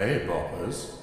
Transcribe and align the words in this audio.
Hey, 0.00 0.26
boppers. 0.26 0.96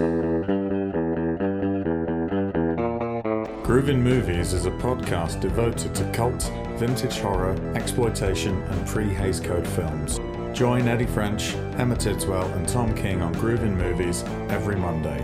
Groovin 3.62 4.00
Movies 4.00 4.54
is 4.54 4.66
a 4.66 4.71
podcast 4.71 5.39
devoted 5.39 5.93
to 5.93 6.12
cult, 6.13 6.51
vintage 6.79 7.20
horror, 7.20 7.54
exploitation, 7.75 8.60
and 8.60 8.88
pre 8.88 9.13
Hays 9.13 9.39
Code 9.39 9.68
films. 9.68 10.20
Join 10.52 10.88
Eddie 10.88 11.05
French, 11.05 11.54
Emma 11.78 11.96
Tidswell, 11.96 12.52
and 12.54 12.68
Tom 12.68 12.96
King 12.96 13.21
on 13.21 13.36
Groovin 13.36 13.75
Movies 13.75 14.23
every 14.49 14.75
Monday. 14.75 15.20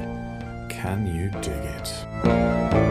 Can 0.70 1.08
you 1.08 1.32
dig 1.42 1.66
it? 1.66 2.83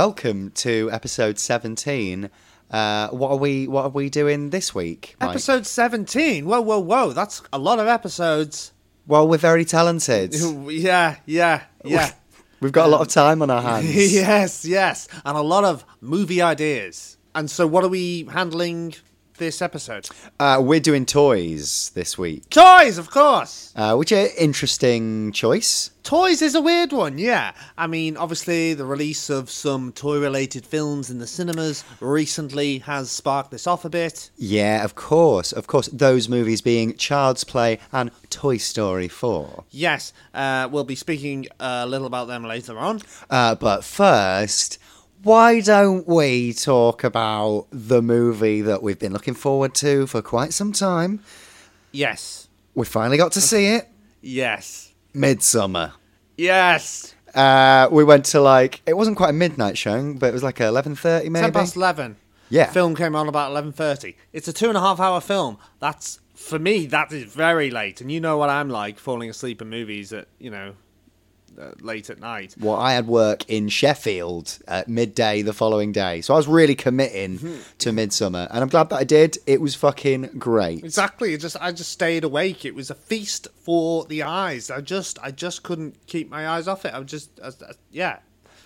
Welcome 0.00 0.52
to 0.52 0.88
episode 0.90 1.38
seventeen. 1.38 2.30
Uh, 2.70 3.08
what 3.08 3.32
are 3.32 3.36
we? 3.36 3.68
What 3.68 3.84
are 3.84 3.90
we 3.90 4.08
doing 4.08 4.48
this 4.48 4.74
week? 4.74 5.14
Mike? 5.20 5.28
Episode 5.28 5.66
17. 5.66 6.46
Whoa, 6.46 6.62
whoa, 6.62 6.78
whoa. 6.78 7.12
That's 7.12 7.42
a 7.52 7.58
lot 7.58 7.78
of 7.78 7.86
episodes. 7.86 8.72
Well, 9.06 9.28
we're 9.28 9.36
very 9.36 9.66
talented. 9.66 10.34
Yeah, 10.70 11.16
yeah, 11.26 11.64
yeah. 11.84 12.12
We've 12.60 12.72
got 12.72 12.86
a 12.86 12.88
lot 12.88 13.02
of 13.02 13.08
time 13.08 13.42
on 13.42 13.50
our 13.50 13.60
hands. 13.70 13.94
yes, 13.94 14.64
yes. 14.64 15.06
And 15.22 15.36
a 15.36 15.42
lot 15.42 15.64
of 15.64 15.84
movie 16.00 16.40
ideas. 16.40 17.18
And 17.34 17.50
so, 17.50 17.66
what 17.66 17.84
are 17.84 17.88
we 17.88 18.24
handling 18.24 18.94
this 19.40 19.60
episode? 19.60 20.06
Uh, 20.38 20.60
we're 20.62 20.78
doing 20.78 21.04
toys 21.04 21.90
this 21.94 22.16
week, 22.16 22.48
Toys, 22.50 22.98
of 22.98 23.10
course. 23.10 23.72
uh, 23.74 23.96
which 23.96 24.12
are 24.12 24.28
interesting 24.38 25.32
choice. 25.32 25.90
Toys 26.02 26.40
is 26.42 26.54
a 26.54 26.60
weird 26.60 26.92
one, 26.92 27.18
yeah. 27.18 27.52
I 27.76 27.86
mean, 27.86 28.16
obviously, 28.16 28.74
the 28.74 28.86
release 28.86 29.28
of 29.30 29.50
some 29.50 29.92
toy 29.92 30.18
related 30.18 30.64
films 30.64 31.10
in 31.10 31.18
the 31.18 31.26
cinemas 31.26 31.84
recently 32.00 32.78
has 32.80 33.10
sparked 33.10 33.50
this 33.50 33.66
off 33.66 33.84
a 33.84 33.90
bit. 33.90 34.30
Yeah, 34.38 34.84
of 34.84 34.94
course, 34.94 35.52
of 35.52 35.66
course. 35.66 35.88
Those 35.88 36.28
movies 36.28 36.60
being 36.62 36.94
Child's 36.96 37.44
Play 37.44 37.78
and 37.92 38.10
Toy 38.30 38.56
Story 38.56 39.08
Four. 39.08 39.64
Yes, 39.70 40.12
uh, 40.34 40.68
we'll 40.70 40.84
be 40.84 40.94
speaking 40.94 41.46
a 41.58 41.86
little 41.86 42.06
about 42.06 42.28
them 42.28 42.44
later 42.44 42.78
on. 42.78 43.00
Uh, 43.28 43.54
but 43.54 43.84
first, 43.84 44.78
why 45.22 45.60
don't 45.60 46.06
we 46.08 46.52
talk 46.52 47.04
about 47.04 47.66
the 47.70 48.00
movie 48.02 48.60
that 48.62 48.82
we've 48.82 48.98
been 48.98 49.12
looking 49.12 49.34
forward 49.34 49.74
to 49.76 50.06
for 50.06 50.22
quite 50.22 50.52
some 50.52 50.72
time? 50.72 51.20
Yes, 51.92 52.48
We 52.74 52.86
finally 52.86 53.16
got 53.16 53.32
to 53.32 53.40
see 53.40 53.66
it. 53.74 53.88
yes, 54.20 54.92
Midsommar. 55.14 55.92
yes. 56.36 57.14
Uh, 57.34 57.88
we 57.92 58.02
went 58.02 58.24
to 58.26 58.40
like 58.40 58.82
it 58.86 58.94
wasn't 58.96 59.16
quite 59.16 59.30
a 59.30 59.32
midnight 59.32 59.78
showing, 59.78 60.18
but 60.18 60.26
it 60.28 60.32
was 60.32 60.42
like 60.42 60.60
eleven 60.60 60.96
thirty 60.96 61.28
maybe. 61.28 61.44
10 61.44 61.52
past 61.52 61.76
11. 61.76 62.16
Yeah. 62.48 62.66
Film 62.72 62.96
came 62.96 63.14
on 63.14 63.28
about 63.28 63.52
11.30. 63.52 64.16
It's 64.32 64.48
a 64.48 64.52
two 64.52 64.66
and 64.66 64.76
a 64.76 64.80
half 64.80 64.98
hour 64.98 65.20
film. 65.20 65.56
That's, 65.78 66.18
for 66.34 66.58
me, 66.58 66.86
that 66.86 67.12
is 67.12 67.32
very 67.32 67.70
late. 67.70 68.00
And 68.00 68.10
you 68.10 68.18
know 68.20 68.36
what 68.38 68.50
I'm 68.50 68.68
like, 68.68 68.98
falling 68.98 69.30
asleep 69.30 69.62
in 69.62 69.70
movies 69.70 70.12
at, 70.12 70.26
you 70.40 70.50
know, 70.50 70.74
uh, 71.58 71.70
late 71.80 72.10
at 72.10 72.20
night. 72.20 72.54
Well, 72.60 72.76
I 72.76 72.92
had 72.94 73.06
work 73.06 73.48
in 73.48 73.68
Sheffield 73.68 74.58
at 74.68 74.88
midday 74.88 75.42
the 75.42 75.52
following 75.52 75.92
day, 75.92 76.20
so 76.20 76.34
I 76.34 76.36
was 76.36 76.46
really 76.48 76.74
committing 76.74 77.38
Mm-hmm. 77.38 77.60
to 77.78 77.90
Midsommar, 77.90 78.48
and 78.50 78.62
I'm 78.62 78.68
glad 78.68 78.88
that 78.90 78.96
I 78.96 79.04
did. 79.04 79.38
It 79.46 79.60
was 79.60 79.74
fucking 79.74 80.30
great. 80.38 80.84
Exactly. 80.84 81.36
Just 81.36 81.56
I 81.60 81.72
just 81.72 81.90
stayed 81.92 82.24
awake. 82.24 82.64
It 82.64 82.74
was 82.74 82.90
a 82.90 82.94
feast 82.94 83.48
for 83.54 84.04
the 84.06 84.22
eyes. 84.22 84.70
I 84.70 84.80
just 84.80 85.18
I 85.22 85.30
just 85.30 85.62
couldn't 85.62 86.06
keep 86.06 86.30
my 86.30 86.48
eyes 86.48 86.68
off 86.68 86.84
it. 86.84 86.94
I 86.94 86.98
was 86.98 87.10
just 87.10 87.30
I, 87.42 87.48
I- 87.48 87.72
yeah. 87.90 88.18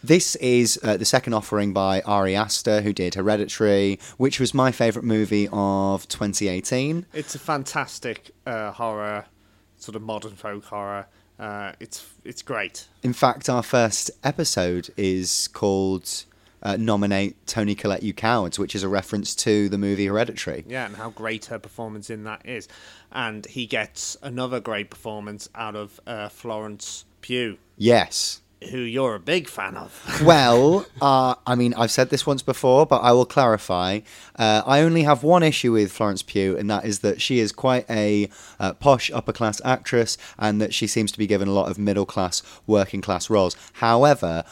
This 0.02 0.36
is 0.36 0.78
uh, 0.82 0.98
the 0.98 1.06
second 1.06 1.32
offering 1.32 1.72
by 1.72 2.02
Ari 2.02 2.36
Aster, 2.36 2.82
who 2.82 2.92
did 2.92 3.14
Hereditary, 3.14 3.98
which 4.18 4.38
was 4.38 4.52
my 4.52 4.70
favourite 4.70 5.06
movie 5.06 5.48
of 5.50 6.06
2018. 6.08 7.06
It's 7.14 7.34
a 7.34 7.38
fantastic 7.38 8.32
uh, 8.46 8.72
horror, 8.72 9.24
sort 9.78 9.96
of 9.96 10.02
modern 10.02 10.34
folk 10.36 10.64
horror. 10.66 11.06
Uh, 11.38 11.72
it's 11.80 12.06
it's 12.24 12.42
great. 12.42 12.86
In 13.02 13.12
fact, 13.12 13.48
our 13.48 13.62
first 13.62 14.10
episode 14.22 14.90
is 14.96 15.48
called 15.48 16.24
uh, 16.62 16.76
"Nominate 16.78 17.46
Toni 17.46 17.74
Collette 17.74 18.02
You 18.02 18.12
Cowards," 18.14 18.58
which 18.58 18.74
is 18.74 18.82
a 18.82 18.88
reference 18.88 19.34
to 19.36 19.68
the 19.68 19.78
movie 19.78 20.06
Hereditary. 20.06 20.64
Yeah, 20.68 20.86
and 20.86 20.96
how 20.96 21.10
great 21.10 21.46
her 21.46 21.58
performance 21.58 22.08
in 22.10 22.24
that 22.24 22.42
is. 22.46 22.68
And 23.12 23.46
he 23.46 23.66
gets 23.66 24.16
another 24.22 24.60
great 24.60 24.90
performance 24.90 25.48
out 25.54 25.76
of 25.76 26.00
uh, 26.06 26.28
Florence 26.28 27.04
Pugh, 27.20 27.58
Yes. 27.76 28.40
Who 28.70 28.78
you're 28.78 29.14
a 29.14 29.20
big 29.20 29.48
fan 29.48 29.76
of. 29.76 30.20
Well, 30.24 30.86
uh, 31.02 31.34
I 31.46 31.54
mean, 31.54 31.74
I've 31.74 31.90
said 31.90 32.10
this 32.10 32.26
once 32.26 32.40
before, 32.40 32.86
but 32.86 32.98
I 32.98 33.12
will 33.12 33.26
clarify. 33.26 34.00
Uh, 34.36 34.62
I 34.64 34.80
only 34.80 35.02
have 35.02 35.22
one 35.22 35.42
issue 35.42 35.72
with 35.72 35.92
Florence 35.92 36.22
Pugh, 36.22 36.56
and 36.56 36.70
that 36.70 36.84
is 36.84 37.00
that 37.00 37.20
she 37.20 37.40
is 37.40 37.52
quite 37.52 37.88
a 37.90 38.30
uh, 38.58 38.72
posh 38.74 39.10
upper 39.12 39.32
class 39.32 39.60
actress, 39.64 40.16
and 40.38 40.60
that 40.60 40.72
she 40.72 40.86
seems 40.86 41.12
to 41.12 41.18
be 41.18 41.26
given 41.26 41.48
a 41.48 41.52
lot 41.52 41.70
of 41.70 41.78
middle 41.78 42.06
class, 42.06 42.42
working 42.66 43.00
class 43.00 43.28
roles. 43.28 43.56
However, 43.74 44.44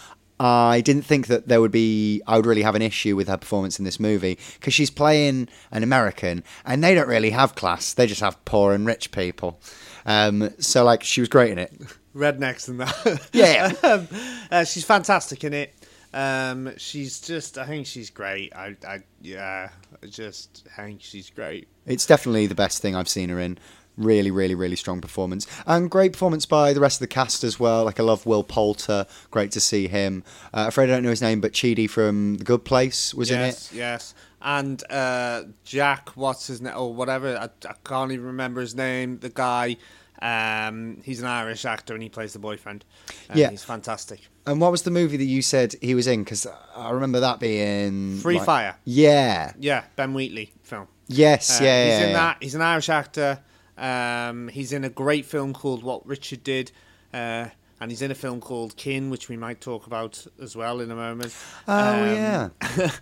I 0.45 0.81
didn't 0.81 1.03
think 1.03 1.29
that 1.29 1.47
there 1.47 1.61
would 1.61 1.71
be, 1.71 2.21
I 2.27 2.37
would 2.37 2.47
really 2.47 2.63
have 2.63 2.75
an 2.75 2.83
issue 2.83 3.15
with 3.15 3.29
her 3.29 3.37
performance 3.37 3.79
in 3.79 3.85
this 3.85 4.01
movie 4.01 4.39
because 4.55 4.75
she's 4.75 4.91
playing 4.91 5.49
an 5.71 5.85
American 5.85 6.43
and 6.65 6.83
they 6.83 6.95
don't 6.97 7.07
really 7.07 7.31
have 7.31 7.55
class, 7.55 7.95
they 7.95 8.07
just 8.07 8.21
have 8.21 8.45
poor 8.45 8.73
and 8.73 8.85
rich 8.85 9.13
people. 9.13 9.61
Um, 10.05 10.51
so, 10.59 10.83
like, 10.85 11.05
she 11.05 11.21
was 11.21 11.29
great 11.29 11.53
in 11.53 11.59
it. 11.59 11.73
Rednecks 12.15 12.69
and 12.69 12.81
that. 12.81 13.29
Yeah. 13.33 13.73
um, 13.83 14.09
uh, 14.51 14.65
she's 14.65 14.85
fantastic 14.85 15.45
in 15.45 15.53
it. 15.55 15.75
Um, 16.15 16.73
she's 16.77 17.21
just, 17.21 17.57
I 17.57 17.67
think 17.67 17.87
she's 17.87 18.11
great. 18.11 18.55
I, 18.55 18.77
I, 18.87 19.01
yeah, 19.23 19.71
I 20.03 20.07
just 20.07 20.69
I 20.77 20.83
think 20.83 21.01
she's 21.03 21.31
great. 21.31 21.69
It's 21.87 22.05
definitely 22.05 22.47
the 22.47 22.55
best 22.55 22.83
thing 22.83 22.95
I've 22.95 23.09
seen 23.09 23.31
her 23.31 23.41
in. 23.41 23.59
Really, 23.97 24.31
really, 24.31 24.55
really 24.55 24.77
strong 24.77 25.01
performance. 25.01 25.47
And 25.67 25.91
great 25.91 26.13
performance 26.13 26.47
by 26.47 26.73
the 26.73 26.81
rest 26.81 26.97
of 26.97 27.01
the 27.01 27.15
cast 27.15 27.45
as 27.45 27.61
well. 27.61 27.85
Like, 27.85 28.01
I 28.01 28.03
love 28.03 28.25
Will 28.25 28.43
Poulter. 28.43 29.07
Great 29.31 29.53
to 29.53 29.61
see 29.61 29.87
him. 29.87 30.25
Uh, 30.53 30.65
afraid 30.69 30.85
I 30.85 30.95
don't 30.95 31.03
know 31.03 31.11
his 31.11 31.21
name, 31.21 31.41
but 31.41 31.53
Chidi 31.53 31.89
from 31.89 32.37
The 32.37 32.45
Good 32.45 32.65
Place 32.65 33.13
was 33.15 33.31
yes, 33.31 33.39
in 33.39 33.45
it. 33.45 33.49
yes. 33.49 33.73
Yes. 33.75 34.15
And 34.41 34.83
uh, 34.91 35.45
Jack, 35.65 36.11
what's 36.17 36.47
his 36.47 36.61
name, 36.61 36.75
or 36.77 36.93
whatever, 36.93 37.37
I, 37.37 37.51
I 37.69 37.75
can't 37.85 38.13
even 38.13 38.27
remember 38.27 38.61
his 38.61 38.75
name. 38.75 39.19
The 39.19 39.29
guy, 39.29 39.77
um, 40.23 40.99
he's 41.05 41.21
an 41.21 41.27
Irish 41.27 41.65
actor 41.65 41.95
and 41.95 42.03
he 42.03 42.09
plays 42.09 42.33
the 42.33 42.39
boyfriend. 42.39 42.85
Uh, 43.29 43.35
Yeah. 43.35 43.51
he's 43.51 43.65
fantastic. 43.65 44.21
And 44.47 44.61
what 44.61 44.71
was 44.71 44.83
the 44.83 44.91
movie 44.91 45.17
that 45.17 45.25
you 45.25 45.43
said 45.43 45.75
he 45.81 45.95
was 45.95 46.07
in? 46.07 46.23
Because 46.25 46.47
I 46.77 46.91
remember 46.91 47.21
that 47.21 47.41
being. 47.41 48.19
Free 48.19 48.37
like- 48.37 48.47
Fire. 48.47 48.77
Yeah. 48.85 49.53
Yeah, 49.59 49.85
Ben 49.97 50.15
Wheatley 50.15 50.53
film. 50.63 50.89
Yes, 51.09 51.61
Uh, 51.61 51.65
yeah, 51.65 51.85
he's 51.85 51.93
yeah, 51.93 52.01
in 52.05 52.11
yeah. 52.11 52.17
that. 52.17 52.37
He's 52.41 52.55
an 52.55 52.63
Irish 52.63 52.89
actor. 52.89 53.41
Um, 53.77 54.49
he's 54.49 54.73
in 54.73 54.85
a 54.85 54.89
great 54.89 55.27
film 55.27 55.53
called 55.53 55.83
What 55.83 56.07
Richard 56.07 56.45
Did, 56.45 56.71
uh, 57.13 57.47
and 57.81 57.91
he's 57.91 58.03
in 58.03 58.11
a 58.11 58.15
film 58.15 58.41
called 58.41 58.77
Kin, 58.77 59.11
which 59.11 59.29
we 59.29 59.37
might 59.37 59.61
talk 59.61 59.87
about 59.87 60.25
as 60.41 60.55
well 60.55 60.81
in 60.81 60.91
a 60.91 60.95
moment. 60.95 61.35
Oh, 61.67 62.03
Um, 62.03 62.09
yeah. 62.15 62.49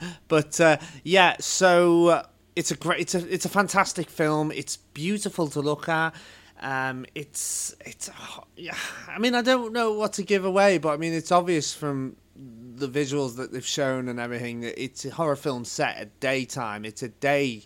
but 0.28 0.58
uh, 0.60 0.78
yeah, 1.04 1.36
so 1.40 2.06
uh, 2.08 2.22
it's 2.56 2.70
a 2.70 2.76
great, 2.76 3.00
it's 3.00 3.14
a, 3.14 3.32
it's 3.32 3.44
a 3.44 3.48
fantastic 3.50 4.08
film. 4.08 4.50
It's 4.52 4.76
beautiful 4.78 5.48
to 5.48 5.60
look 5.60 5.88
at. 5.88 6.14
Um, 6.60 7.06
it's, 7.14 7.74
it's, 7.86 8.10
oh, 8.20 8.44
yeah. 8.56 8.76
I 9.08 9.18
mean, 9.18 9.34
I 9.34 9.42
don't 9.42 9.72
know 9.72 9.92
what 9.94 10.12
to 10.14 10.22
give 10.22 10.44
away, 10.44 10.78
but 10.78 10.90
I 10.90 10.96
mean, 10.98 11.12
it's 11.14 11.32
obvious 11.32 11.72
from 11.74 12.16
the 12.36 12.88
visuals 12.88 13.36
that 13.36 13.52
they've 13.52 13.66
shown 13.66 14.08
and 14.08 14.18
everything 14.20 14.60
that 14.60 14.82
it's 14.82 15.04
a 15.04 15.10
horror 15.10 15.36
film 15.36 15.64
set 15.64 15.96
at 15.96 16.20
daytime. 16.20 16.84
It's 16.84 17.02
a 17.02 17.08
day. 17.08 17.64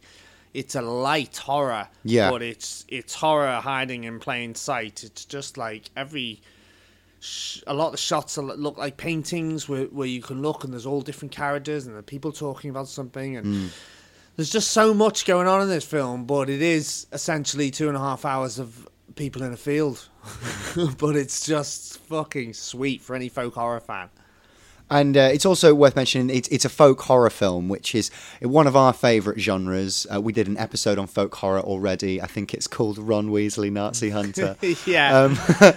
It's 0.52 0.74
a 0.76 0.82
light 0.82 1.36
horror, 1.36 1.88
Yeah. 2.04 2.30
but 2.30 2.40
it's 2.42 2.84
it's 2.88 3.14
horror 3.14 3.56
hiding 3.60 4.04
in 4.04 4.20
plain 4.20 4.54
sight. 4.54 5.02
It's 5.02 5.24
just 5.24 5.56
like 5.58 5.90
every 5.96 6.40
a 7.66 7.72
lot 7.74 7.86
of 7.86 7.92
the 7.92 7.98
shots 7.98 8.36
look 8.36 8.76
like 8.76 8.96
paintings 8.98 9.68
where, 9.68 9.84
where 9.86 10.06
you 10.06 10.20
can 10.20 10.42
look 10.42 10.62
and 10.62 10.72
there's 10.72 10.84
all 10.86 11.00
different 11.00 11.32
characters 11.32 11.86
and 11.86 11.96
the 11.96 12.02
people 12.02 12.30
talking 12.32 12.68
about 12.70 12.86
something 12.86 13.36
and 13.38 13.70
there's 14.36 14.50
just 14.50 14.70
so 14.70 14.92
much 14.94 15.24
going 15.26 15.46
on 15.46 15.62
in 15.62 15.68
this 15.68 15.84
film 15.84 16.24
but 16.24 16.48
it 16.50 16.62
is 16.62 17.06
essentially 17.12 17.70
two 17.70 17.88
and 17.88 17.96
a 17.96 18.00
half 18.00 18.24
hours 18.24 18.58
of 18.58 18.88
people 19.14 19.42
in 19.42 19.52
a 19.52 19.56
field 19.56 20.08
but 20.98 21.14
it's 21.16 21.46
just 21.46 21.98
fucking 22.00 22.52
sweet 22.52 23.00
for 23.00 23.14
any 23.14 23.28
folk 23.28 23.54
horror 23.54 23.80
fan 23.80 24.08
And 24.90 25.16
uh, 25.16 25.30
it's 25.32 25.46
also 25.46 25.74
worth 25.74 25.96
mentioning 25.96 26.34
it's, 26.34 26.48
it's 26.48 26.64
a 26.64 26.68
folk 26.68 27.00
horror 27.00 27.30
film, 27.30 27.68
which 27.70 27.94
is 27.94 28.10
one 28.42 28.66
of 28.66 28.76
our 28.76 28.92
favourite 28.92 29.40
genres. 29.40 30.06
Uh, 30.12 30.20
we 30.20 30.32
did 30.32 30.46
an 30.46 30.58
episode 30.58 30.98
on 30.98 31.06
folk 31.06 31.34
horror 31.36 31.60
already. 31.60 32.20
I 32.20 32.26
think 32.26 32.52
it's 32.52 32.66
called 32.66 32.98
Ron 32.98 33.30
Weasley, 33.30 33.72
Nazi 33.72 34.10
Hunter. 34.10 34.56
yeah. 34.86 35.18
Um, 35.18 35.38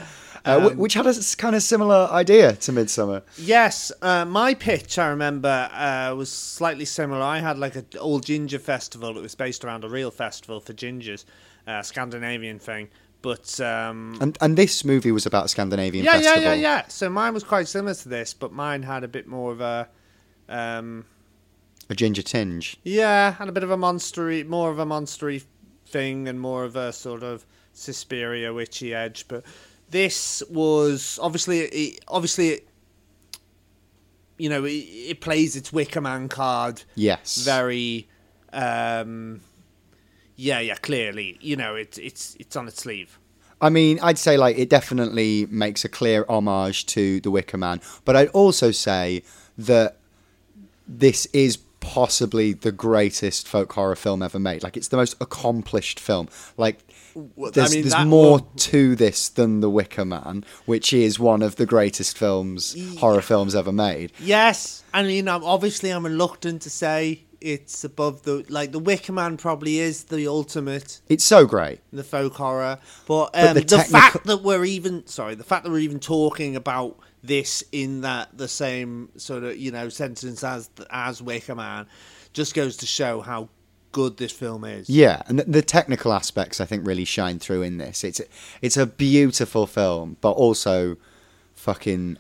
uh, 0.47 0.69
which 0.75 0.93
had 0.93 1.05
a 1.07 1.13
kind 1.37 1.55
of 1.55 1.61
similar 1.63 2.07
idea 2.11 2.53
to 2.53 2.71
Midsommar. 2.71 3.21
Yes, 3.37 3.91
uh, 4.01 4.25
my 4.25 4.53
pitch 4.53 4.97
I 4.97 5.07
remember 5.07 5.69
uh, 5.73 6.15
was 6.15 6.31
slightly 6.31 6.85
similar. 6.85 7.21
I 7.21 7.39
had 7.39 7.57
like 7.57 7.75
an 7.75 7.85
old 7.99 8.25
ginger 8.25 8.59
festival 8.59 9.13
that 9.13 9.21
was 9.21 9.35
based 9.35 9.63
around 9.65 9.83
a 9.83 9.89
real 9.89 10.11
festival 10.11 10.59
for 10.59 10.73
gingers, 10.73 11.25
uh, 11.67 11.81
Scandinavian 11.81 12.59
thing. 12.59 12.89
But 13.21 13.59
um, 13.59 14.17
And 14.21 14.37
and 14.41 14.57
this 14.57 14.85
movie 14.85 15.11
was 15.11 15.25
about 15.25 15.49
Scandinavian 15.49 16.05
yeah, 16.05 16.13
festival. 16.13 16.41
yeah, 16.43 16.53
yeah, 16.53 16.77
yeah. 16.77 16.87
So 16.87 17.09
mine 17.09 17.33
was 17.33 17.43
quite 17.43 17.67
similar 17.67 17.95
to 17.95 18.09
this, 18.09 18.33
but 18.33 18.51
mine 18.53 18.83
had 18.83 19.03
a 19.03 19.07
bit 19.07 19.27
more 19.27 19.51
of 19.51 19.59
a. 19.61 19.89
Um, 20.47 21.05
A 21.89 21.95
ginger 21.95 22.21
tinge. 22.21 22.77
Yeah, 22.83 23.35
and 23.39 23.49
a 23.49 23.51
bit 23.51 23.63
of 23.63 23.71
a 23.71 23.77
monstery, 23.77 24.45
more 24.47 24.69
of 24.69 24.79
a 24.79 24.85
monstery 24.85 25.43
thing, 25.87 26.27
and 26.27 26.39
more 26.39 26.63
of 26.63 26.75
a 26.75 26.93
sort 26.93 27.23
of 27.23 27.45
Suspiria 27.73 28.53
witchy 28.53 28.93
edge. 28.93 29.25
But 29.27 29.43
this 29.89 30.43
was 30.49 31.19
obviously, 31.21 31.59
it, 31.59 32.03
obviously, 32.07 32.49
it, 32.49 32.67
you 34.37 34.49
know, 34.49 34.65
it, 34.65 34.71
it 34.71 35.21
plays 35.21 35.55
its 35.55 35.73
Wicker 35.73 36.01
Man 36.01 36.29
card 36.29 36.83
Yes. 36.95 37.37
very, 37.43 38.07
um, 38.53 39.41
yeah, 40.35 40.59
yeah, 40.59 40.75
clearly. 40.75 41.37
You 41.41 41.55
know, 41.55 41.75
it, 41.75 41.97
it's 41.97 42.35
it's 42.39 42.55
on 42.55 42.67
its 42.67 42.81
sleeve. 42.81 43.19
I 43.59 43.69
mean, 43.69 43.99
I'd 44.03 44.19
say 44.19 44.37
like 44.37 44.57
it 44.57 44.69
definitely 44.69 45.47
makes 45.49 45.83
a 45.83 45.89
clear 45.89 46.25
homage 46.29 46.85
to 46.87 47.19
The 47.21 47.31
Wicker 47.31 47.57
Man, 47.57 47.81
but 48.05 48.15
I'd 48.15 48.27
also 48.29 48.69
say 48.71 49.23
that 49.57 49.97
this 50.87 51.25
is 51.33 51.57
possibly 51.79 52.53
the 52.53 52.71
greatest 52.71 53.47
folk 53.47 53.73
horror 53.73 53.95
film 53.95 54.21
ever 54.21 54.39
made. 54.39 54.61
Like 54.61 54.77
it's 54.77 54.89
the 54.89 54.97
most 54.97 55.15
accomplished 55.19 55.99
film. 55.99 56.29
Like 56.55 56.79
I 57.17 57.49
there's, 57.51 57.73
mean, 57.73 57.87
there's 57.89 58.05
more 58.05 58.31
will- 58.39 58.51
to 58.57 58.95
this 58.95 59.29
than 59.29 59.59
The 59.61 59.69
Wicker 59.69 60.05
Man, 60.05 60.45
which 60.65 60.93
is 60.93 61.19
one 61.19 61.41
of 61.41 61.55
the 61.55 61.65
greatest 61.65 62.17
films 62.17 62.75
horror 62.99 63.21
films 63.21 63.55
ever 63.55 63.71
made. 63.71 64.11
Yes, 64.19 64.83
I 64.93 65.03
mean, 65.03 65.27
I'm, 65.27 65.43
obviously, 65.43 65.89
I'm 65.89 66.05
reluctant 66.05 66.61
to 66.63 66.69
say 66.69 67.23
it's 67.39 67.83
above 67.83 68.23
the 68.23 68.43
like 68.49 68.71
the 68.71 68.79
Wicker 68.79 69.13
Man 69.13 69.37
probably 69.37 69.79
is 69.79 70.05
the 70.05 70.27
ultimate 70.27 71.01
It's 71.07 71.23
so 71.23 71.45
great. 71.45 71.79
the 71.93 72.03
folk 72.03 72.33
horror. 72.33 72.79
But, 73.07 73.31
But 73.33 73.47
um, 73.49 73.53
the 73.55 73.59
the, 73.61 73.65
technical- 73.77 73.99
fact 73.99 74.23
that 74.25 74.43
we're 74.43 74.65
even 74.65 75.05
sorry, 75.07 75.35
the 75.35 75.43
fact 75.43 75.63
that 75.63 75.71
we're 75.71 75.79
even 75.79 75.99
talking 75.99 76.55
about 76.55 76.97
this 77.23 77.63
in 77.71 78.01
that 78.01 78.29
the 78.37 78.47
same 78.47 79.09
sort 79.17 79.43
of 79.43 79.57
you 79.57 79.71
know 79.71 79.89
sentence 79.89 80.43
as 80.43 80.69
as 80.89 81.21
Wicker 81.21 81.55
Man 81.55 81.85
just 82.33 82.53
goes 82.53 82.77
to 82.77 82.85
show 82.85 83.21
how 83.21 83.49
good 83.97 84.17
this 84.17 84.31
film 84.31 84.63
is. 84.63 84.87
Yeah, 84.91 85.23
and 85.25 85.39
the, 85.39 85.43
the 85.45 85.61
technical 85.63 86.13
aspects 86.13 86.61
I 86.61 86.65
think 86.65 86.85
really 86.85 87.03
shine 87.03 87.39
through 87.39 87.63
in 87.63 87.79
this. 87.79 88.03
It's 88.03 88.21
it's 88.61 88.77
a 88.77 88.85
beautiful 88.85 89.65
film, 89.65 90.17
but 90.21 90.33
also 90.33 90.97
fucking 91.55 92.17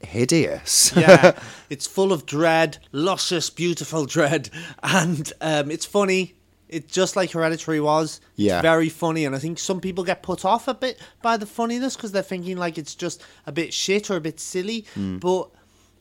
hideous. 0.00 0.94
yeah, 0.94 1.38
it's 1.70 1.86
full 1.86 2.12
of 2.12 2.26
dread, 2.26 2.76
luscious, 2.92 3.48
beautiful 3.48 4.04
dread, 4.04 4.50
and 4.82 5.32
um, 5.40 5.70
it's 5.70 5.86
funny. 5.86 6.34
It's 6.68 6.92
just 6.92 7.16
like 7.16 7.30
Hereditary 7.30 7.80
was. 7.80 8.20
Yeah. 8.34 8.56
It's 8.56 8.62
very 8.62 8.90
funny, 8.90 9.24
and 9.24 9.34
I 9.34 9.38
think 9.38 9.58
some 9.58 9.80
people 9.80 10.04
get 10.04 10.22
put 10.22 10.44
off 10.44 10.68
a 10.68 10.74
bit 10.74 11.00
by 11.22 11.38
the 11.38 11.46
funniness 11.46 11.96
because 11.96 12.12
they're 12.12 12.22
thinking 12.22 12.58
like 12.58 12.76
it's 12.76 12.94
just 12.94 13.22
a 13.46 13.52
bit 13.52 13.72
shit 13.72 14.10
or 14.10 14.16
a 14.16 14.20
bit 14.20 14.38
silly. 14.38 14.84
Hmm. 14.92 15.16
But 15.16 15.48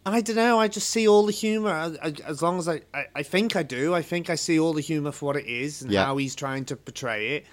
I 0.07 0.21
don't 0.21 0.35
know. 0.35 0.59
I 0.59 0.67
just 0.67 0.89
see 0.91 1.07
all 1.07 1.25
the 1.25 1.31
humor 1.31 1.71
as, 1.71 1.97
as 2.21 2.41
long 2.41 2.59
as 2.59 2.67
I, 2.69 2.81
I, 2.93 3.05
I 3.15 3.23
think 3.23 3.55
I 3.55 3.63
do. 3.63 3.95
I 3.95 4.01
think 4.03 4.29
I 4.29 4.35
see 4.35 4.59
all 4.59 4.73
the 4.73 4.81
humor 4.81 5.11
for 5.11 5.25
what 5.25 5.35
it 5.35 5.47
is 5.47 5.81
and 5.81 5.91
Yeah. 5.91 6.05
how 6.05 6.17
he's 6.17 6.35
trying 6.35 6.65
to 6.65 6.75
portray 6.75 7.37
it, 7.37 7.45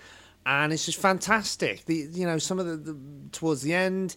and 0.45 0.73
it's 0.73 0.85
just 0.85 0.99
fantastic. 0.99 1.87
The 1.87 2.09
you 2.13 2.27
know 2.27 2.39
some 2.39 2.59
of 2.59 2.67
the, 2.67 2.77
the 2.77 2.99
towards 3.33 3.63
the 3.63 3.75
end. 3.75 4.17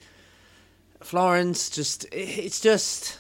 Florence, 1.02 1.70
just 1.70 2.06
it's 2.12 2.60
just 2.60 3.20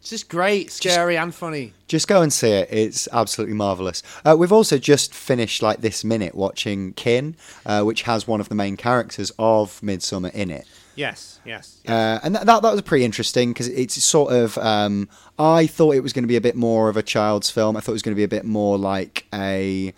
it's 0.00 0.10
just 0.10 0.28
great, 0.28 0.70
scary 0.72 1.16
and 1.16 1.34
funny. 1.34 1.74
Just 1.88 2.08
go 2.08 2.22
and 2.22 2.32
see 2.32 2.50
it. 2.50 2.68
It's 2.72 3.06
absolutely 3.12 3.54
marvelous. 3.54 4.02
Uh, 4.24 4.34
we've 4.38 4.52
also 4.52 4.78
just 4.78 5.12
finished 5.14 5.62
like 5.62 5.80
this 5.80 6.04
minute 6.04 6.34
watching 6.34 6.92
Kin, 6.94 7.36
uh, 7.66 7.82
which 7.82 8.02
has 8.02 8.26
one 8.26 8.40
of 8.40 8.48
the 8.48 8.54
main 8.54 8.76
characters 8.76 9.30
of 9.38 9.80
Midsommar 9.82 10.32
in 10.32 10.50
it. 10.50 10.66
Yes, 10.94 11.40
yes. 11.44 11.80
Uh, 11.86 12.20
and 12.22 12.34
that, 12.34 12.46
that 12.46 12.62
that 12.62 12.72
was 12.72 12.82
pretty 12.82 13.04
interesting 13.04 13.52
because 13.52 13.68
it's 13.68 14.02
sort 14.02 14.32
of 14.32 14.58
um, 14.58 15.08
I 15.38 15.66
thought 15.66 15.94
it 15.94 16.00
was 16.00 16.12
going 16.12 16.24
to 16.24 16.28
be 16.28 16.36
a 16.36 16.40
bit 16.40 16.56
more 16.56 16.88
of 16.88 16.96
a 16.96 17.02
child's 17.02 17.50
film. 17.50 17.76
I 17.76 17.80
thought 17.80 17.92
it 17.92 17.94
was 17.94 18.02
going 18.02 18.14
to 18.14 18.20
be 18.20 18.24
a 18.24 18.28
bit 18.28 18.44
more 18.44 18.78
like 18.78 19.26
a 19.32 19.94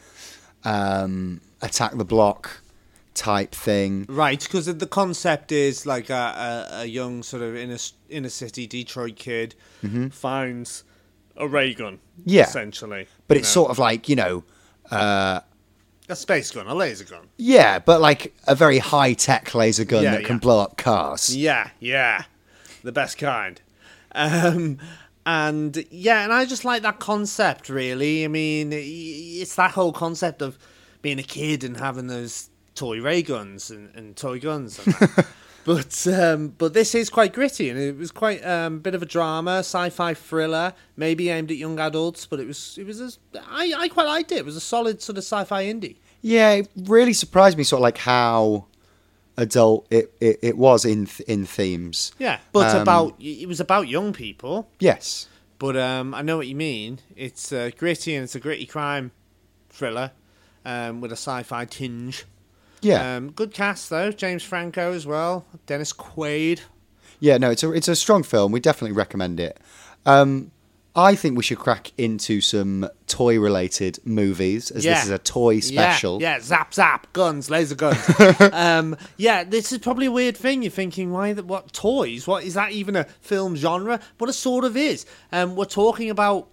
um, 0.64 1.40
Attack 1.62 1.96
the 1.96 2.04
Block 2.04 2.60
type 3.14 3.52
thing. 3.52 4.06
Right, 4.08 4.40
because 4.40 4.66
the 4.66 4.86
concept 4.86 5.52
is 5.52 5.86
like 5.86 6.10
a, 6.10 6.68
a, 6.72 6.80
a 6.80 6.84
young 6.84 7.22
sort 7.22 7.42
of 7.42 7.56
inner 7.56 7.78
inner 8.08 8.28
city 8.28 8.66
Detroit 8.66 9.16
kid 9.16 9.54
finds 10.10 10.84
a 11.36 11.48
ray 11.48 11.74
gun. 11.74 11.94
Mm-hmm. 11.94 12.22
Yeah. 12.26 12.42
essentially. 12.44 13.06
But 13.28 13.36
it's 13.36 13.48
know. 13.48 13.62
sort 13.62 13.70
of 13.70 13.78
like 13.78 14.08
you 14.08 14.16
know, 14.16 14.44
uh, 14.90 15.40
a 16.08 16.16
space 16.16 16.50
gun, 16.50 16.66
a 16.66 16.74
laser 16.74 17.04
gun. 17.04 17.28
yeah, 17.36 17.78
but 17.78 18.00
like 18.00 18.34
a 18.46 18.54
very 18.54 18.78
high 18.78 19.14
tech 19.14 19.54
laser 19.54 19.84
gun 19.84 20.02
Yeah, 20.02 20.12
that 20.12 20.24
can 20.24 20.38
blow 20.38 20.60
up 20.60 20.76
cars. 20.76 21.34
Yeah, 21.34 21.70
yeah, 21.80 22.24
the 22.82 22.92
best 22.92 23.18
kind. 23.18 23.60
Um, 24.12 24.78
and 25.26 25.84
yeah, 25.90 26.24
and 26.24 26.32
I 26.32 26.44
just 26.44 26.64
like 26.64 26.82
that 26.82 26.98
concept. 26.98 27.68
Really, 27.68 28.24
I 28.24 28.28
mean, 28.28 28.70
it's 28.72 29.54
that 29.56 29.72
whole 29.72 29.92
concept 29.92 30.42
of 30.42 30.58
being 31.02 31.18
a 31.18 31.22
kid 31.24 31.64
and 31.64 31.76
having 31.76 32.06
those 32.06 32.50
toy 32.74 33.00
ray 33.00 33.22
guns 33.22 33.70
and, 33.70 33.94
and 33.94 34.16
toy 34.16 34.38
guns. 34.38 34.78
And 34.84 34.94
that. 34.94 35.26
but 35.64 36.06
um, 36.06 36.48
but 36.58 36.74
this 36.74 36.94
is 36.94 37.10
quite 37.10 37.32
gritty, 37.32 37.70
and 37.70 37.78
it 37.78 37.96
was 37.96 38.10
quite 38.10 38.42
a 38.42 38.66
um, 38.66 38.78
bit 38.80 38.94
of 38.94 39.02
a 39.02 39.06
drama, 39.06 39.58
sci-fi 39.58 40.14
thriller, 40.14 40.74
maybe 40.96 41.30
aimed 41.30 41.50
at 41.50 41.56
young 41.56 41.78
adults. 41.78 42.26
But 42.26 42.40
it 42.40 42.46
was 42.46 42.76
it 42.78 42.86
was 42.86 43.00
a, 43.00 43.10
I 43.48 43.72
I 43.76 43.88
quite 43.88 44.06
liked 44.06 44.32
it. 44.32 44.38
It 44.38 44.44
was 44.44 44.56
a 44.56 44.60
solid 44.60 45.02
sort 45.02 45.18
of 45.18 45.24
sci-fi 45.24 45.64
indie. 45.64 45.96
Yeah, 46.22 46.52
it 46.52 46.70
really 46.76 47.12
surprised 47.12 47.58
me, 47.58 47.64
sort 47.64 47.80
of 47.80 47.82
like 47.82 47.98
how 47.98 48.66
adult 49.36 49.86
it, 49.90 50.14
it, 50.20 50.38
it 50.42 50.56
was 50.56 50.84
in 50.84 51.06
th- 51.06 51.28
in 51.28 51.44
themes. 51.44 52.12
Yeah, 52.18 52.38
but 52.52 52.74
Um, 52.74 52.82
about 52.82 53.14
it 53.20 53.48
was 53.48 53.60
about 53.60 53.88
young 53.88 54.12
people. 54.12 54.68
Yes. 54.78 55.28
But 55.58 55.76
um, 55.76 56.14
I 56.14 56.22
know 56.22 56.36
what 56.36 56.46
you 56.46 56.56
mean. 56.56 56.98
It's 57.16 57.52
uh, 57.52 57.70
gritty 57.76 58.14
and 58.14 58.24
it's 58.24 58.34
a 58.34 58.40
gritty 58.40 58.66
crime 58.66 59.12
thriller 59.70 60.10
um, 60.64 61.00
with 61.00 61.10
a 61.12 61.16
sci-fi 61.16 61.64
tinge. 61.64 62.24
Yeah. 62.84 63.16
Um, 63.16 63.30
good 63.30 63.52
cast 63.52 63.90
though. 63.90 64.12
James 64.12 64.42
Franco 64.42 64.92
as 64.92 65.06
well. 65.06 65.44
Dennis 65.66 65.92
Quaid. 65.92 66.60
Yeah, 67.20 67.38
no, 67.38 67.50
it's 67.50 67.62
a 67.62 67.72
it's 67.72 67.88
a 67.88 67.96
strong 67.96 68.22
film. 68.22 68.52
We 68.52 68.60
definitely 68.60 68.96
recommend 68.96 69.40
it. 69.40 69.58
Um, 70.06 70.50
I 70.96 71.16
think 71.16 71.36
we 71.36 71.42
should 71.42 71.58
crack 71.58 71.90
into 71.98 72.40
some 72.40 72.88
toy 73.08 73.40
related 73.40 73.98
movies, 74.04 74.70
as 74.70 74.84
Yeah. 74.84 74.94
this 74.94 75.04
is 75.06 75.10
a 75.10 75.18
toy 75.18 75.58
special. 75.58 76.20
Yeah, 76.22 76.34
yeah, 76.34 76.40
zap 76.40 76.72
zap, 76.72 77.12
guns, 77.12 77.50
laser 77.50 77.74
guns. 77.74 77.98
um, 78.52 78.96
yeah, 79.16 79.42
this 79.42 79.72
is 79.72 79.78
probably 79.78 80.06
a 80.06 80.12
weird 80.12 80.36
thing. 80.36 80.62
You're 80.62 80.70
thinking, 80.70 81.10
why? 81.10 81.32
The, 81.32 81.42
what 81.42 81.72
toys? 81.72 82.28
What 82.28 82.44
is 82.44 82.54
that 82.54 82.70
even 82.70 82.94
a 82.94 83.04
film 83.20 83.56
genre? 83.56 83.98
But 84.18 84.28
it 84.28 84.34
sort 84.34 84.64
of 84.64 84.76
is. 84.76 85.04
Um, 85.32 85.56
we're 85.56 85.64
talking 85.64 86.10
about 86.10 86.48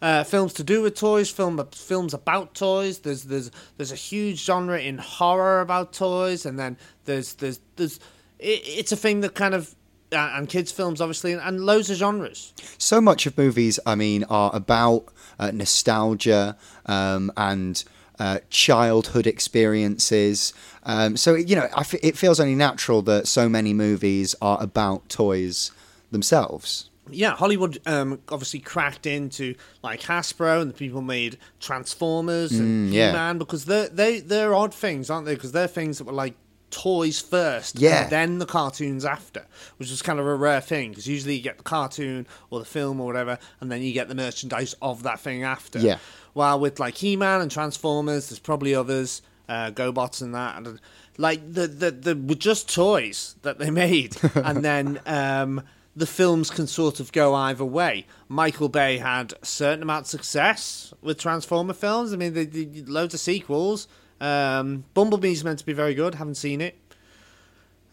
uh, 0.00 0.24
films 0.24 0.52
to 0.54 0.64
do 0.64 0.82
with 0.82 0.94
toys, 0.94 1.30
film 1.30 1.66
films 1.72 2.14
about 2.14 2.54
toys. 2.54 3.00
There's 3.00 3.24
there's 3.24 3.50
there's 3.76 3.92
a 3.92 3.96
huge 3.96 4.44
genre 4.44 4.78
in 4.78 4.98
horror 4.98 5.60
about 5.60 5.92
toys, 5.92 6.46
and 6.46 6.58
then 6.58 6.76
there's 7.04 7.34
there's 7.34 7.60
there's 7.76 7.98
it, 8.38 8.62
it's 8.64 8.92
a 8.92 8.96
thing 8.96 9.20
that 9.20 9.34
kind 9.34 9.54
of. 9.54 9.74
Uh, 10.10 10.32
and 10.36 10.48
kids' 10.48 10.72
films, 10.72 11.02
obviously, 11.02 11.34
and, 11.34 11.42
and 11.42 11.66
loads 11.66 11.90
of 11.90 11.98
genres. 11.98 12.54
So 12.78 12.98
much 12.98 13.26
of 13.26 13.36
movies, 13.36 13.78
I 13.84 13.94
mean, 13.94 14.24
are 14.30 14.50
about 14.54 15.04
uh, 15.38 15.50
nostalgia 15.50 16.56
um, 16.86 17.30
and 17.36 17.84
uh, 18.18 18.38
childhood 18.48 19.26
experiences. 19.26 20.54
Um, 20.84 21.18
so 21.18 21.34
you 21.34 21.54
know, 21.54 21.68
it 22.02 22.16
feels 22.16 22.40
only 22.40 22.54
natural 22.54 23.02
that 23.02 23.28
so 23.28 23.50
many 23.50 23.74
movies 23.74 24.34
are 24.40 24.56
about 24.62 25.10
toys 25.10 25.72
themselves. 26.10 26.87
Yeah, 27.10 27.34
Hollywood 27.34 27.78
um, 27.86 28.20
obviously 28.28 28.60
cracked 28.60 29.06
into 29.06 29.54
like 29.82 30.00
Hasbro 30.02 30.60
and 30.62 30.70
the 30.70 30.74
people 30.74 31.02
made 31.02 31.38
Transformers 31.60 32.52
and 32.52 32.90
Mm, 32.90 32.92
yeah. 32.92 33.08
He-Man 33.10 33.38
because 33.38 33.64
they're 33.64 33.88
they 33.88 34.20
they're 34.20 34.54
odd 34.54 34.74
things, 34.74 35.10
aren't 35.10 35.26
they? 35.26 35.34
Because 35.34 35.52
they're 35.52 35.66
things 35.68 35.98
that 35.98 36.04
were 36.04 36.12
like 36.12 36.34
toys 36.70 37.18
first, 37.20 37.78
Yeah. 37.78 38.02
and 38.02 38.10
then 38.10 38.38
the 38.40 38.46
cartoons 38.46 39.04
after, 39.04 39.46
which 39.78 39.90
is 39.90 40.02
kind 40.02 40.18
of 40.20 40.26
a 40.26 40.34
rare 40.34 40.60
thing 40.60 40.90
because 40.90 41.06
usually 41.08 41.34
you 41.36 41.42
get 41.42 41.56
the 41.56 41.64
cartoon 41.64 42.26
or 42.50 42.58
the 42.58 42.64
film 42.66 43.00
or 43.00 43.06
whatever, 43.06 43.38
and 43.60 43.72
then 43.72 43.80
you 43.82 43.92
get 43.92 44.08
the 44.08 44.14
merchandise 44.14 44.74
of 44.82 45.02
that 45.04 45.18
thing 45.20 45.42
after. 45.44 45.78
Yeah. 45.78 45.98
While 46.34 46.60
with 46.60 46.78
like 46.78 46.96
He-Man 46.96 47.40
and 47.40 47.50
Transformers, 47.50 48.28
there's 48.28 48.38
probably 48.38 48.74
others, 48.74 49.22
uh, 49.48 49.70
GoBots 49.70 50.20
and 50.20 50.34
that, 50.34 50.56
and 50.58 50.78
like 51.16 51.40
the 51.52 51.66
the 51.66 51.90
the 51.90 52.14
were 52.14 52.34
just 52.34 52.72
toys 52.72 53.36
that 53.42 53.58
they 53.58 53.70
made, 53.70 54.16
and 54.34 54.62
then 54.62 55.00
um, 55.06 55.62
the 55.98 56.06
films 56.06 56.48
can 56.50 56.66
sort 56.66 57.00
of 57.00 57.10
go 57.12 57.34
either 57.34 57.64
way. 57.64 58.06
Michael 58.28 58.68
Bay 58.68 58.98
had 58.98 59.34
a 59.42 59.44
certain 59.46 59.82
amount 59.82 60.04
of 60.06 60.10
success 60.10 60.94
with 61.02 61.18
Transformer 61.18 61.74
films. 61.74 62.12
I 62.12 62.16
mean, 62.16 62.34
they 62.34 62.46
did 62.46 62.88
loads 62.88 63.14
of 63.14 63.20
sequels. 63.20 63.88
Um, 64.20 64.84
Bumblebee's 64.94 65.42
meant 65.44 65.58
to 65.58 65.66
be 65.66 65.72
very 65.72 65.94
good. 65.94 66.14
Haven't 66.14 66.36
seen 66.36 66.60
it. 66.60 66.76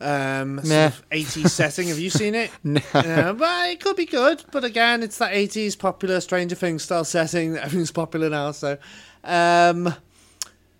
Um, 0.01 0.59
sort 0.63 0.93
of 0.93 1.09
80s 1.09 1.49
setting. 1.49 1.87
Have 1.87 1.99
you 1.99 2.09
seen 2.09 2.35
it? 2.35 2.51
No. 2.63 2.81
Uh, 2.93 3.33
but 3.33 3.69
it 3.69 3.79
could 3.79 3.95
be 3.95 4.05
good. 4.05 4.43
But 4.51 4.63
again, 4.63 5.01
it's 5.03 5.17
that 5.17 5.33
80s 5.33 5.77
popular 5.77 6.19
Stranger 6.19 6.55
Things 6.55 6.83
style 6.83 7.05
setting. 7.05 7.55
Everything's 7.57 7.91
popular 7.91 8.29
now. 8.29 8.51
So, 8.51 8.77
um, 9.23 9.93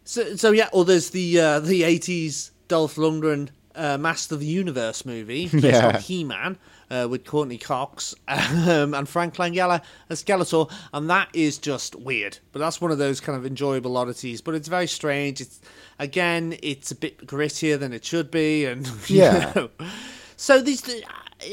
so, 0.04 0.36
so 0.36 0.52
yeah. 0.52 0.70
Or 0.74 0.86
there's 0.86 1.10
the 1.12 1.40
uh, 1.40 1.60
the 1.60 1.82
80s 1.84 2.52
Dolph 2.68 2.96
Lundgren 2.96 3.50
uh, 3.74 3.98
Master 3.98 4.36
of 4.36 4.42
the 4.42 4.48
Universe 4.48 5.06
movie 5.06 5.50
Yeah. 5.54 5.88
on 5.88 6.02
He-Man 6.02 6.58
uh, 6.90 7.08
with 7.10 7.26
Courteney 7.26 7.58
Cox 7.58 8.14
um, 8.28 8.94
and 8.94 9.08
Frank 9.08 9.36
Langella 9.36 9.82
as 10.10 10.24
Skeletor, 10.24 10.72
and 10.94 11.10
that 11.10 11.30
is 11.34 11.58
just 11.58 11.96
weird. 11.96 12.38
But 12.52 12.60
that's 12.60 12.80
one 12.82 12.92
of 12.92 12.98
those 12.98 13.20
kind 13.20 13.38
of 13.38 13.46
enjoyable 13.46 13.98
oddities. 13.98 14.42
But 14.42 14.56
it's 14.56 14.68
very 14.68 14.88
strange. 14.88 15.42
It's 15.42 15.60
again, 16.00 16.58
it's 16.62 16.92
a 16.92 16.96
bit 16.96 17.26
grittier 17.26 17.80
than 17.80 17.94
it 17.94 18.06
should 18.06 18.32
be, 18.32 18.66
and 18.66 18.90
Yeah. 19.10 19.54
know. 19.56 19.70
So 20.38 20.62
these, 20.62 20.82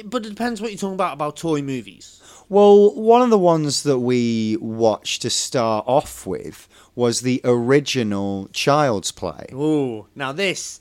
but 0.04 0.26
it 0.26 0.28
depends 0.30 0.60
what 0.60 0.70
you're 0.70 0.78
talking 0.78 0.94
about 0.94 1.14
about 1.14 1.36
toy 1.36 1.62
movies. 1.62 2.18
Well, 2.48 2.94
one 2.94 3.22
of 3.22 3.30
the 3.30 3.38
ones 3.38 3.82
that 3.84 4.00
we 4.00 4.58
watched 4.60 5.22
to 5.22 5.30
start 5.30 5.84
off 5.88 6.26
with 6.26 6.68
was 6.94 7.22
the 7.22 7.40
original 7.44 8.48
Child's 8.52 9.10
Play. 9.12 9.46
Ooh, 9.54 10.06
now 10.14 10.32
this, 10.32 10.78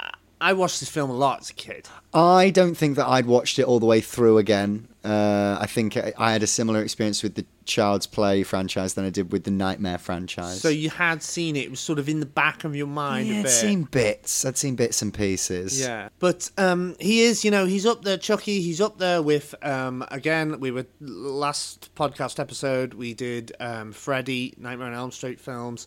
uh, 0.00 0.08
I 0.40 0.54
watched 0.54 0.80
this 0.80 0.88
film 0.88 1.10
a 1.10 1.14
lot 1.14 1.40
as 1.40 1.50
a 1.50 1.54
kid. 1.54 1.88
I 2.14 2.50
don't 2.50 2.74
think 2.74 2.96
that 2.96 3.06
I'd 3.06 3.26
watched 3.26 3.58
it 3.58 3.64
all 3.64 3.80
the 3.80 3.86
way 3.86 4.00
through 4.00 4.38
again. 4.38 4.88
Uh, 5.04 5.58
I 5.60 5.66
think 5.66 5.96
I 5.96 6.12
I 6.16 6.32
had 6.32 6.42
a 6.42 6.46
similar 6.46 6.82
experience 6.82 7.22
with 7.22 7.34
the 7.34 7.44
Child's 7.66 8.06
Play 8.06 8.42
franchise 8.42 8.94
than 8.94 9.04
I 9.04 9.10
did 9.10 9.30
with 9.30 9.44
the 9.44 9.50
Nightmare 9.50 9.98
franchise. 9.98 10.60
So 10.60 10.70
you 10.70 10.88
had 10.88 11.22
seen 11.22 11.54
it; 11.54 11.64
it 11.64 11.70
was 11.70 11.80
sort 11.80 11.98
of 11.98 12.08
in 12.08 12.20
the 12.20 12.26
back 12.26 12.64
of 12.64 12.74
your 12.74 12.86
mind 12.86 13.28
yeah, 13.28 13.40
I'd 13.40 13.50
seen 13.50 13.82
bits. 13.84 14.44
I'd 14.44 14.56
seen 14.56 14.74
bits 14.74 15.02
and 15.02 15.12
pieces. 15.12 15.78
Yeah, 15.78 16.08
but 16.18 16.50
um, 16.56 16.96
he 16.98 17.20
is, 17.20 17.44
you 17.44 17.50
know, 17.50 17.66
he's 17.66 17.84
up 17.84 18.02
there, 18.02 18.16
Chucky. 18.16 18.60
He's 18.62 18.80
up 18.80 18.98
there 18.98 19.22
with, 19.22 19.54
um, 19.62 20.04
again, 20.10 20.60
we 20.60 20.70
were 20.70 20.86
last 21.00 21.94
podcast 21.94 22.40
episode 22.40 22.94
we 22.94 23.12
did 23.12 23.52
um, 23.60 23.92
Freddy, 23.92 24.54
Nightmare 24.56 24.88
on 24.88 24.94
Elm 24.94 25.10
Street 25.10 25.40
films. 25.40 25.86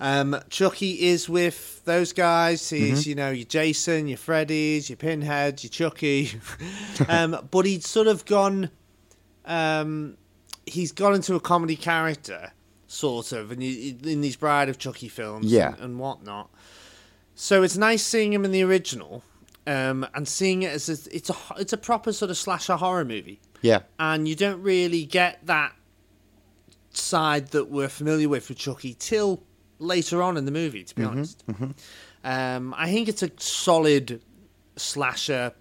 Um, 0.00 0.36
Chucky 0.48 1.06
is 1.08 1.28
with 1.28 1.84
those 1.84 2.12
guys. 2.12 2.70
He's, 2.70 3.06
you 3.06 3.14
know, 3.16 3.30
your 3.30 3.46
Jason, 3.46 4.06
your 4.06 4.18
Freddy's, 4.18 4.88
your 4.88 4.96
Pinheads, 4.96 5.64
your 5.64 5.70
Chucky. 5.70 6.30
um, 7.08 7.48
but 7.50 7.66
he's 7.66 7.88
sort 7.88 8.06
of 8.06 8.24
gone. 8.24 8.70
Um, 9.44 10.16
he's 10.66 10.92
gone 10.92 11.14
into 11.14 11.34
a 11.34 11.40
comedy 11.40 11.74
character, 11.74 12.52
sort 12.86 13.32
of, 13.32 13.50
and 13.50 13.60
he, 13.62 13.96
in 14.04 14.20
these 14.20 14.36
Bride 14.36 14.68
of 14.68 14.78
Chucky 14.78 15.08
films, 15.08 15.46
Yeah. 15.46 15.72
and, 15.74 15.80
and 15.80 15.98
whatnot. 15.98 16.50
So 17.34 17.62
it's 17.62 17.76
nice 17.76 18.02
seeing 18.04 18.32
him 18.32 18.44
in 18.44 18.52
the 18.52 18.62
original, 18.62 19.24
um, 19.66 20.06
and 20.14 20.28
seeing 20.28 20.62
it 20.62 20.72
as 20.72 20.88
a, 20.88 21.14
it's 21.16 21.30
a 21.30 21.36
it's 21.56 21.72
a 21.72 21.76
proper 21.76 22.12
sort 22.12 22.30
of 22.30 22.36
slasher 22.36 22.76
horror 22.76 23.04
movie, 23.04 23.40
Yeah. 23.62 23.80
and 23.98 24.28
you 24.28 24.34
don't 24.36 24.60
really 24.62 25.04
get 25.04 25.44
that 25.46 25.72
side 26.90 27.48
that 27.48 27.70
we're 27.70 27.88
familiar 27.88 28.28
with 28.28 28.48
with 28.48 28.58
Chucky 28.58 28.94
till 28.98 29.42
later 29.78 30.22
on 30.22 30.36
in 30.36 30.44
the 30.44 30.50
movie. 30.50 30.84
To 30.84 30.94
be 30.94 31.02
honest, 31.04 31.44
Um, 32.24 32.74
I 32.76 32.90
think 32.90 33.08
it's 33.08 33.22
a 33.22 33.30
solid 33.38 34.20
slasher 34.76 35.52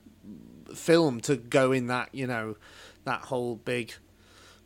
film 0.76 1.22
to 1.22 1.36
go 1.38 1.72
in 1.72 1.88
that 1.88 2.10
you 2.14 2.28
know 2.28 2.56
that 3.06 3.22
whole 3.22 3.56
big 3.56 3.94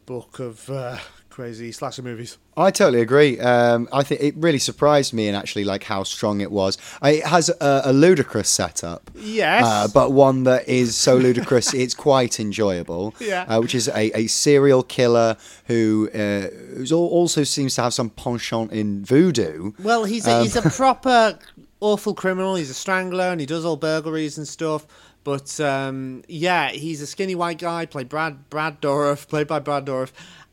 book 0.06 0.40
of 0.40 0.70
uh, 0.70 0.98
crazy 1.32 1.72
slasher 1.72 2.04
movies. 2.04 2.38
I 2.56 2.70
totally 2.70 3.02
agree. 3.02 3.40
Um, 3.40 3.88
I 3.92 4.04
think 4.04 4.22
it 4.22 4.36
really 4.38 4.60
surprised 4.60 5.14
me 5.14 5.28
and 5.28 5.36
actually 5.36 5.64
like 5.64 5.84
how 5.84 6.04
strong 6.04 6.42
it 6.42 6.52
was. 6.52 6.78
It 7.02 7.26
has 7.26 7.50
a, 7.50 7.82
a 7.86 7.94
ludicrous 7.94 8.50
setup. 8.50 9.10
Yes. 9.16 9.64
Uh, 9.66 9.88
but 9.94 10.12
one 10.12 10.44
that 10.44 10.68
is 10.68 10.96
so 10.96 11.16
ludicrous 11.16 11.74
it's 11.74 11.94
quite 11.96 12.40
enjoyable. 12.40 13.16
Yeah. 13.20 13.44
Uh, 13.48 13.62
which 13.62 13.74
is 13.74 13.88
a, 13.88 14.16
a 14.18 14.28
serial 14.28 14.84
killer 14.84 15.38
who 15.66 16.10
uh, 16.14 16.94
also 16.94 17.44
seems 17.44 17.76
to 17.76 17.82
have 17.84 17.94
some 17.94 18.10
penchant 18.12 18.72
in 18.72 19.04
voodoo. 19.04 19.72
Well, 19.82 20.04
he's 20.04 20.28
a, 20.28 20.34
Um, 20.38 20.44
he's 20.44 20.56
a 20.56 20.62
proper 20.70 21.40
awful 21.80 22.14
criminal. 22.14 22.56
He's 22.56 22.70
a 22.70 22.76
strangler 22.76 23.26
and 23.26 23.40
he 23.40 23.48
does 23.48 23.66
all 23.66 23.78
burglaries 23.78 24.38
and 24.38 24.48
stuff. 24.48 24.86
But 25.24 25.60
um, 25.60 26.24
yeah, 26.28 26.70
he's 26.70 27.02
a 27.02 27.06
skinny 27.08 27.36
white 27.36 27.60
guy, 27.60 27.86
played 27.86 28.10
Brad 28.10 28.50
Brad 28.50 28.82
Dourif, 28.82 29.28
played 29.28 29.48
by 29.48 29.60
Brad 29.60 29.86
Dourif, 29.86 30.12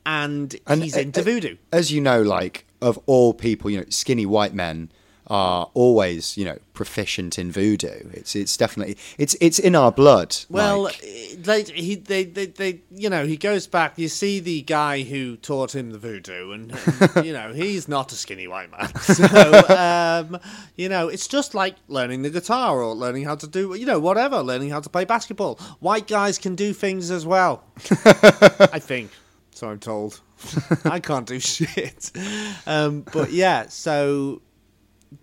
and, 0.09 0.57
And, 0.67 0.83
he's 0.83 0.97
into 0.97 1.23
voodoo. 1.23 1.57
As 1.71 1.93
you 1.93 2.01
know, 2.01 2.23
like 2.23 2.65
of 2.81 2.99
all 3.07 3.35
people, 3.35 3.71
you 3.71 3.79
know, 3.79 3.85
skinny 3.91 4.25
white 4.25 4.55
men 4.55 4.91
are 5.27 5.69
always, 5.75 6.39
you 6.39 6.45
know, 6.47 6.57
proficient 6.73 7.39
in 7.39 7.53
voodoo. 7.53 8.09
It's 8.15 8.35
it's 8.35 8.57
definitely 8.57 8.97
it's 9.19 9.37
it's 9.43 9.59
in 9.59 9.75
our 9.75 9.93
blood. 9.93 10.35
Well, 10.49 10.85
like. 10.85 10.99
eh, 11.05 11.35
they, 11.37 11.63
he, 11.65 11.97
they, 11.97 12.25
they, 12.25 12.47
they, 12.47 12.81
you 12.91 13.11
know, 13.11 13.27
he 13.27 13.37
goes 13.37 13.67
back. 13.67 13.99
You 13.99 14.09
see 14.09 14.41
the 14.41 14.63
guy 14.63 15.03
who 15.03 15.37
taught 15.37 15.75
him 15.75 15.91
the 15.91 15.99
voodoo, 15.99 16.53
and, 16.53 16.73
and, 17.15 17.27
you 17.27 17.35
know, 17.35 17.53
he's 17.53 17.89
not 17.89 18.11
a 18.11 18.15
skinny 18.15 18.49
white 18.49 18.71
man. 18.71 18.91
So, 19.03 19.25
um, 19.69 20.41
you 20.77 20.89
know, 20.89 21.09
it's 21.09 21.29
just 21.29 21.55
like 21.55 21.77
learning 21.89 22.23
the 22.23 22.31
guitar 22.31 22.81
or 22.81 22.95
learning 22.95 23.25
how 23.25 23.35
to 23.35 23.47
do, 23.47 23.75
you 23.75 23.85
know, 23.85 23.99
whatever, 23.99 24.43
learning 24.43 24.71
how 24.71 24.81
to 24.81 24.89
play 24.89 25.05
basketball. 25.05 25.57
White 25.81 26.07
guys 26.07 26.39
can 26.39 26.55
do 26.55 26.73
things 26.73 27.11
as 27.11 27.27
well. 27.27 27.65
I 28.73 28.79
think. 28.79 29.11
So 29.59 29.69
I'm 29.71 29.81
told. 29.81 30.21
I 30.85 31.01
can't 31.01 31.27
do 31.27 31.41
shit. 31.41 32.13
Um, 32.65 33.05
but 33.13 33.33
yeah, 33.33 33.67
so 33.67 34.41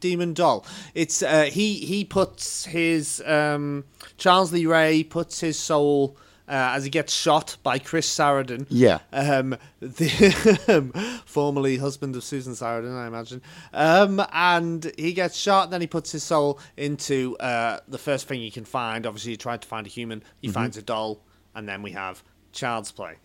Demon 0.01 0.33
Doll. 0.33 0.65
It's 0.93 1.23
uh, 1.23 1.43
he 1.43 1.75
he 1.75 2.03
puts 2.03 2.65
his 2.65 3.23
um, 3.25 3.85
Charles 4.17 4.51
Lee 4.51 4.65
Ray 4.65 5.03
puts 5.03 5.39
his 5.39 5.57
soul 5.57 6.17
uh, 6.49 6.75
as 6.75 6.83
he 6.83 6.89
gets 6.89 7.13
shot 7.13 7.55
by 7.63 7.79
Chris 7.79 8.13
Sarandon. 8.13 8.65
Yeah. 8.69 8.99
Um, 9.13 9.55
the 9.79 11.21
formerly 11.25 11.77
husband 11.77 12.17
of 12.17 12.23
Susan 12.25 12.55
Sarandon, 12.55 12.93
I 12.93 13.07
imagine. 13.07 13.41
Um, 13.71 14.21
and 14.33 14.91
he 14.97 15.13
gets 15.13 15.37
shot. 15.37 15.69
Then 15.69 15.79
he 15.79 15.87
puts 15.87 16.11
his 16.11 16.23
soul 16.23 16.59
into 16.75 17.37
uh, 17.37 17.79
the 17.87 17.97
first 17.97 18.27
thing 18.27 18.41
he 18.41 18.51
can 18.51 18.65
find. 18.65 19.05
Obviously, 19.05 19.31
he 19.31 19.37
tried 19.37 19.61
to 19.61 19.67
find 19.69 19.87
a 19.87 19.89
human. 19.89 20.23
He 20.41 20.49
finds 20.49 20.75
a 20.75 20.81
doll, 20.81 21.21
and 21.55 21.69
then 21.69 21.81
we 21.81 21.91
have 21.91 22.21
Child's 22.51 22.91
Play. 22.91 23.15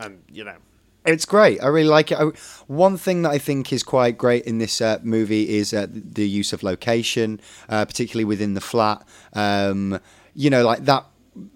And 0.00 0.22
you 0.32 0.44
know, 0.44 0.56
It's 1.04 1.24
great. 1.24 1.62
I 1.62 1.66
really 1.68 1.88
like 1.88 2.12
it. 2.12 2.18
I, 2.18 2.24
one 2.66 2.96
thing 2.96 3.22
that 3.22 3.30
I 3.30 3.38
think 3.38 3.72
is 3.72 3.82
quite 3.82 4.18
great 4.18 4.44
in 4.44 4.58
this 4.58 4.80
uh, 4.80 4.98
movie 5.02 5.48
is 5.48 5.72
uh, 5.72 5.86
the 5.90 6.28
use 6.28 6.52
of 6.52 6.62
location, 6.62 7.40
uh, 7.68 7.84
particularly 7.84 8.24
within 8.24 8.54
the 8.54 8.60
flat. 8.60 9.06
Um, 9.32 10.00
you 10.34 10.50
know, 10.50 10.64
like 10.64 10.84
that, 10.84 11.06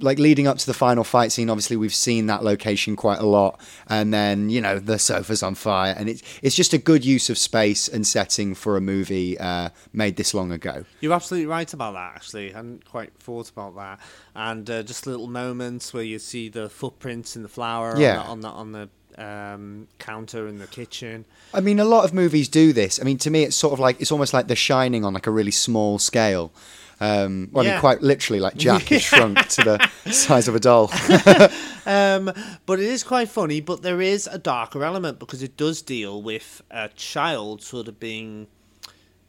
like 0.00 0.18
leading 0.18 0.46
up 0.46 0.56
to 0.58 0.66
the 0.66 0.74
final 0.74 1.02
fight 1.04 1.32
scene. 1.32 1.50
Obviously, 1.50 1.76
we've 1.76 1.94
seen 1.94 2.26
that 2.26 2.44
location 2.44 2.94
quite 2.96 3.18
a 3.18 3.26
lot, 3.26 3.60
and 3.88 4.14
then 4.14 4.48
you 4.50 4.60
know 4.60 4.78
the 4.78 4.98
sofa's 4.98 5.42
on 5.42 5.54
fire, 5.54 5.94
and 5.98 6.08
it's 6.08 6.22
it's 6.42 6.54
just 6.56 6.72
a 6.72 6.78
good 6.78 7.04
use 7.04 7.28
of 7.28 7.36
space 7.38 7.88
and 7.88 8.06
setting 8.06 8.54
for 8.54 8.76
a 8.76 8.80
movie 8.80 9.38
uh, 9.38 9.70
made 9.92 10.16
this 10.16 10.32
long 10.34 10.52
ago. 10.52 10.84
You're 11.00 11.12
absolutely 11.12 11.46
right 11.46 11.72
about 11.72 11.94
that. 11.94 12.12
Actually, 12.14 12.52
I 12.52 12.56
hadn't 12.56 12.84
quite 12.84 13.12
thought 13.18 13.50
about 13.50 13.74
that. 13.76 14.00
And 14.36 14.68
uh, 14.70 14.82
just 14.82 15.06
little 15.06 15.26
moments 15.28 15.92
where 15.92 16.02
you 16.04 16.18
see 16.18 16.48
the 16.48 16.68
footprints 16.68 17.36
in 17.36 17.42
the 17.42 17.48
flour 17.48 17.94
Yeah. 17.98 18.20
on 18.20 18.40
the 18.40 18.48
on 18.48 18.72
the, 18.72 18.78
on 18.78 18.88
the 19.16 19.22
um, 19.24 19.88
counter 19.98 20.48
in 20.48 20.58
the 20.58 20.66
kitchen. 20.66 21.24
I 21.52 21.60
mean, 21.60 21.78
a 21.78 21.84
lot 21.84 22.04
of 22.04 22.12
movies 22.12 22.48
do 22.48 22.72
this. 22.72 23.00
I 23.00 23.04
mean, 23.04 23.18
to 23.18 23.30
me, 23.30 23.44
it's 23.44 23.54
sort 23.56 23.72
of 23.72 23.78
like 23.80 24.00
it's 24.00 24.10
almost 24.12 24.32
like 24.34 24.48
The 24.48 24.56
Shining 24.56 25.04
on 25.04 25.14
like 25.14 25.26
a 25.26 25.30
really 25.30 25.50
small 25.52 25.98
scale. 25.98 26.52
Um, 27.00 27.48
well, 27.52 27.66
I 27.66 27.70
mean, 27.70 27.80
quite 27.80 28.02
literally, 28.02 28.40
like 28.40 28.56
Jack 28.56 28.92
is 28.92 29.02
shrunk 29.10 29.46
to 29.48 29.62
the 30.04 30.12
size 30.12 30.48
of 30.48 30.54
a 30.54 30.60
doll. 30.60 30.90
Um, 31.86 32.32
but 32.64 32.80
it 32.80 32.86
is 32.86 33.04
quite 33.04 33.28
funny. 33.28 33.60
But 33.60 33.82
there 33.82 34.00
is 34.00 34.26
a 34.26 34.38
darker 34.38 34.82
element 34.84 35.18
because 35.18 35.42
it 35.42 35.58
does 35.58 35.82
deal 35.82 36.22
with 36.22 36.62
a 36.70 36.88
child 36.88 37.62
sort 37.62 37.88
of 37.88 38.00
being 38.00 38.46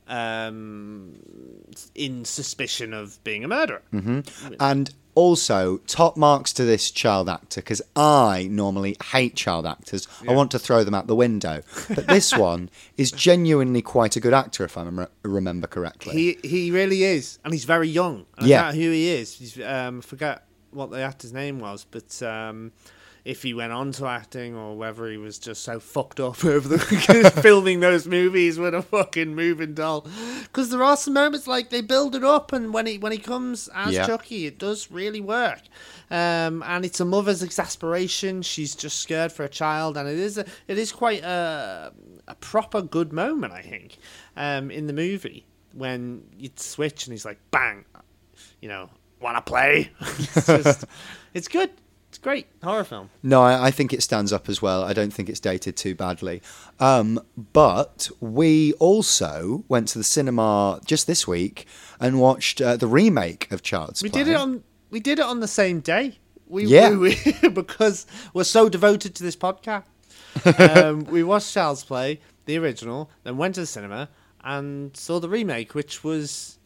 um, 0.08 1.16
in 1.94 2.24
suspicion 2.24 2.94
of 2.94 3.22
being 3.26 3.44
a 3.44 3.50
murderer. 3.50 3.82
And 4.60 4.94
also, 5.16 5.78
top 5.88 6.18
marks 6.18 6.54
to 6.54 6.64
this 6.66 6.92
child 6.92 7.30
actor 7.30 7.62
because 7.62 7.82
I 7.96 8.48
normally 8.52 8.96
hate 9.12 9.36
child 9.36 9.66
actors. 9.66 10.08
I 10.28 10.34
want 10.34 10.52
to 10.52 10.60
throw 10.60 10.84
them 10.84 10.94
out 10.94 11.08
the 11.08 11.16
window. 11.16 11.62
But 11.88 12.08
this 12.08 12.36
one 12.38 12.70
is 12.98 13.12
genuinely 13.12 13.82
quite 13.82 14.16
a 14.16 14.20
good 14.20 14.34
actor, 14.34 14.64
if 14.66 14.78
I 14.78 14.84
rem- 14.84 15.08
remember 15.24 15.68
correctly. 15.68 16.14
He 16.14 16.48
he 16.48 16.72
really 16.72 17.04
is, 17.04 17.40
and 17.44 17.54
he's 17.54 17.66
very 17.66 17.88
young. 17.90 18.26
I 18.38 18.46
Yeah. 18.46 18.72
who 18.72 18.92
he 18.92 19.10
is. 19.10 19.34
He's 19.38 19.60
um, 19.62 20.00
I 20.00 20.02
forget 20.02 20.44
what 20.72 20.92
the 20.92 21.02
actor's 21.02 21.32
name 21.34 21.60
was, 21.60 21.86
but 21.90 22.22
um, 22.22 22.74
if 23.26 23.42
he 23.42 23.56
went 23.56 23.74
on 23.74 23.92
to 23.92 24.06
acting 24.06 24.56
or 24.56 24.78
whether 24.78 25.10
he 25.10 25.18
was 25.18 25.40
just 25.40 25.64
so 25.64 25.80
fucked 25.80 26.20
up 26.20 26.46
over 26.46 26.68
the 26.68 27.32
filming 27.42 27.80
those 27.80 28.08
movies 28.08 28.60
with 28.60 28.76
a 28.76 28.84
fucking 28.84 29.34
moving 29.36 29.74
doll. 29.74 30.08
Because 30.44 30.70
there 30.70 30.84
are 30.84 30.96
some 30.96 31.16
moments 31.16 31.48
like 31.48 31.72
they 31.72 31.82
build 31.82 32.16
it 32.16 32.24
up, 32.24 32.54
and 32.54 32.74
when 32.74 32.86
he 32.86 33.00
when 33.00 33.12
he 33.12 33.18
comes 33.18 33.68
as 33.74 33.94
Yeah. 33.94 34.06
Chucky, 34.06 34.46
it 34.46 34.60
does 34.60 34.92
really 34.92 35.22
work. 35.22 35.62
Um, 36.12 36.62
and 36.64 36.86
it's 36.86 37.00
a 37.00 37.06
mother's 37.06 37.42
exasperation. 37.42 38.44
She's 38.44 38.76
just 38.76 39.00
scared 39.00 39.32
for 39.32 39.44
a 39.44 39.50
child, 39.50 39.98
and 39.98 40.08
it 40.08 40.20
is 40.20 40.38
a, 40.38 40.46
it 40.68 40.78
is 40.78 40.92
quite 40.92 41.24
a, 41.24 41.92
a 42.28 42.36
proper 42.36 42.84
good 42.84 43.12
moment, 43.12 43.54
I 43.54 43.64
think, 43.64 43.98
um, 44.38 44.70
in 44.70 44.86
the 44.86 44.94
movie 44.94 45.48
when 45.74 46.24
you 46.38 46.50
switch 46.56 47.06
and 47.06 47.12
he's 47.14 47.26
like, 47.26 47.40
bang, 47.52 47.84
you 48.62 48.70
know, 48.70 48.90
wanna 49.20 49.42
play? 49.42 49.92
it's 50.00 50.46
just, 50.46 50.86
it's 51.34 51.48
good. 51.48 51.72
Great 52.26 52.48
horror 52.64 52.84
film. 52.84 53.12
No, 53.22 53.44
I, 53.44 53.68
I 53.68 53.72
think 53.72 53.94
it 53.94 54.02
stands 54.02 54.34
up 54.34 54.50
as 54.50 54.60
well. 54.60 54.84
I 54.84 54.94
don't 54.94 55.14
think 55.14 55.30
it's 55.30 55.40
dated 55.40 55.78
too 55.78 55.94
badly. 55.94 56.42
Um, 56.80 57.20
but 57.54 58.10
we 58.20 58.74
also 58.80 59.64
went 59.68 59.90
to 59.90 60.00
the 60.00 60.04
cinema 60.04 60.82
just 60.86 61.06
this 61.06 61.28
week 61.28 61.68
and 62.00 62.20
watched 62.20 62.62
uh, 62.62 62.78
the 62.78 62.88
remake 62.88 63.52
of 63.52 63.62
Child's 63.62 64.02
We 64.02 64.10
Play. 64.10 64.24
did 64.24 64.32
it 64.32 64.38
on 64.38 64.64
we 64.90 65.00
did 65.00 65.20
it 65.20 65.26
on 65.26 65.40
the 65.40 65.48
same 65.48 65.82
day. 65.82 66.18
We, 66.48 66.66
Yeah. 66.66 66.90
we, 66.98 67.16
we- 67.44 67.50
because 67.62 68.08
we're 68.34 68.44
so 68.44 68.70
devoted 68.70 69.14
to 69.16 69.24
this 69.24 69.36
podcast. 69.36 69.84
um, 70.84 71.04
we 71.06 71.22
watched 71.22 71.54
Child's 71.54 71.84
Play, 71.84 72.20
the 72.46 72.58
original, 72.58 73.12
then 73.24 73.38
went 73.38 73.54
to 73.56 73.62
the 73.62 73.68
cinema 73.68 74.10
and 74.44 74.98
saw 74.98 75.20
the 75.20 75.30
remake, 75.30 75.76
which 75.76 76.04
was 76.04 76.58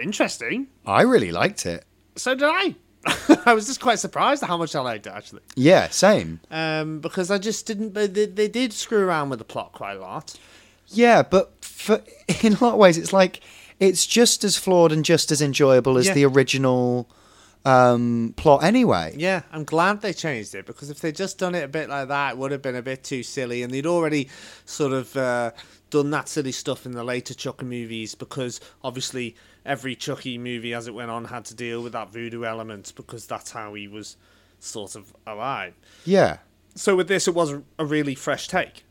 interesting. 0.00 0.68
I 0.86 1.02
really 1.02 1.32
liked 1.32 1.66
it. 1.66 1.84
So 2.16 2.34
did 2.36 2.44
I. 2.48 2.76
I 3.46 3.54
was 3.54 3.66
just 3.66 3.80
quite 3.80 3.98
surprised 3.98 4.42
at 4.42 4.48
how 4.48 4.56
much 4.56 4.74
I 4.74 4.80
liked 4.80 5.06
it 5.06 5.12
actually, 5.14 5.42
Yeah, 5.54 5.88
same. 5.90 6.40
um, 6.50 7.00
because 7.00 7.30
I 7.30 7.38
just 7.38 7.66
didn't. 7.66 7.90
But 7.90 8.14
they, 8.14 8.26
they 8.26 8.48
did 8.48 8.72
screw 8.72 8.98
around 9.04 9.30
with 9.30 9.38
the 9.38 9.44
plot 9.44 9.72
quite 9.72 9.94
a 9.96 10.00
lot. 10.00 10.34
Yeah, 10.88 11.22
but 11.22 11.52
for, 11.64 12.00
in 12.42 12.54
a 12.54 12.64
lot 12.64 12.72
of 12.74 12.78
ways, 12.78 12.98
it's 12.98 13.12
like 13.12 13.40
it's 13.80 14.06
just 14.06 14.44
as 14.44 14.56
flawed 14.56 14.92
and 14.92 15.04
just 15.04 15.30
as 15.30 15.40
enjoyable 15.42 15.98
as 15.98 16.06
Yeah. 16.06 16.14
the 16.14 16.24
original 16.26 17.08
um, 17.64 18.32
plot 18.36 18.62
anyway. 18.62 19.14
Yeah, 19.16 19.42
I'm 19.52 19.64
glad 19.64 20.00
they 20.00 20.12
changed 20.12 20.54
it 20.54 20.66
because 20.66 20.88
if 20.90 21.00
they'd 21.00 21.16
just 21.16 21.38
done 21.38 21.54
it 21.54 21.64
a 21.64 21.68
bit 21.68 21.88
like 21.88 22.08
that, 22.08 22.32
it 22.32 22.38
would 22.38 22.52
have 22.52 22.62
been 22.62 22.76
a 22.76 22.82
bit 22.82 23.02
too 23.04 23.22
silly. 23.22 23.62
And 23.62 23.72
they'd 23.72 23.86
already 23.86 24.28
sort 24.64 24.92
of 24.92 25.16
uh, 25.16 25.50
done 25.90 26.10
that 26.10 26.28
silly 26.28 26.52
stuff 26.52 26.86
in 26.86 26.92
the 26.92 27.02
later 27.04 27.34
Chucky 27.34 27.64
movies 27.66 28.14
because 28.14 28.60
obviously 28.84 29.34
every 29.66 29.94
Chucky 29.96 30.38
movie 30.38 30.72
as 30.74 30.86
it 30.88 30.94
went 30.94 31.10
on 31.10 31.26
had 31.26 31.44
to 31.46 31.54
deal 31.54 31.82
with 31.82 31.92
that 31.92 32.10
voodoo 32.12 32.44
element 32.44 32.92
because 32.96 33.26
that's 33.26 33.50
how 33.50 33.74
he 33.74 33.88
was 33.88 34.16
sort 34.58 34.94
of 34.94 35.14
alive. 35.26 35.74
Yeah. 36.04 36.38
So 36.74 36.96
with 36.96 37.08
this, 37.08 37.26
it 37.28 37.34
was 37.34 37.54
a 37.78 37.84
really 37.84 38.14
fresh 38.14 38.48
take. 38.48 38.84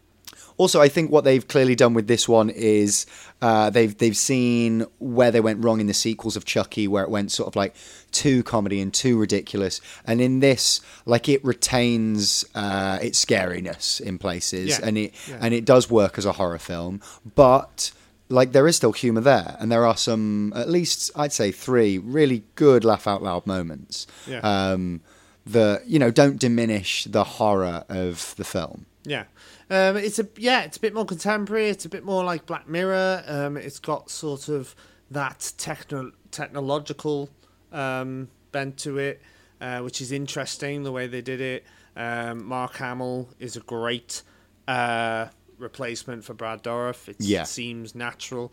Also, 0.58 0.82
I 0.82 0.89
think 0.89 1.12
what 1.12 1.24
they've 1.24 1.48
clearly 1.48 1.75
done 1.75 1.94
with 1.94 2.08
this 2.08 2.27
one 2.27 2.50
is 2.50 3.05
uh, 3.41 3.70
they've 3.70 3.96
they've 3.98 4.15
seen 4.17 4.86
where 5.00 5.29
they 5.29 5.39
went 5.41 5.63
wrong 5.63 5.79
in 5.79 5.88
the 5.88 5.94
sequels 5.94 6.36
of 6.36 6.46
Chucky, 6.46 6.88
where 6.88 7.03
it 7.03 7.10
went 7.10 7.32
sort 7.32 7.48
of 7.48 7.55
like 7.55 7.75
too 8.12 8.41
comedy 8.44 8.79
and 8.82 8.94
too 8.94 9.20
ridiculous, 9.20 9.82
and 10.05 10.20
in 10.22 10.39
this, 10.39 10.82
like 11.05 11.27
it 11.29 11.44
retains 11.44 12.46
uh, 12.55 13.00
its 13.01 13.24
scariness 13.24 14.00
in 14.01 14.17
places, 14.17 14.70
Yeah. 14.79 14.79
and 14.88 14.98
it 14.98 15.13
Yeah. 15.29 15.38
and 15.41 15.53
it 15.53 15.65
does 15.65 15.89
work 15.89 16.17
as 16.17 16.25
a 16.25 16.34
horror 16.34 16.60
film, 16.60 17.01
but. 17.36 17.91
Like 18.27 18.53
there 18.53 18.67
is 18.67 18.75
still 18.75 18.91
humour 18.91 19.22
there, 19.22 19.55
and 19.60 19.72
there 19.72 19.86
are 19.86 19.98
some, 19.98 20.51
at 20.55 20.70
least 20.70 21.12
I'd 21.15 21.32
say 21.34 21.51
three 21.51 22.00
really 22.00 22.44
good 22.55 22.84
laugh 22.84 23.08
out 23.08 23.22
loud 23.22 23.46
moments. 23.46 24.08
Yeah. 24.27 24.39
Um, 24.39 25.01
that 25.46 25.86
you 25.88 26.00
know 26.00 26.10
don't 26.10 26.39
diminish 26.39 27.03
the 27.03 27.24
horror 27.24 27.84
of 27.88 28.34
the 28.38 28.44
film. 28.44 28.88
Yeah. 29.03 29.25
Um, 29.70 29.98
it's 29.98 30.20
a 30.20 30.27
yeah, 30.38 30.62
it's 30.62 30.77
a 30.77 30.79
bit 30.79 30.94
more 30.94 31.05
contemporary. 31.05 31.70
It's 31.70 31.86
a 31.86 31.89
bit 31.89 32.03
more 32.03 32.24
like 32.24 32.46
Black 32.46 32.67
Mirror. 32.67 33.24
Um, 33.27 33.58
it's 33.58 33.79
got 33.79 34.10
sort 34.10 34.50
of 34.50 34.75
that 35.12 35.53
techno- 35.58 36.12
technological 36.32 37.29
um, 37.72 38.29
bent 38.51 38.77
to 38.79 38.98
it, 38.98 39.22
uh, 39.62 39.79
which 39.79 40.01
is 40.01 40.12
interesting 40.12 40.84
the 40.84 40.91
way 40.91 41.08
they 41.08 41.22
did 41.22 41.41
it. 41.41 41.65
Um, 41.96 42.46
Mark 42.46 42.75
Hamill 42.77 43.29
is 43.39 43.55
a 43.55 43.62
great 43.62 44.24
uh, 44.67 45.27
replacement 45.57 46.24
for 46.24 46.33
Brad 46.33 46.63
Dourif. 46.63 47.07
It 47.07 47.17
Yeah. 47.19 47.43
seems 47.43 47.95
natural. 47.95 48.51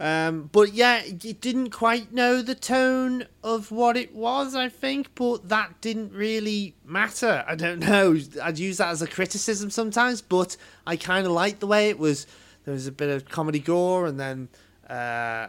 Um, 0.00 0.48
but 0.50 0.72
yeah, 0.74 1.02
it 1.04 1.40
didn't 1.40 1.70
quite 1.70 2.12
know 2.12 2.42
the 2.42 2.56
tone 2.56 3.26
of 3.44 3.70
what 3.70 3.96
it 3.96 4.14
was, 4.14 4.54
I 4.54 4.68
think, 4.68 5.14
but 5.14 5.48
that 5.48 5.80
didn't 5.80 6.12
really 6.12 6.74
matter. 6.84 7.44
I 7.46 7.54
don't 7.54 7.78
know. 7.88 8.18
I'd 8.42 8.58
use 8.58 8.78
that 8.78 8.88
as 8.88 9.02
a 9.02 9.06
criticism 9.06 9.70
sometimes, 9.70 10.20
but 10.20 10.56
I 10.86 10.96
kind 10.96 11.24
of 11.26 11.32
liked 11.32 11.60
the 11.60 11.66
way 11.68 11.88
it 11.88 11.98
was. 11.98 12.26
There 12.64 12.74
was 12.74 12.86
a 12.86 12.92
bit 12.92 13.10
of 13.10 13.28
comedy 13.28 13.58
gore, 13.60 14.06
and 14.06 14.18
then, 14.18 14.48
uh, 14.88 15.48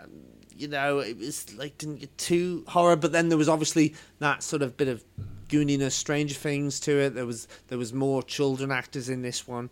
you 0.55 0.67
know, 0.67 0.99
it 0.99 1.17
was 1.17 1.51
like 1.55 1.77
didn't 1.79 1.97
get 2.01 2.15
too 2.17 2.63
horror, 2.67 2.95
but 2.95 3.11
then 3.11 3.29
there 3.29 3.37
was 3.37 3.49
obviously 3.49 3.95
that 4.19 4.43
sort 4.43 4.61
of 4.61 4.77
bit 4.77 4.87
of 4.87 5.03
gooniness, 5.47 5.91
Stranger 5.93 6.35
Things 6.35 6.79
to 6.81 6.91
it. 6.99 7.15
There 7.15 7.25
was 7.25 7.47
there 7.69 7.77
was 7.77 7.91
more 7.93 8.21
children 8.23 8.71
actors 8.71 9.09
in 9.09 9.21
this 9.23 9.47
one. 9.47 9.69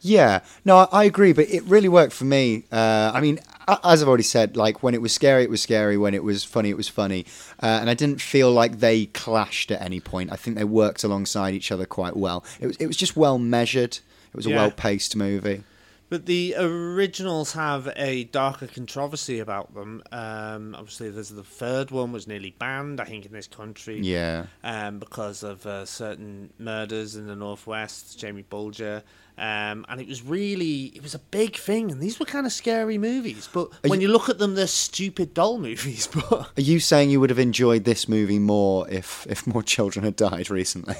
Yeah, 0.00 0.40
no, 0.64 0.88
I, 0.90 1.04
agree, 1.04 1.32
but 1.32 1.48
it 1.50 1.62
really 1.64 1.88
worked 1.88 2.12
for 2.14 2.24
me. 2.24 2.64
Uh, 2.72 3.10
I 3.14 3.20
mean, 3.20 3.38
as 3.84 4.02
I've 4.02 4.08
already 4.08 4.22
said, 4.22 4.56
like 4.56 4.82
when 4.82 4.94
it 4.94 5.02
was 5.02 5.12
scary, 5.12 5.42
it 5.44 5.50
was 5.50 5.60
scary. 5.62 5.98
When 5.98 6.14
it 6.14 6.24
was 6.24 6.42
funny, 6.42 6.70
it 6.70 6.76
was 6.76 6.88
funny, 6.88 7.26
uh, 7.62 7.66
and 7.80 7.90
I 7.90 7.94
didn't 7.94 8.20
feel 8.20 8.50
like 8.50 8.78
they 8.78 9.06
clashed 9.06 9.70
at 9.70 9.82
any 9.82 10.00
point. 10.00 10.32
I 10.32 10.36
think 10.36 10.56
they 10.56 10.64
worked 10.64 11.04
alongside 11.04 11.54
each 11.54 11.70
other 11.70 11.84
quite 11.86 12.16
well. 12.16 12.44
It 12.60 12.66
was, 12.66 12.76
it 12.76 12.86
was 12.86 12.96
just 12.96 13.16
well 13.16 13.38
measured. 13.38 13.98
It 14.32 14.36
was 14.36 14.46
a 14.46 14.50
Yeah. 14.50 14.56
well 14.56 14.70
paced 14.70 15.16
movie. 15.16 15.64
But 16.08 16.26
the 16.26 16.56
originals 16.58 17.52
have 17.52 17.88
a 17.94 18.24
darker 18.24 18.66
controversy 18.66 19.38
about 19.38 19.74
them. 19.74 20.02
Um, 20.10 20.74
obviously, 20.76 21.08
there's 21.08 21.28
the 21.28 21.44
third 21.44 21.92
one 21.92 22.10
was 22.10 22.26
nearly 22.26 22.50
banned, 22.58 23.00
I 23.00 23.04
think, 23.04 23.26
in 23.26 23.32
this 23.32 23.46
country. 23.46 24.00
Yeah, 24.00 24.46
Um, 24.64 24.98
because 24.98 25.44
of 25.44 25.64
uh, 25.66 25.84
certain 25.84 26.50
murders 26.58 27.14
in 27.14 27.28
the 27.28 27.36
northwest, 27.36 28.18
Jamie 28.18 28.42
Bulger, 28.42 29.04
um, 29.40 29.86
and 29.88 30.02
it 30.02 30.06
was 30.06 30.22
really 30.22 30.92
it 30.94 31.02
was 31.02 31.14
a 31.14 31.18
big 31.18 31.56
thing. 31.56 31.90
And 31.90 32.00
these 32.00 32.20
were 32.20 32.26
kind 32.26 32.44
of 32.44 32.52
scary 32.52 32.98
movies, 32.98 33.48
but 33.50 33.70
when 33.88 34.02
you, 34.02 34.08
look 34.08 34.28
at 34.28 34.38
them, 34.38 34.54
they're 34.54 34.66
stupid 34.66 35.32
doll 35.32 35.58
movies. 35.58 36.08
But 36.20 36.50
are 36.58 36.60
you 36.60 36.80
saying 36.80 37.10
you 37.10 37.20
would 37.20 37.30
have 37.30 37.38
enjoyed 37.38 37.84
this 37.84 38.06
movie 38.08 38.38
more 38.38 38.86
if 38.90 39.26
if 39.30 39.46
more 39.46 39.62
children 39.62 40.04
had 40.04 40.16
died 40.16 40.50
recently? 40.50 40.96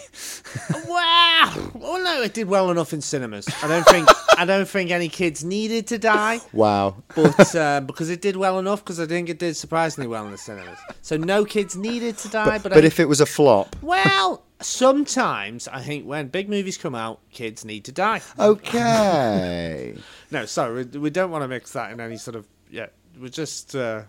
wow, 0.86 1.70
well, 1.74 2.02
no, 2.02 2.22
it 2.22 2.32
did 2.32 2.48
well 2.48 2.70
enough 2.70 2.94
in 2.94 3.02
cinemas. 3.02 3.46
I 3.62 3.68
don't 3.68 3.84
think 3.86 4.08
I 4.38 4.46
don't 4.46 4.66
think 4.66 4.90
any 4.90 5.10
kids 5.10 5.44
needed 5.44 5.86
to 5.88 5.98
die. 5.98 6.40
wow. 6.52 7.02
but 7.14 7.54
uh, 7.54 7.80
because 7.80 8.08
it 8.08 8.22
did 8.22 8.36
well 8.36 8.58
enough, 8.58 8.82
because 8.82 8.98
I 8.98 9.06
think 9.06 9.28
it 9.28 9.38
did 9.38 9.56
surprisingly 9.56 10.08
well 10.08 10.24
in 10.24 10.30
the 10.30 10.38
cinemas. 10.38 10.78
So 11.02 11.18
no 11.18 11.44
kids 11.44 11.76
needed 11.76 12.16
to 12.18 12.28
die, 12.28 12.58
but, 12.58 12.72
But 12.72 12.84
I, 12.84 12.86
if 12.86 12.98
it 12.98 13.08
was 13.08 13.20
a 13.20 13.26
flop, 13.26 13.76
well, 13.82 14.42
sometimes 14.60 15.68
I 15.68 15.80
think 15.80 16.06
when 16.06 16.28
big 16.28 16.48
movies 16.48 16.76
come 16.78 16.94
out, 16.94 17.20
kids 17.30 17.64
need 17.64 17.84
to 17.84 17.92
die. 17.92 18.20
okay. 18.38 19.94
No, 20.32 20.46
sorry, 20.46 20.84
we, 20.84 20.98
we 20.98 21.10
don't 21.10 21.30
want 21.32 21.42
to 21.42 21.48
mix 21.48 21.72
that 21.72 21.90
in 21.92 21.98
any 22.00 22.16
sort 22.16 22.36
of 22.36 22.46
yeah. 22.70 22.86
We're 23.20 23.28
just 23.28 23.74
uh, 23.74 24.02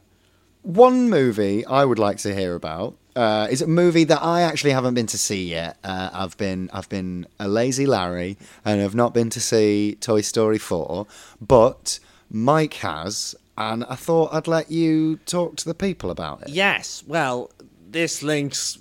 One 0.62 1.10
movie 1.10 1.66
I 1.66 1.84
would 1.84 1.98
like 1.98 2.18
to 2.20 2.36
hear 2.36 2.54
about 2.54 2.96
uh, 3.16 3.48
is 3.50 3.62
a 3.64 3.68
movie 3.68 4.04
that 4.04 4.22
I 4.22 4.42
actually 4.44 4.72
haven't 4.72 4.94
been 4.94 5.08
to 5.08 5.18
see 5.18 5.50
yet. 5.50 5.78
Uh, 5.84 6.12
I've 6.14 6.38
been 6.38 6.70
I've 6.72 6.88
been 6.90 7.26
a 7.40 7.48
lazy 7.48 7.88
Larry 7.88 8.38
and 8.64 8.82
I've 8.82 8.94
not 8.94 9.14
been 9.16 9.32
to 9.32 9.40
see 9.40 9.98
Toy 10.00 10.22
Story 10.22 10.60
four, 10.60 11.08
but 11.42 12.00
Mike 12.30 12.76
has, 12.76 13.36
and 13.58 13.84
I 13.86 13.96
thought 13.96 14.32
I'd 14.34 14.48
let 14.48 14.70
you 14.70 15.18
talk 15.26 15.56
to 15.58 15.66
the 15.66 15.74
people 15.74 16.12
about 16.12 16.44
it. 16.44 16.50
yes. 16.50 17.04
Well, 17.08 17.50
this 17.90 18.22
links 18.22 18.78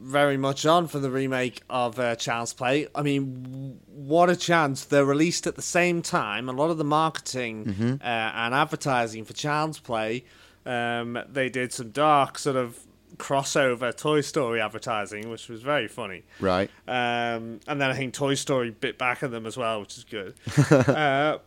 very 0.00 0.36
much 0.36 0.64
on 0.64 0.88
for 0.88 0.98
the 0.98 1.10
remake 1.10 1.62
of 1.68 1.98
uh, 1.98 2.16
Child's 2.16 2.52
Play. 2.52 2.88
I 2.94 3.02
mean, 3.02 3.78
what 3.86 4.30
a 4.30 4.36
chance! 4.36 4.84
They're 4.84 5.04
released 5.04 5.46
at 5.46 5.56
the 5.56 5.62
same 5.62 6.02
time. 6.02 6.48
A 6.48 6.52
lot 6.52 6.70
of 6.70 6.78
the 6.78 6.84
marketing 6.84 8.00
uh, 8.02 8.04
and 8.04 8.54
advertising 8.54 9.24
for 9.24 9.34
Child's 9.34 9.78
Play, 9.78 10.24
um, 10.64 11.18
they 11.28 11.48
did 11.48 11.72
some 11.72 11.90
dark 11.90 12.38
sort 12.38 12.56
of 12.56 12.78
crossover 13.16 13.94
Toy 13.94 14.22
Story 14.22 14.60
advertising, 14.60 15.30
which 15.30 15.48
was 15.48 15.62
very 15.62 15.88
funny. 15.88 16.22
Right. 16.40 16.70
Um, 16.88 17.60
and 17.66 17.80
then 17.80 17.90
I 17.90 17.94
think 17.94 18.14
Toy 18.14 18.34
Story 18.34 18.70
bit 18.70 18.98
back 18.98 19.22
at 19.22 19.30
them 19.30 19.46
as 19.46 19.56
well, 19.56 19.80
which 19.80 19.98
is 19.98 20.04
good. 20.04 20.34
uh, 20.88 21.38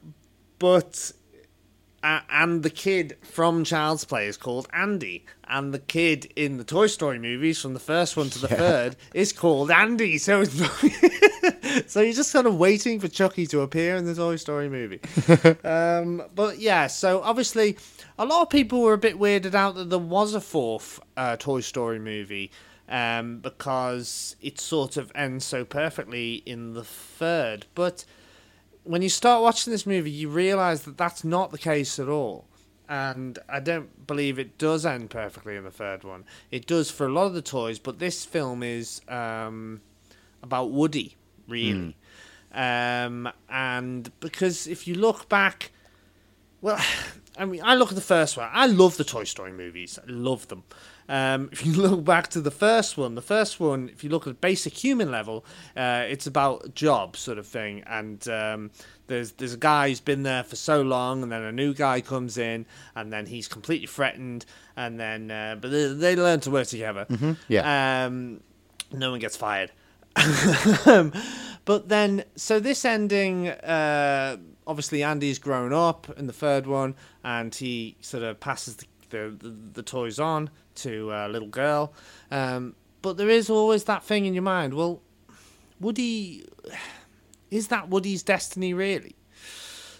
but 0.59 1.11
uh, 2.03 2.19
and 2.29 2.61
the 2.63 2.69
kid 2.69 3.17
from 3.21 3.63
Child's 3.63 4.03
Play 4.05 4.27
is 4.27 4.37
called 4.37 4.67
Andy, 4.73 5.25
and 5.47 5.73
the 5.73 5.79
kid 5.79 6.31
in 6.35 6.57
the 6.57 6.63
Toy 6.63 6.87
Story 6.87 7.17
movies, 7.17 7.61
from 7.61 7.73
the 7.73 7.79
first 7.79 8.17
one 8.17 8.29
to 8.31 8.39
the 8.39 8.49
third, 8.49 8.95
is 9.13 9.31
called 9.31 9.71
Andy. 9.71 10.17
So 10.17 10.41
it's 10.41 10.53
so 11.91 12.01
you're 12.01 12.13
just 12.13 12.33
kind 12.33 12.45
of 12.45 12.57
waiting 12.57 12.99
for 12.99 13.07
Chucky 13.07 13.47
to 13.47 13.61
appear 13.61 13.95
in 13.95 14.05
the 14.05 14.13
Toy 14.15 14.35
Story 14.35 14.69
movie. 14.69 14.99
um, 15.63 16.23
but 16.35 16.59
yeah, 16.59 16.87
so 16.87 17.21
obviously, 17.21 17.77
a 18.19 18.25
lot 18.25 18.41
of 18.41 18.49
people 18.49 18.81
were 18.81 18.93
a 18.93 18.97
bit 18.97 19.17
weirded 19.17 19.55
out 19.55 19.75
that 19.75 19.89
there 19.89 19.97
was 19.99 20.33
a 20.33 20.41
fourth 20.41 20.99
uh, 21.15 21.37
Toy 21.37 21.61
Story 21.61 21.99
movie. 21.99 22.51
um, 22.89 23.39
because 23.39 24.35
it 24.41 24.59
sort 24.59 24.97
of 24.97 25.11
ends 25.15 25.45
so 25.45 25.63
perfectly 25.65 26.43
in 26.45 26.73
the 26.73 26.83
third. 26.83 27.65
But 27.75 28.05
when 28.83 29.01
you 29.01 29.09
start 29.09 29.41
watching 29.41 29.71
this 29.71 29.85
movie, 29.85 30.11
you 30.11 30.29
realize 30.29 30.83
that 30.83 30.97
that's 30.97 31.23
not 31.23 31.51
the 31.51 31.57
case 31.57 31.99
at 31.99 32.09
all. 32.09 32.45
And 32.89 33.39
I 33.47 33.59
don't 33.59 34.05
believe 34.05 34.37
it 34.37 34.57
does 34.57 34.85
end 34.85 35.09
perfectly 35.09 35.55
in 35.55 35.63
the 35.63 35.71
third 35.71 36.03
one. 36.03 36.25
It 36.51 36.67
does 36.67 36.91
for 36.91 37.05
a 37.07 37.11
lot 37.11 37.25
of 37.25 37.33
the 37.33 37.41
toys, 37.41 37.79
but 37.79 37.99
this 37.99 38.25
film 38.25 38.61
is 38.61 39.01
um, 39.07 39.81
about 40.43 40.71
Woody, 40.71 41.15
really. 41.47 41.95
Um, 42.53 43.29
and 43.49 44.11
because 44.19 44.67
if 44.67 44.87
you 44.87 44.95
look 44.95 45.29
back, 45.29 45.71
well, 46.61 46.79
I 47.37 47.45
mean, 47.45 47.61
I 47.63 47.75
look 47.75 47.89
at 47.89 47.95
the 47.95 48.01
first 48.01 48.37
one. 48.37 48.49
I 48.51 48.67
love 48.67 48.97
the 48.97 49.03
Toy 49.03 49.23
Story 49.23 49.51
movies. 49.51 49.97
I 49.97 50.11
love 50.11 50.47
them. 50.49 50.63
Um, 51.09 51.49
if 51.51 51.65
you 51.65 51.73
look 51.81 52.03
back 52.03 52.29
to 52.29 52.41
the 52.41 52.51
first 52.51 52.97
one, 52.97 53.15
the 53.15 53.21
first 53.21 53.59
one, 53.59 53.89
if 53.89 54.03
you 54.03 54.09
look 54.09 54.27
at 54.27 54.41
basic 54.41 54.73
human 54.73 55.11
level, 55.11 55.45
uh, 55.75 56.05
it's 56.07 56.27
about 56.27 56.73
job 56.75 57.17
sort 57.17 57.37
of 57.37 57.47
thing, 57.47 57.83
and 57.85 58.27
um, 58.27 58.71
there's 59.07 59.33
there's 59.33 59.53
a 59.53 59.57
guy 59.57 59.89
who's 59.89 59.99
been 60.01 60.23
there 60.23 60.43
for 60.43 60.55
so 60.55 60.81
long, 60.81 61.23
and 61.23 61.31
then 61.31 61.41
a 61.41 61.51
new 61.51 61.73
guy 61.73 62.01
comes 62.01 62.37
in, 62.37 62.65
and 62.95 63.11
then 63.11 63.25
he's 63.25 63.47
completely 63.47 63.87
threatened, 63.87 64.45
and 64.75 64.99
then 64.99 65.31
uh, 65.31 65.57
but 65.59 65.71
they, 65.71 65.87
they 65.93 66.15
learn 66.15 66.39
to 66.41 66.51
work 66.51 66.67
together. 66.67 67.05
yeah. 67.47 68.05
Um, 68.05 68.41
no 68.91 69.11
one 69.11 69.19
gets 69.19 69.35
fired. 69.35 69.71
Um, 70.85 71.11
but 71.65 71.89
then, 71.89 72.23
so 72.35 72.59
this 72.59 72.85
ending, 72.85 73.49
uh, 73.49 74.37
obviously 74.67 75.03
Andy's 75.03 75.39
grown 75.39 75.73
up 75.73 76.07
in 76.17 76.27
the 76.27 76.33
third 76.33 76.67
one, 76.67 76.95
and 77.23 77.53
he 77.53 77.97
sort 78.01 78.23
of 78.23 78.39
passes 78.39 78.77
the 78.77 78.85
the, 79.13 79.35
the, 79.37 79.55
the 79.73 79.83
toys 79.83 80.19
on 80.19 80.49
to 80.75 81.11
a 81.11 81.29
little 81.29 81.47
girl. 81.47 81.93
Um, 82.31 82.75
but 83.01 83.17
there 83.17 83.29
is 83.29 83.49
always 83.49 83.85
that 83.85 84.03
thing 84.03 84.25
in 84.25 84.33
your 84.33 84.43
mind. 84.43 84.73
Well, 84.73 85.01
Woody, 85.79 86.45
is 87.49 87.67
that 87.69 87.89
Woody's 87.89 88.23
destiny 88.23 88.73
really? 88.73 89.15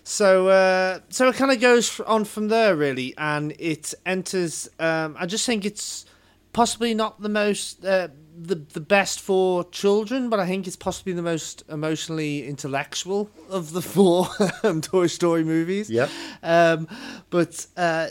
So, 0.03 0.49
uh, 0.49 0.99
so 1.09 1.29
it 1.29 1.35
kind 1.35 1.51
of 1.51 1.61
goes 1.61 1.99
on 2.01 2.25
from 2.25 2.49
there, 2.49 2.75
really, 2.75 3.13
and 3.17 3.53
it 3.57 3.93
enters. 4.05 4.67
Um, 4.77 5.15
I 5.17 5.25
just 5.25 5.45
think 5.45 5.63
it's 5.63 6.05
possibly 6.51 6.93
not 6.93 7.21
the 7.21 7.29
most 7.29 7.85
uh, 7.85 8.09
the 8.35 8.55
the 8.55 8.79
best 8.81 9.19
for 9.19 9.63
children, 9.69 10.29
but 10.29 10.39
I 10.39 10.47
think 10.47 10.65
it's 10.67 10.75
possibly 10.75 11.13
the 11.13 11.21
most 11.21 11.63
emotionally 11.69 12.47
intellectual 12.47 13.29
of 13.49 13.73
the 13.73 13.81
four 13.81 14.27
um, 14.63 14.81
Toy 14.81 15.07
Story 15.07 15.43
movies. 15.43 15.89
Yeah. 15.89 16.07
Um, 16.41 16.87
but 17.29 17.65
uh, 17.77 18.07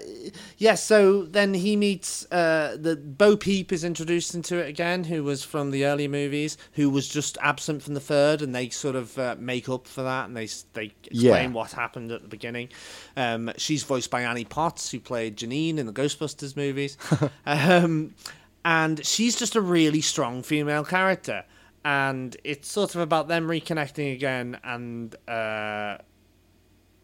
yeah, 0.58 0.74
so 0.74 1.22
then 1.24 1.54
he 1.54 1.76
meets 1.76 2.30
uh, 2.30 2.76
the 2.80 2.96
Bo 2.96 3.36
Peep 3.36 3.72
is 3.72 3.84
introduced 3.84 4.34
into 4.34 4.56
it 4.58 4.68
again, 4.68 5.04
who 5.04 5.24
was 5.24 5.42
from 5.44 5.70
the 5.70 5.84
earlier 5.86 6.08
movies, 6.08 6.56
who 6.72 6.88
was 6.90 7.08
just 7.08 7.36
absent 7.40 7.82
from 7.82 7.94
the 7.94 8.00
third, 8.00 8.42
and 8.42 8.54
they 8.54 8.68
sort 8.70 8.96
of 8.96 9.18
uh, 9.18 9.36
make 9.38 9.68
up 9.68 9.86
for 9.86 10.02
that, 10.02 10.26
and 10.28 10.36
they 10.36 10.48
they 10.74 10.92
explain 11.04 11.20
Yeah. 11.20 11.48
what 11.48 11.72
happened 11.72 12.12
at 12.12 12.22
the 12.22 12.28
beginning. 12.28 12.68
Um, 13.16 13.50
she's 13.56 13.82
voiced 13.82 14.10
by 14.10 14.22
Annie 14.22 14.44
Potts, 14.44 14.90
who 14.90 15.00
played 15.00 15.36
Janine 15.36 15.78
in 15.78 15.86
the 15.86 15.92
Ghostbusters 15.92 16.56
movies, 16.56 16.96
um, 17.46 18.14
and 18.64 19.04
she's 19.04 19.36
just 19.36 19.56
a 19.56 19.60
really 19.60 20.00
strong 20.00 20.42
female 20.42 20.84
character. 20.84 21.44
And 21.84 22.36
it's 22.44 22.68
sort 22.70 22.94
of 22.94 23.00
about 23.00 23.26
them 23.26 23.48
reconnecting 23.48 24.12
again, 24.12 24.58
and 24.62 25.14
uh, 25.28 25.98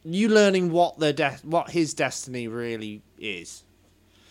you 0.05 0.29
learning 0.29 0.71
what 0.71 0.99
their 0.99 1.12
de- 1.12 1.38
what 1.42 1.71
his 1.71 1.94
destiny 1.94 2.47
really 2.49 3.03
is. 3.18 3.64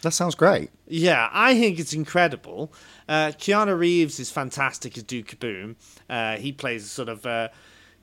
That 0.03 0.11
sounds 0.11 0.35
great. 0.35 0.69
Yeah, 0.87 1.27
I 1.33 1.53
think 1.59 1.79
it's 1.79 1.91
incredible. 1.93 2.71
Uh, 3.09 3.33
Keanu 3.37 3.77
Reeves 3.77 4.19
is 4.19 4.31
fantastic 4.31 4.95
as 4.97 5.03
Duke 5.03 5.27
Kaboom. 5.37 5.75
Uh, 6.09 6.37
he 6.37 6.51
plays 6.53 6.85
a 6.85 6.87
sort 6.87 7.09
of 7.09 7.25
uh, 7.25 7.49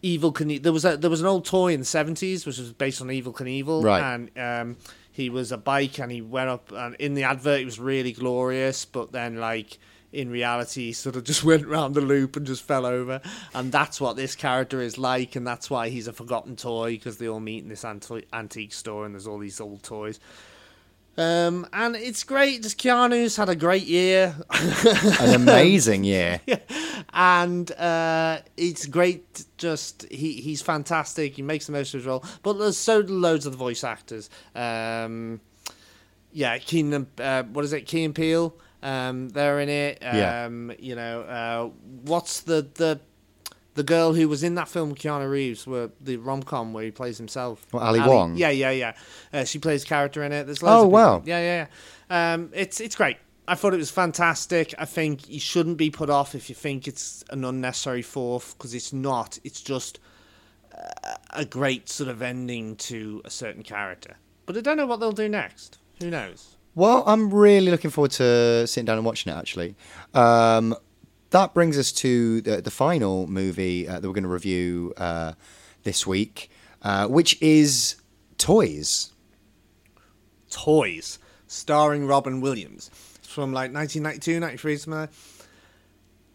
Evel 0.03 0.33
Knievel. 0.35 0.63
There 0.65 0.73
was 0.73 0.85
a 0.85 0.97
there 0.99 1.09
was 1.09 1.21
an 1.23 1.27
old 1.27 1.47
toy 1.47 1.73
in 1.73 1.81
the 1.81 1.87
seventies 1.87 2.45
which 2.45 2.59
was 2.59 2.73
based 2.75 3.01
on 3.01 3.07
Evel 3.09 3.33
Knievel, 3.35 3.83
Right. 3.83 4.03
and 4.03 4.31
um, 4.39 4.77
he 5.15 5.31
was 5.31 5.53
a 5.53 5.57
bike, 5.57 6.01
and 6.01 6.11
he 6.11 6.21
went 6.21 6.51
up, 6.51 6.73
and 6.73 6.97
in 6.97 7.15
the 7.15 7.23
advert 7.23 7.61
it 7.61 7.65
was 7.65 7.79
really 7.79 8.13
glorious, 8.13 8.85
but 8.85 9.13
then 9.13 9.39
like. 9.39 9.79
In 10.13 10.31
reality, 10.31 10.85
he 10.85 10.93
sort 10.93 11.17
of 11.17 11.25
just 11.25 11.43
went 11.51 11.67
round 11.67 11.97
the 11.97 12.01
loop 12.01 12.37
and 12.37 12.47
just 12.47 12.63
fell 12.63 12.87
over, 12.87 13.21
and 13.53 13.73
that's 13.73 14.01
what 14.01 14.15
this 14.15 14.37
character 14.37 14.81
is 14.81 14.97
like, 14.97 15.35
and 15.35 15.45
that's 15.45 15.69
why 15.69 15.89
he's 15.89 16.07
a 16.07 16.13
forgotten 16.13 16.55
toy 16.55 16.93
because 16.93 17.17
they 17.17 17.27
all 17.27 17.41
meet 17.41 17.65
in 17.65 17.69
this 17.69 17.85
anti- 17.85 18.23
antique 18.33 18.73
store, 18.73 19.07
and 19.07 19.15
there's 19.17 19.27
all 19.27 19.41
these 19.41 19.61
old 19.61 19.83
toys. 19.83 20.21
Um, 21.17 21.67
and 21.73 21.95
it's 21.95 22.25
great. 22.25 22.63
Just 22.63 22.79
Keanu's 22.79 23.37
had 23.37 23.49
a 23.49 23.55
great 23.55 23.87
year, 23.87 24.35
An 25.21 25.35
amazing 25.35 26.05
year. 26.05 26.41
yeah. 26.47 26.59
and 27.13 27.71
uh, 27.73 28.41
it's 28.57 28.87
great. 28.87 29.45
Just 29.57 30.07
he 30.11 30.35
he's 30.41 30.61
fantastic. 30.63 31.37
He 31.37 31.43
makes 31.43 31.67
the 31.67 31.73
most 31.73 31.95
of 31.95 32.01
his 32.01 32.07
role. 32.07 32.25
But 32.43 32.55
there's 32.55 32.77
so 32.77 32.99
loads 33.01 33.47
of 33.47 33.53
the 33.53 33.59
voice 33.59 33.85
actors. 33.85 34.29
Um, 34.55 35.41
yeah, 36.33 36.59
Keenan. 36.59 37.07
Uh, 37.19 37.45
what 37.45 37.65
is 37.65 37.73
it? 37.73 37.83
Keen 37.87 38.13
Peel. 38.13 38.57
Um, 38.83 39.31
they're 39.31 39.61
in 39.61 39.69
it. 39.69 39.99
Yeah. 40.03 40.45
Um, 40.45 40.73
you 40.79 40.97
know, 40.97 41.23
uh, 41.23 41.71
what's 42.03 42.41
the 42.41 42.69
the 42.75 43.01
the 43.75 43.83
girl 43.83 44.15
who 44.15 44.29
was 44.29 44.43
in 44.43 44.55
that 44.55 44.69
film 44.69 44.91
with 44.91 44.99
Keanu 44.99 45.31
Reeves, 45.31 45.67
where 45.67 45.91
the 46.01 46.17
rom 46.17 46.43
com 46.43 46.73
where 46.73 46.85
he 46.85 46.91
plays 46.91 47.19
himself? 47.19 47.67
What, 47.71 47.83
Ali 47.83 48.01
Wong? 48.01 48.37
Yeah, 48.37 48.51
yeah, 48.51 48.71
yeah. 48.71 48.93
Uh, 49.33 49.45
she 49.45 49.59
plays 49.59 49.85
character 49.85 50.23
in 50.23 50.33
it. 50.33 50.45
There's 50.45 50.63
loads 50.63 50.85
Oh, 50.85 50.89
wow. 50.89 51.23
Yeah, 51.25 51.39
yeah, 51.39 51.67
yeah. 52.11 52.35
Um, 52.35 52.51
it's 52.53 52.81
it's 52.81 52.97
great. 52.97 53.17
I 53.47 53.55
thought 53.57 53.75
it 53.75 53.79
was 53.79 53.91
fantastic. 53.91 54.75
I 54.79 54.87
think 54.87 55.29
you 55.29 55.41
shouldn't 55.41 55.77
be 55.77 55.91
put 55.91 56.09
off 56.09 56.35
if 56.35 56.49
you 56.49 56.55
think 56.55 56.89
it's 56.89 57.25
an 57.31 57.45
unnecessary 57.45 58.03
fourth 58.03 58.57
because 58.57 58.75
it's 58.75 58.93
not. 58.93 59.39
It's 59.45 59.61
just 59.61 60.01
uh, 60.75 61.15
a 61.31 61.45
great 61.45 61.89
sort 61.89 62.09
of 62.09 62.23
ending 62.23 62.77
to 62.77 63.21
a 63.25 63.31
certain 63.31 63.63
character. 63.63 64.17
But 64.47 64.57
I 64.57 64.61
don't 64.61 64.77
know 64.77 64.87
what 64.87 65.01
they'll 65.01 65.13
do 65.13 65.29
next. 65.29 65.79
Who 66.01 66.11
knows? 66.11 66.57
Well, 66.75 67.05
I'm 67.07 67.33
really 67.33 67.71
looking 67.71 67.91
forward 67.91 68.11
to 68.13 68.67
sitting 68.67 68.87
down 68.87 68.97
and 68.97 69.07
watching 69.07 69.33
it. 69.33 69.37
Actually, 69.37 69.77
um, 70.15 70.75
that 71.35 71.53
brings 71.53 71.77
us 71.77 71.91
to 71.91 72.41
the, 72.43 72.63
the 72.63 72.71
final 72.71 73.27
movie 73.27 73.89
uh, 73.89 73.99
that 73.99 74.07
we're 74.07 74.15
going 74.15 74.23
to 74.23 74.29
review 74.29 74.95
uh, 74.97 75.33
this 75.83 76.07
week, 76.07 76.49
uh, 76.83 77.09
which 77.09 77.43
is 77.43 77.97
Toys. 78.39 79.11
Toys, 80.49 81.19
starring 81.49 82.07
Robin 82.07 82.41
Williams. 82.41 82.89
It's 83.17 83.27
from 83.27 83.53
like 83.53 83.75
1992, 83.75 84.39
93, 84.39 84.77
something. 84.77 85.09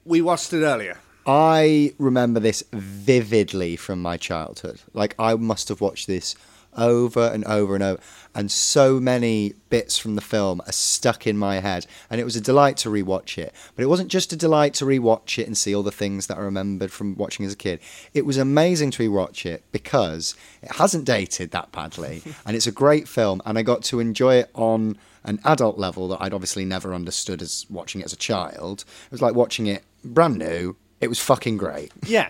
We 0.03 0.21
watched 0.21 0.51
it 0.51 0.65
earlier. 0.65 0.97
I 1.25 1.93
remember 1.97 2.41
this 2.41 2.61
vividly 2.73 3.77
from 3.77 4.01
my 4.01 4.17
childhood. 4.17 4.81
Like 4.93 5.15
I 5.17 5.35
must 5.35 5.69
have 5.69 5.79
watched 5.79 6.07
this 6.07 6.35
over 6.79 7.27
and 7.27 7.43
over 7.45 7.75
and 7.75 7.83
over, 7.83 8.01
and 8.33 8.51
so 8.51 8.99
many 8.99 9.53
bits 9.69 9.97
from 9.97 10.15
the 10.15 10.21
film 10.21 10.61
are 10.65 10.71
stuck 10.71 11.27
in 11.27 11.37
my 11.37 11.59
head. 11.59 11.85
And 12.09 12.21
it 12.21 12.23
was 12.23 12.35
a 12.35 12.41
delight 12.41 12.77
to 12.77 12.89
rewatch 12.89 13.37
it. 13.37 13.53
But 13.75 13.83
it 13.83 13.87
wasn't 13.87 14.09
just 14.09 14.31
a 14.31 14.37
delight 14.37 14.73
to 14.75 14.85
rewatch 14.85 15.37
it 15.37 15.47
and 15.47 15.57
see 15.57 15.75
all 15.75 15.83
the 15.83 15.91
things 15.91 16.27
that 16.27 16.37
I 16.37 16.41
remembered 16.41 16.91
from 16.91 17.15
watching 17.15 17.45
as 17.45 17.53
a 17.53 17.57
kid. 17.57 17.79
It 18.13 18.25
was 18.25 18.37
amazing 18.37 18.91
to 18.91 19.09
rewatch 19.09 19.45
it 19.45 19.63
because 19.71 20.35
it 20.61 20.71
hasn't 20.73 21.05
dated 21.05 21.51
that 21.51 21.71
badly, 21.71 22.21
and 22.45 22.55
it's 22.55 22.67
a 22.67 22.71
great 22.71 23.07
film. 23.07 23.41
And 23.45 23.57
I 23.57 23.63
got 23.63 23.83
to 23.85 23.99
enjoy 23.99 24.35
it 24.35 24.49
on 24.53 24.97
an 25.23 25.39
adult 25.43 25.77
level 25.77 26.07
that 26.09 26.21
I'd 26.21 26.33
obviously 26.33 26.65
never 26.65 26.93
understood 26.93 27.41
as 27.41 27.65
watching 27.69 28.01
it 28.01 28.05
as 28.05 28.13
a 28.13 28.17
child. 28.17 28.85
It 29.05 29.11
was 29.11 29.21
like 29.21 29.35
watching 29.35 29.67
it 29.67 29.83
brand 30.03 30.37
new. 30.37 30.75
It 31.01 31.07
was 31.07 31.19
fucking 31.19 31.57
great. 31.57 31.91
Yeah, 32.05 32.29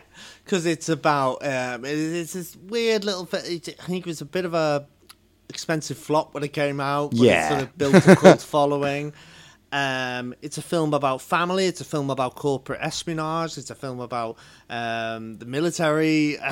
because 0.49 0.65
it's 0.65 0.89
about 0.89 1.45
um, 1.45 1.85
it- 1.85 1.89
it's 1.91 2.33
this 2.33 2.55
weird 2.55 3.05
little. 3.05 3.29
I 3.31 3.37
think 3.37 3.67
it 3.67 4.05
was 4.07 4.21
a 4.21 4.25
bit 4.25 4.45
of 4.45 4.55
a 4.55 4.87
expensive 5.47 5.95
flop 5.97 6.33
when 6.33 6.43
it 6.43 6.53
came 6.53 6.79
out. 6.79 7.11
But 7.11 7.19
Yeah. 7.19 7.45
it 7.45 7.49
sort 7.49 7.61
of 7.61 7.77
built 7.77 8.07
a 8.07 8.15
cult 8.15 8.41
following. 8.55 9.13
Um, 9.71 10.33
it's 10.41 10.57
a 10.57 10.63
film 10.63 10.95
about 10.95 11.21
family. 11.21 11.67
It's 11.67 11.81
a 11.81 11.85
film 11.85 12.09
about 12.09 12.33
corporate 12.33 12.79
espionage. 12.81 13.59
It's 13.59 13.69
a 13.69 13.75
film 13.75 13.99
about 13.99 14.37
um, 14.71 15.37
the 15.37 15.45
military. 15.45 16.37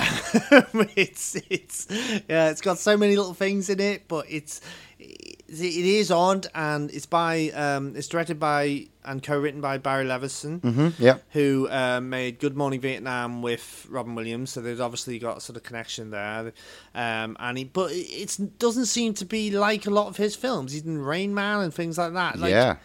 it's 0.96 1.36
it's 1.50 1.88
yeah. 2.30 2.52
It's 2.52 2.62
got 2.62 2.78
so 2.78 2.96
many 2.98 3.16
little 3.16 3.34
things 3.34 3.72
in 3.72 3.80
it, 3.80 4.08
but 4.08 4.28
it's 4.30 4.62
it, 5.00 5.44
is 5.50 6.12
odd, 6.12 6.48
and 6.56 6.90
it's 6.92 7.06
by 7.06 7.50
um, 7.52 7.96
it's 7.96 8.08
directed 8.08 8.40
by 8.40 8.88
and 9.06 9.24
co-written 9.24 9.62
by 9.62 9.78
Barry 9.78 10.04
Levinson 10.06 10.60
hmm 10.62 10.90
Yeah. 11.02 11.20
who 11.32 11.70
uh, 11.70 12.02
made 12.02 12.40
Good 12.40 12.58
Morning 12.58 12.82
Vietnam 12.82 13.42
with 13.42 13.86
Robin 13.90 14.16
Williams. 14.16 14.52
So 14.52 14.62
they've 14.62 14.82
obviously 14.82 15.18
got 15.20 15.38
a 15.38 15.42
sort 15.42 15.56
of 15.56 15.64
connection 15.64 16.10
there. 16.12 16.52
Um, 16.94 17.38
and 17.40 17.58
he, 17.58 17.64
but 17.64 17.92
it 17.94 18.38
doesn't 18.60 18.88
seem 18.88 19.14
to 19.16 19.26
be 19.26 19.52
like 19.52 19.86
a 19.86 19.90
lot 19.92 20.08
of 20.08 20.18
his 20.18 20.36
films. 20.36 20.74
He's 20.74 20.84
in 20.86 20.98
Rain 21.02 21.34
Man 21.34 21.62
and 21.62 21.74
things 21.74 21.98
like 21.98 22.14
that. 22.14 22.38
Like, 22.40 22.52
yeah. 22.52 22.76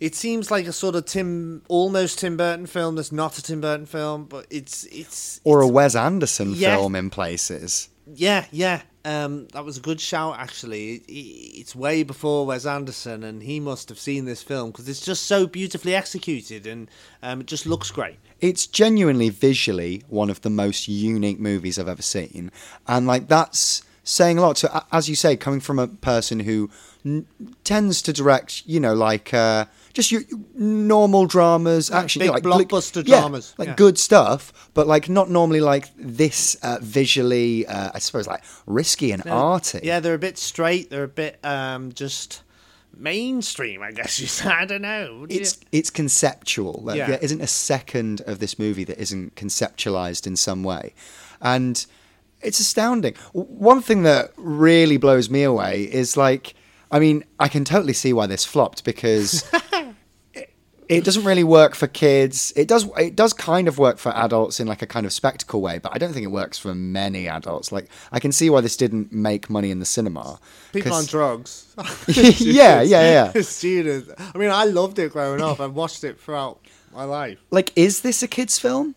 It 0.00 0.14
seems 0.16 0.50
like 0.50 0.66
a 0.66 0.72
sort 0.72 0.96
of 0.96 1.04
Tim, 1.04 1.62
almost 1.68 2.18
Tim 2.18 2.36
Burton 2.36 2.66
film. 2.66 2.96
That's 2.96 3.12
not 3.12 3.38
a 3.38 3.42
Tim 3.42 3.60
Burton 3.60 3.86
film, 3.86 4.24
but 4.24 4.46
it's 4.50 4.84
it's 4.86 5.40
Or 5.44 5.60
a 5.60 5.68
Wes 5.68 5.94
Anderson 5.94 6.54
Yeah. 6.54 6.76
film 6.76 6.96
in 6.96 7.10
places. 7.10 7.88
yeah, 8.12 8.46
yeah. 8.50 8.82
Um, 9.04 9.48
that 9.52 9.64
was 9.64 9.76
a 9.78 9.80
good 9.80 10.00
shout, 10.00 10.36
actually. 10.38 10.94
It- 10.94 11.02
it- 11.08 11.58
It's 11.60 11.74
way 11.74 12.02
before 12.04 12.46
Wes 12.46 12.64
Anderson, 12.66 13.22
and 13.24 13.42
he 13.42 13.58
must 13.60 13.88
have 13.88 13.98
seen 13.98 14.24
this 14.26 14.42
film 14.42 14.70
because 14.70 14.88
it's 14.88 15.00
just 15.04 15.24
so 15.24 15.46
beautifully 15.46 15.94
executed 15.94 16.66
and 16.66 16.88
um, 17.22 17.40
it 17.40 17.46
just 17.46 17.66
looks 17.66 17.90
great. 17.90 18.16
it's 18.40 18.66
genuinely 18.66 19.28
visually 19.28 20.02
one 20.08 20.28
of 20.28 20.40
the 20.40 20.50
most 20.50 20.88
unique 20.88 21.38
movies 21.38 21.78
I've 21.78 21.88
ever 21.88 22.02
seen, 22.02 22.50
and 22.88 23.06
like 23.06 23.28
that's 23.28 23.82
saying 24.02 24.38
a 24.38 24.40
lot. 24.40 24.58
So, 24.58 24.82
as 24.90 25.08
you 25.08 25.14
say, 25.14 25.36
coming 25.36 25.60
from 25.60 25.78
a 25.78 25.86
person 25.86 26.40
who 26.40 26.68
n- 27.06 27.26
tends 27.62 28.02
to 28.02 28.12
direct, 28.12 28.62
you 28.66 28.80
know, 28.80 28.94
like 28.94 29.32
uh, 29.32 29.66
just 29.92 30.10
your 30.10 30.22
normal 30.54 31.26
dramas, 31.26 31.90
Like 31.90 32.04
action, 32.04 32.20
big 32.20 32.26
you 32.26 32.40
know, 32.40 32.48
like, 32.48 32.68
blockbuster 32.68 33.06
yeah, 33.06 33.20
dramas, 33.20 33.54
like 33.58 33.68
yeah. 33.68 33.74
good 33.74 33.98
stuff, 33.98 34.70
but 34.74 34.86
like 34.86 35.08
not 35.08 35.30
normally 35.30 35.60
like 35.60 35.90
this 35.96 36.54
uh, 36.62 36.78
visually. 36.80 37.66
Uh, 37.66 37.90
I 37.94 37.98
suppose 37.98 38.26
like 38.26 38.42
risky 38.66 39.12
and 39.12 39.26
arty. 39.26 39.80
Yeah, 39.82 40.00
they're 40.00 40.14
a 40.14 40.18
bit 40.18 40.38
straight. 40.38 40.90
They're 40.90 41.04
a 41.04 41.08
bit 41.08 41.38
um, 41.44 41.92
just 41.92 42.42
mainstream, 42.96 43.82
I 43.82 43.92
guess 43.92 44.20
you 44.20 44.26
say. 44.26 44.48
I 44.62 44.64
don't 44.64 44.82
know. 44.82 45.26
It's 45.28 45.58
it's 45.72 45.90
conceptual. 45.90 46.80
Like, 46.84 46.98
Yeah. 46.98 47.06
There 47.06 47.18
isn't 47.20 47.40
a 47.40 47.46
second 47.46 48.22
of 48.26 48.38
this 48.38 48.58
movie 48.58 48.84
that 48.84 48.98
isn't 48.98 49.34
conceptualized 49.34 50.26
in 50.26 50.36
some 50.36 50.62
way, 50.62 50.94
and 51.40 51.84
it's 52.40 52.60
astounding. 52.60 53.14
One 53.32 53.82
thing 53.82 54.02
that 54.02 54.32
really 54.36 54.96
blows 54.96 55.30
me 55.30 55.42
away 55.42 55.82
is 55.82 56.16
like, 56.16 56.54
I 56.92 56.98
mean, 57.00 57.24
I 57.40 57.48
can 57.48 57.64
totally 57.64 57.94
see 57.94 58.12
why 58.12 58.26
this 58.28 58.44
flopped 58.44 58.84
because. 58.84 59.44
it- 60.34 60.50
It 60.88 61.04
doesn't 61.04 61.24
really 61.24 61.44
work 61.44 61.74
for 61.74 61.86
kids. 61.86 62.52
It 62.54 62.68
does. 62.68 62.86
It 62.98 63.16
does 63.16 63.32
kind 63.32 63.66
of 63.66 63.78
work 63.78 63.96
for 63.98 64.10
adults 64.14 64.60
in 64.60 64.66
like 64.68 64.82
a 64.82 64.86
kind 64.86 65.06
of 65.06 65.12
spectacle 65.12 65.62
way, 65.62 65.78
but 65.78 65.90
I 65.94 65.98
don't 65.98 66.12
think 66.12 66.24
it 66.24 66.30
works 66.30 66.58
for 66.58 66.74
many 66.74 67.28
adults. 67.28 67.72
Like 67.72 67.88
I 68.10 68.20
can 68.20 68.30
see 68.30 68.50
why 68.50 68.60
this 68.60 68.76
didn't 68.76 69.10
make 69.10 69.48
money 69.48 69.70
in 69.70 69.78
the 69.78 69.86
cinema. 69.86 70.38
People 70.72 70.90
'cause- 70.92 71.00
on 71.00 71.06
drugs. 71.10 71.66
yeah, 72.40 72.82
yeah, 72.82 73.30
yeah. 73.34 73.42
Students. 73.42 74.10
I 74.34 74.36
mean, 74.36 74.50
I 74.50 74.64
loved 74.64 74.98
it 74.98 75.12
growing 75.12 75.40
up. 75.40 75.60
I've 75.60 75.72
watched 75.74 76.04
it 76.04 76.20
throughout 76.20 76.58
my 76.94 77.04
life. 77.04 77.38
Like, 77.50 77.72
is 77.74 78.00
this 78.02 78.22
a 78.22 78.28
kids' 78.28 78.58
film? 78.58 78.94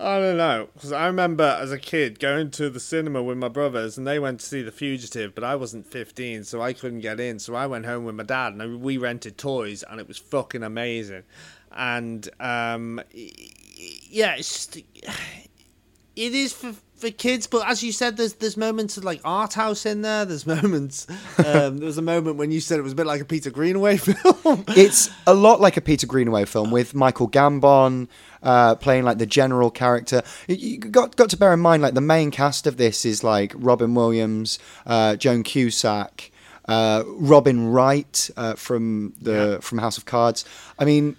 I 0.00 0.20
don't 0.20 0.36
know, 0.36 0.68
because 0.74 0.92
I 0.92 1.06
remember 1.06 1.58
as 1.60 1.72
a 1.72 1.78
kid 1.78 2.20
going 2.20 2.52
to 2.52 2.70
the 2.70 2.78
cinema 2.78 3.20
with 3.20 3.36
my 3.36 3.48
brothers, 3.48 3.98
and 3.98 4.06
they 4.06 4.20
went 4.20 4.38
to 4.40 4.46
see 4.46 4.62
The 4.62 4.70
Fugitive, 4.70 5.34
but 5.34 5.42
I 5.42 5.56
wasn't 5.56 5.86
15, 5.86 6.44
so 6.44 6.62
I 6.62 6.72
couldn't 6.72 7.00
get 7.00 7.18
in. 7.18 7.40
So 7.40 7.56
I 7.56 7.66
went 7.66 7.84
home 7.84 8.04
with 8.04 8.14
my 8.14 8.22
dad, 8.22 8.52
and 8.54 8.80
we 8.80 8.96
rented 8.96 9.36
toys, 9.36 9.82
and 9.82 9.98
it 9.98 10.06
was 10.06 10.16
fucking 10.16 10.62
amazing. 10.62 11.24
And 11.72 12.28
um, 12.38 13.00
yeah, 13.12 14.36
it's 14.36 14.66
just, 14.66 14.76
it 16.16 16.34
is 16.34 16.52
for 16.52 16.74
for 16.98 17.10
kids, 17.10 17.46
but 17.46 17.66
as 17.68 17.82
you 17.82 17.92
said, 17.92 18.16
there's 18.16 18.34
there's 18.34 18.56
moments 18.56 18.96
of 18.96 19.04
like 19.04 19.20
art 19.24 19.54
house 19.54 19.86
in 19.86 20.02
there. 20.02 20.24
There's 20.24 20.46
moments. 20.46 21.06
Um, 21.38 21.78
there 21.78 21.86
was 21.86 21.98
a 21.98 22.02
moment 22.02 22.36
when 22.36 22.50
you 22.50 22.60
said 22.60 22.78
it 22.78 22.82
was 22.82 22.92
a 22.92 22.96
bit 22.96 23.06
like 23.06 23.20
a 23.20 23.24
Peter 23.24 23.50
Greenaway 23.50 23.96
film. 24.08 24.64
it's 24.68 25.08
a 25.26 25.32
lot 25.34 25.60
like 25.60 25.76
a 25.76 25.80
Peter 25.80 26.06
Greenaway 26.06 26.44
film 26.46 26.70
with 26.72 26.94
Michael 26.94 27.28
Gambon 27.28 28.08
uh, 28.42 28.74
playing 28.74 29.04
like 29.04 29.18
the 29.18 29.26
general 29.26 29.70
character. 29.70 30.22
You- 30.48 30.78
got 30.78 31.14
got 31.16 31.30
to 31.30 31.36
bear 31.36 31.52
in 31.52 31.60
mind 31.60 31.82
like 31.82 31.94
the 31.94 32.00
main 32.00 32.30
cast 32.32 32.66
of 32.66 32.76
this 32.76 33.04
is 33.04 33.22
like 33.22 33.52
Robin 33.56 33.94
Williams, 33.94 34.58
uh, 34.84 35.14
Joan 35.16 35.42
Cusack, 35.44 36.30
uh, 36.66 37.04
Robin 37.06 37.68
Wright 37.68 38.30
uh, 38.36 38.54
from 38.54 39.14
the 39.20 39.32
Yeah. 39.32 39.58
from 39.60 39.78
House 39.78 39.96
of 39.96 40.04
Cards. 40.04 40.44
I 40.78 40.84
mean, 40.84 41.16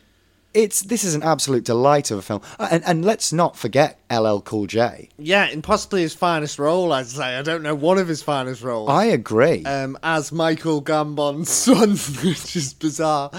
it's 0.63 0.81
this 0.83 1.03
is 1.03 1.15
an 1.15 1.23
absolute 1.23 1.63
delight 1.63 2.11
of 2.11 2.19
a 2.19 2.21
film, 2.21 2.41
Uh, 2.59 2.67
and 2.71 2.83
and 2.85 3.03
let's 3.05 3.31
not 3.33 3.57
forget 3.57 3.99
LL 4.11 4.39
Cool 4.39 4.65
J. 4.67 5.09
yeah, 5.17 5.47
in 5.47 5.61
possibly 5.61 6.01
his 6.01 6.13
finest 6.13 6.59
role, 6.59 6.91
I'd 6.93 7.07
say. 7.07 7.37
I 7.37 7.41
don't 7.41 7.63
know 7.63 7.75
one 7.75 7.97
of 7.97 8.07
his 8.07 8.21
finest 8.21 8.61
roles. 8.63 8.89
I 8.89 9.05
agree. 9.05 9.63
um, 9.65 9.97
as 10.03 10.31
Michael 10.31 10.81
Gambon's 10.81 11.49
son, 11.65 11.91
which 12.25 12.55
is 12.55 12.73
bizarre. 12.73 13.31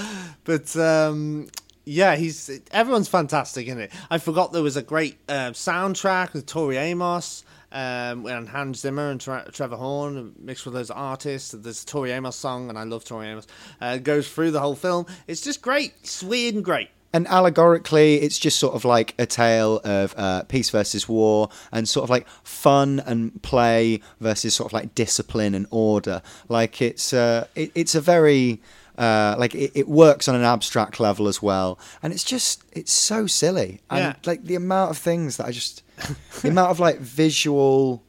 But 0.44 0.74
um, 0.76 1.48
yeah, 1.85 2.16
he's 2.16 2.50
everyone's 2.70 3.09
fantastic 3.09 3.66
in 3.68 3.78
it. 3.78 3.90
I 4.11 4.18
forgot 4.18 4.52
there 4.52 4.62
was 4.62 4.76
a 4.76 4.83
great 4.83 5.18
uh, 5.28 5.50
soundtrack 5.50 6.33
with 6.33 6.46
Tori 6.46 6.76
Amos. 6.76 7.44
Um, 7.72 8.26
and 8.26 8.48
Hans 8.48 8.80
Zimmer 8.80 9.11
and 9.12 9.20
Tre- 9.20 9.44
Trevor 9.52 9.76
Horn 9.76 10.35
mixed 10.40 10.64
with 10.64 10.74
those 10.74 10.90
artists. 10.90 11.52
There's 11.52 11.85
a 11.85 11.87
Tori 11.87 12.11
Amos 12.11 12.35
song, 12.35 12.68
and 12.68 12.76
I 12.76 12.83
love 12.83 13.04
Tori 13.04 13.28
Amos. 13.28 13.46
Uh, 13.80 13.92
it 13.98 14.02
goes 14.02 14.28
through 14.28 14.50
the 14.50 14.59
whole 14.59 14.74
film. 14.74 15.06
It's 15.28 15.40
just 15.40 15.62
great. 15.62 15.92
It's 16.02 16.20
weird 16.20 16.56
and 16.56 16.64
great. 16.64 16.88
And 17.12 17.27
allegorically, 17.27 18.16
it's 18.23 18.38
just 18.38 18.61
sort 18.61 18.75
of 18.75 18.85
like 18.85 19.14
a 19.18 19.27
tale 19.27 19.81
of 19.83 20.14
uh, 20.16 20.44
peace 20.44 20.70
versus 20.70 21.09
war 21.09 21.49
and 21.73 21.88
sort 21.88 22.05
of 22.05 22.11
like 22.11 22.29
fun 22.44 23.03
and 23.05 23.42
play 23.42 24.01
versus 24.20 24.55
sort 24.55 24.68
of 24.68 24.73
like 24.73 24.94
discipline 24.94 25.55
and 25.55 25.66
order. 25.73 26.23
Like 26.49 26.81
it's 26.81 27.12
uh, 27.12 27.49
it, 27.57 27.73
it's 27.75 27.96
a 27.96 28.01
very 28.01 28.61
uh, 28.96 29.35
like 29.38 29.57
it, 29.57 29.73
it 29.75 29.88
works 29.88 30.29
on 30.29 30.37
an 30.37 30.42
abstract 30.44 31.01
level 31.01 31.27
as 31.27 31.42
well, 31.42 31.79
and 32.03 32.12
it's 32.12 32.23
just 32.25 32.62
it's 32.73 32.92
so 32.92 33.27
silly 33.27 33.81
and 33.90 33.99
Yeah. 33.99 34.14
like 34.25 34.44
the 34.44 34.55
amount 34.55 34.92
of 34.92 34.99
things 34.99 35.37
that 35.38 35.46
I 35.46 35.51
just 35.51 35.83
the 36.42 36.49
amount 36.51 36.70
of 36.70 36.79
like 36.79 36.99
visual 37.01 38.05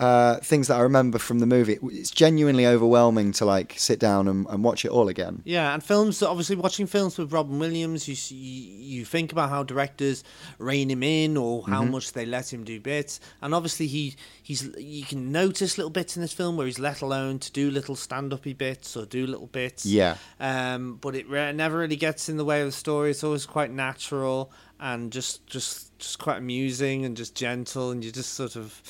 uh, 0.00 0.36
things 0.40 0.68
that 0.68 0.76
I 0.76 0.80
remember 0.80 1.18
from 1.18 1.38
the 1.40 1.46
movie. 1.46 1.78
It's 1.82 2.10
genuinely 2.10 2.66
overwhelming 2.66 3.32
to 3.32 3.44
like 3.44 3.74
sit 3.76 3.98
down 4.00 4.26
and, 4.28 4.46
and 4.48 4.64
watch 4.64 4.84
it 4.84 4.90
all 4.90 5.08
again. 5.08 5.42
Yeah, 5.44 5.74
and 5.74 5.82
films. 5.84 6.22
Obviously, 6.22 6.56
watching 6.56 6.86
films 6.86 7.18
with 7.18 7.32
Robin 7.32 7.58
Williams, 7.58 8.08
you 8.08 8.16
you 8.36 9.04
think 9.04 9.32
about 9.32 9.50
how 9.50 9.62
directors 9.62 10.24
rein 10.58 10.90
him 10.90 11.02
in 11.02 11.36
or 11.36 11.62
how 11.66 11.82
Mm-hmm. 11.82 11.92
much 11.92 12.12
they 12.12 12.26
let 12.26 12.52
him 12.52 12.64
do 12.64 12.80
bits, 12.80 13.20
and 13.42 13.54
obviously 13.54 13.86
he 13.86 14.14
he's 14.42 14.68
you 14.78 15.04
can 15.04 15.30
notice 15.32 15.76
little 15.78 15.90
bits 15.90 16.16
in 16.16 16.22
this 16.22 16.32
film 16.32 16.56
where 16.56 16.66
he's 16.66 16.78
let 16.78 17.00
alone 17.02 17.38
to 17.38 17.52
do 17.52 17.70
little 17.70 17.94
stand-uppy 17.96 18.52
bits 18.54 18.96
or 18.96 19.04
do 19.06 19.26
little 19.26 19.46
bits. 19.46 19.84
Yeah. 19.86 20.16
Um, 20.40 20.96
but 21.00 21.14
it 21.14 21.28
re- 21.28 21.52
never 21.52 21.78
really 21.78 21.96
gets 21.96 22.28
in 22.28 22.36
the 22.36 22.44
way 22.44 22.60
of 22.60 22.66
the 22.66 22.72
story. 22.72 23.10
It's 23.10 23.22
always 23.24 23.46
quite 23.46 23.70
natural 23.70 24.50
and 24.78 25.12
just 25.12 25.46
just 25.46 25.96
just 25.98 26.18
quite 26.18 26.38
amusing 26.38 27.04
and 27.04 27.16
just 27.16 27.34
gentle, 27.34 27.90
and 27.90 28.02
you 28.04 28.10
just 28.10 28.32
sort 28.34 28.56
of. 28.56 28.80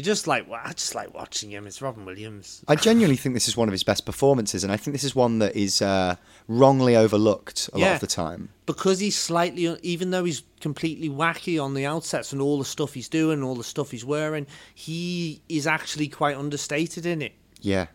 You 0.00 0.04
just 0.04 0.26
like 0.26 0.48
well, 0.48 0.62
I 0.64 0.72
just 0.72 0.94
like 0.94 1.12
watching 1.12 1.50
him. 1.50 1.66
It's 1.66 1.82
Robin 1.82 2.06
Williams. 2.06 2.64
I 2.66 2.74
genuinely 2.74 3.18
think 3.18 3.34
this 3.34 3.48
is 3.48 3.54
one 3.54 3.68
of 3.68 3.72
his 3.72 3.82
best 3.82 4.06
performances, 4.06 4.64
and 4.64 4.72
I 4.72 4.78
think 4.78 4.94
this 4.94 5.04
is 5.04 5.14
one 5.14 5.40
that 5.40 5.54
is 5.54 5.82
uh, 5.82 6.16
wrongly 6.48 6.96
overlooked 6.96 7.68
a 7.74 7.76
lot 7.76 7.96
of 7.96 8.00
the 8.00 8.06
time. 8.06 8.48
because 8.64 9.00
he's 9.00 9.18
slightly, 9.18 9.76
even 9.82 10.10
though 10.10 10.24
he's 10.24 10.42
completely 10.58 11.10
wacky 11.10 11.62
on 11.62 11.74
the 11.74 11.82
outsets 11.82 12.32
and 12.32 12.40
all 12.40 12.58
the 12.58 12.64
stuff 12.64 12.94
he's 12.94 13.10
doing, 13.10 13.42
all 13.42 13.54
the 13.54 13.62
stuff 13.62 13.90
he's 13.90 14.02
wearing, 14.02 14.46
he 14.74 15.42
is 15.50 15.66
actually 15.66 16.08
quite 16.08 16.34
understated 16.34 17.04
in 17.04 17.20
it. 17.20 17.34
Yeah. 17.60 17.88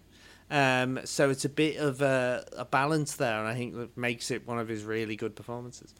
Um, 0.51 0.99
so 1.05 1.31
it's 1.31 1.43
a 1.43 1.49
bit 1.49 1.77
of 1.77 2.03
a, 2.03 2.45
a 2.55 2.65
balance 2.65 3.15
there, 3.15 3.39
and 3.39 3.47
I 3.47 3.55
think 3.55 3.73
that 3.77 3.97
makes 3.97 4.29
it 4.29 4.47
one 4.47 4.59
of 4.59 4.67
his 4.67 4.83
really 4.83 5.15
good 5.15 5.35
performances. 5.35 5.91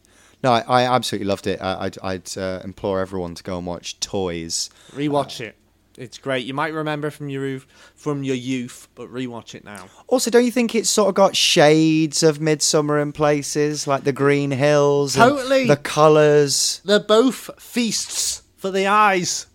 No, 0.44 0.52
I, 0.52 0.60
I 0.68 0.84
absolutely 0.84 1.26
loved 1.26 1.48
it. 1.48 1.60
I, 1.60 1.86
I'd, 1.86 1.98
I'd 2.04 2.38
uh, 2.38 2.62
implore 2.64 3.00
everyone 3.00 3.34
to 3.34 3.42
go 3.42 3.58
and 3.58 3.66
watch 3.66 4.00
Toys. 4.00 4.70
Rewatch 4.92 5.42
it; 5.42 5.56
it's 5.98 6.18
great. 6.18 6.46
You 6.46 6.54
might 6.54 6.74
remember 6.74 7.10
from 7.10 7.30
your 7.30 7.48
youth, 7.48 7.66
from 7.96 8.24
your 8.24 8.36
youth, 8.36 8.88
but 8.96 9.10
rewatch 9.10 9.56
it 9.56 9.64
now. 9.64 9.88
Also, 10.08 10.30
don't 10.32 10.46
you 10.46 10.52
think 10.52 10.76
it's 10.76 10.90
sort 10.90 11.10
of 11.10 11.16
got 11.16 11.36
shades 11.36 12.24
of 12.24 12.40
Midsommar 12.40 13.02
in 13.02 13.12
places, 13.12 13.88
like 13.88 14.04
the 14.04 14.12
green 14.14 14.52
hills, 14.52 15.16
and 15.16 15.32
Totally. 15.32 15.68
the 15.68 15.78
colours? 15.78 16.82
They're 16.86 17.00
both 17.00 17.50
feasts 17.62 18.44
for 18.58 18.72
the 18.72 18.88
eyes. 18.88 19.48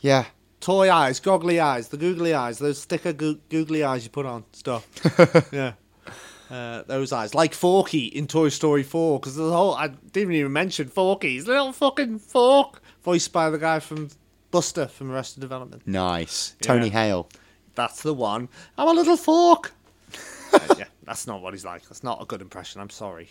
Yeah, 0.00 0.26
Toy 0.60 0.90
eyes, 0.92 1.20
goggly 1.20 1.60
eyes, 1.60 1.88
the 1.88 1.96
googly 1.96 2.34
eyes, 2.34 2.58
those 2.58 2.80
sticker 2.80 3.12
goo- 3.12 3.40
googly 3.48 3.84
eyes 3.84 4.04
you 4.04 4.10
put 4.10 4.26
on 4.26 4.44
stuff. 4.52 4.86
yeah. 5.52 5.72
Uh, 6.50 6.82
those 6.86 7.12
eyes, 7.12 7.34
like 7.34 7.52
Forky 7.52 8.06
in 8.06 8.26
Toy 8.26 8.48
Story 8.48 8.82
4, 8.82 9.20
because 9.20 9.36
the 9.36 9.52
whole 9.52 9.74
I 9.74 9.88
didn't 9.88 10.32
even 10.32 10.52
mention 10.52 10.88
Forky's 10.88 11.46
little 11.46 11.72
fucking 11.72 12.20
fork, 12.20 12.80
voiced 13.02 13.32
by 13.34 13.50
the 13.50 13.58
guy 13.58 13.80
from 13.80 14.08
Buster 14.50 14.86
from 14.86 15.10
Arrested 15.10 15.40
Development. 15.40 15.82
nice. 15.86 16.54
Tony 16.60 16.86
Yeah. 16.86 16.92
Hale. 16.92 17.28
That's 17.74 18.02
the 18.02 18.14
one. 18.14 18.48
I'm 18.76 18.88
a 18.88 18.92
little 18.92 19.16
fork. 19.16 19.72
Uh, 20.50 20.76
yeah, 20.78 20.84
that's 21.04 21.26
not 21.26 21.42
what 21.42 21.52
he's 21.52 21.66
like. 21.66 21.82
That's 21.82 22.02
not 22.02 22.22
a 22.22 22.24
good 22.24 22.40
impression. 22.40 22.80
I'm 22.80 22.88
sorry. 22.88 23.28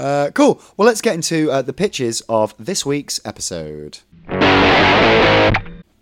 Uh, 0.00 0.30
cool. 0.34 0.60
Well, 0.76 0.84
let's 0.86 1.00
get 1.00 1.14
into 1.14 1.48
uh, 1.48 1.62
the 1.62 1.72
pitches 1.72 2.22
of 2.28 2.56
this 2.58 2.84
week's 2.84 3.20
episode. 3.24 4.00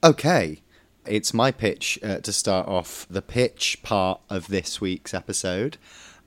Okay, 0.03 0.63
it's 1.05 1.35
my 1.35 1.51
pitch 1.51 1.99
uh, 2.03 2.21
to 2.21 2.33
start 2.33 2.67
off 2.67 3.07
the 3.11 3.21
pitch 3.21 3.79
part 3.83 4.21
of 4.31 4.49
this 4.49 4.81
week's 4.81 5.13
episode. 5.13 5.77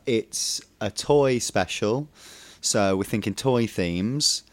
It's 0.05 0.62
a 0.79 0.91
toy 0.91 1.39
special, 1.39 2.07
so 2.62 2.95
we're 2.97 3.03
thinking 3.05 3.34
toy 3.34 3.65
themes. 3.65 4.43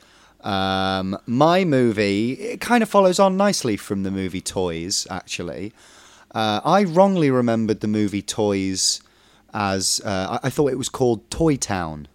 Um, 0.40 1.18
my 1.27 1.64
movie 1.64 2.33
it 2.35 2.61
kind 2.61 2.83
of 2.83 2.88
follows 2.88 3.18
on 3.18 3.37
nicely 3.37 3.77
from 3.77 4.03
the 4.05 4.11
movie 4.11 4.40
Toys. 4.40 5.07
Actually, 5.11 5.72
uh, 6.35 6.61
I 6.64 6.85
wrongly 6.85 7.31
remembered 7.31 7.81
the 7.81 7.88
movie 7.88 8.22
Toys 8.22 9.03
as 9.53 10.01
uh, 10.05 10.38
I, 10.42 10.46
I 10.46 10.51
thought 10.51 10.70
it 10.70 10.79
was 10.79 10.88
called 10.88 11.29
Toy 11.31 11.57
Town. 11.57 12.09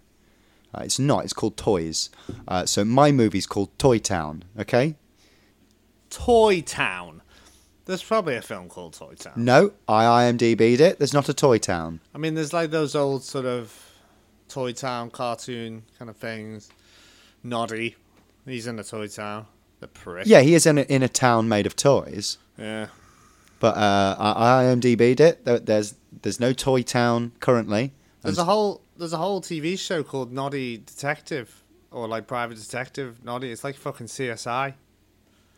Uh, 0.74 0.82
it's 0.82 0.98
not. 0.98 1.24
It's 1.24 1.32
called 1.32 1.56
Toys. 1.56 2.10
Uh, 2.48 2.66
so 2.66 2.84
my 2.84 3.12
movie's 3.12 3.46
called 3.46 3.76
Toy 3.78 3.98
Town. 3.98 4.44
Okay. 4.58 4.96
Toy 6.10 6.62
Town. 6.62 7.22
There's 7.86 8.02
probably 8.02 8.36
a 8.36 8.42
film 8.42 8.68
called 8.68 8.94
Toy 8.94 9.14
Town. 9.14 9.34
No, 9.36 9.72
I 9.86 10.04
IMDb'd 10.04 10.80
it. 10.80 10.98
There's 10.98 11.12
not 11.12 11.28
a 11.28 11.34
Toy 11.34 11.58
Town. 11.58 12.00
I 12.14 12.18
mean, 12.18 12.34
there's 12.34 12.52
like 12.52 12.70
those 12.70 12.94
old 12.94 13.22
sort 13.22 13.44
of 13.44 13.72
Toy 14.48 14.72
Town 14.72 15.10
cartoon 15.10 15.82
kind 15.98 16.08
of 16.08 16.16
things. 16.16 16.70
Noddy, 17.42 17.94
he's 18.46 18.66
in 18.66 18.78
a 18.78 18.84
Toy 18.84 19.08
Town. 19.08 19.46
The 19.80 19.88
prick. 19.88 20.26
Yeah, 20.26 20.40
he 20.40 20.54
is 20.54 20.66
in 20.66 20.78
a, 20.78 20.82
in 20.82 21.02
a 21.02 21.08
town 21.08 21.48
made 21.48 21.66
of 21.66 21.74
toys. 21.76 22.38
Yeah. 22.58 22.86
But 23.60 23.76
uh, 23.76 24.16
I, 24.18 24.64
IMDb'd 24.64 25.20
it. 25.20 25.44
There- 25.44 25.58
There's 25.58 25.94
there's 26.22 26.38
no 26.40 26.52
Toy 26.52 26.82
Town 26.82 27.32
currently. 27.40 27.92
There's 28.22 28.38
a 28.38 28.44
whole 28.44 28.80
there's 28.96 29.12
a 29.12 29.16
whole 29.18 29.40
TV 29.42 29.78
show 29.78 30.02
called 30.02 30.32
Noddy 30.32 30.78
Detective 30.78 31.62
or 31.90 32.06
like 32.08 32.26
Private 32.26 32.56
Detective 32.58 33.22
Noddy. 33.24 33.50
It's 33.50 33.64
like 33.64 33.74
fucking 33.76 34.06
CSI. 34.06 34.68
yeah, 34.68 34.74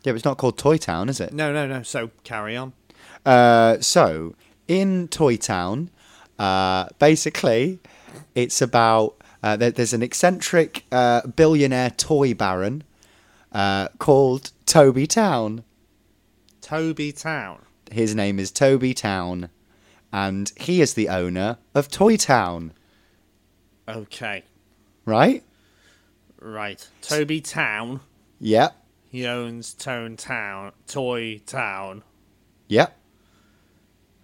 but 0.03 0.15
it's 0.15 0.25
not 0.25 0.37
called 0.37 0.57
Toy 0.57 0.77
Town, 0.77 1.09
is 1.09 1.19
it? 1.21 1.31
No, 1.33 1.53
no, 1.53 1.67
no. 1.67 1.83
So 1.83 2.09
carry 2.23 2.55
on. 2.57 2.73
Uh, 3.25 3.79
so 3.81 4.35
in 4.67 5.07
Toy 5.09 5.37
Town, 5.37 5.89
uh, 6.39 6.87
basically, 6.99 7.79
it's 8.35 8.61
about 8.61 9.15
uh, 9.47 9.55
there, 9.55 9.71
there's 9.71 9.93
an 9.93 10.03
eccentric 10.03 10.83
uh, 10.91 11.25
billionaire 11.25 11.91
toy 11.91 12.33
baron 12.33 12.83
uh, 13.53 13.87
called 13.97 14.51
Toby 14.65 15.07
Town. 15.07 15.63
Toby 16.59 17.13
Town. 17.13 17.59
His 17.89 18.13
name 18.13 18.39
is 18.39 18.51
Toby 18.51 18.93
Town, 18.93 19.49
and 20.11 20.51
he 20.57 20.81
is 20.81 20.95
the 20.95 21.07
owner 21.07 21.59
of 21.73 21.89
Toy 21.89 22.17
Town. 22.17 22.73
Okay. 23.87 24.43
Right? 25.05 25.45
Right. 26.41 26.85
Toby 27.01 27.39
Town. 27.39 28.01
Yep. 28.41 28.75
He 29.09 29.25
owns 29.25 29.73
Tone 29.73 30.17
Town, 30.17 30.73
Toy 30.87 31.39
Town. 31.45 32.03
Yep. 32.67 32.97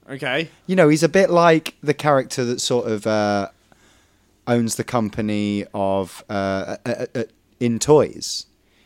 Okay. 0.10 0.50
You 0.68 0.76
know, 0.76 0.90
he's 0.90 1.04
a 1.04 1.08
bit 1.08 1.30
like 1.30 1.76
the 1.82 1.94
character 1.94 2.44
that 2.44 2.60
sort 2.60 2.92
of 2.92 3.08
uh, 3.08 3.52
owns 4.48 4.76
the 4.76 4.84
company 4.84 5.66
of 5.74 6.24
uh, 6.30 6.78
uh, 6.86 6.90
uh, 6.90 7.06
uh, 7.16 7.24
in 7.60 7.80
toys. 7.80 8.46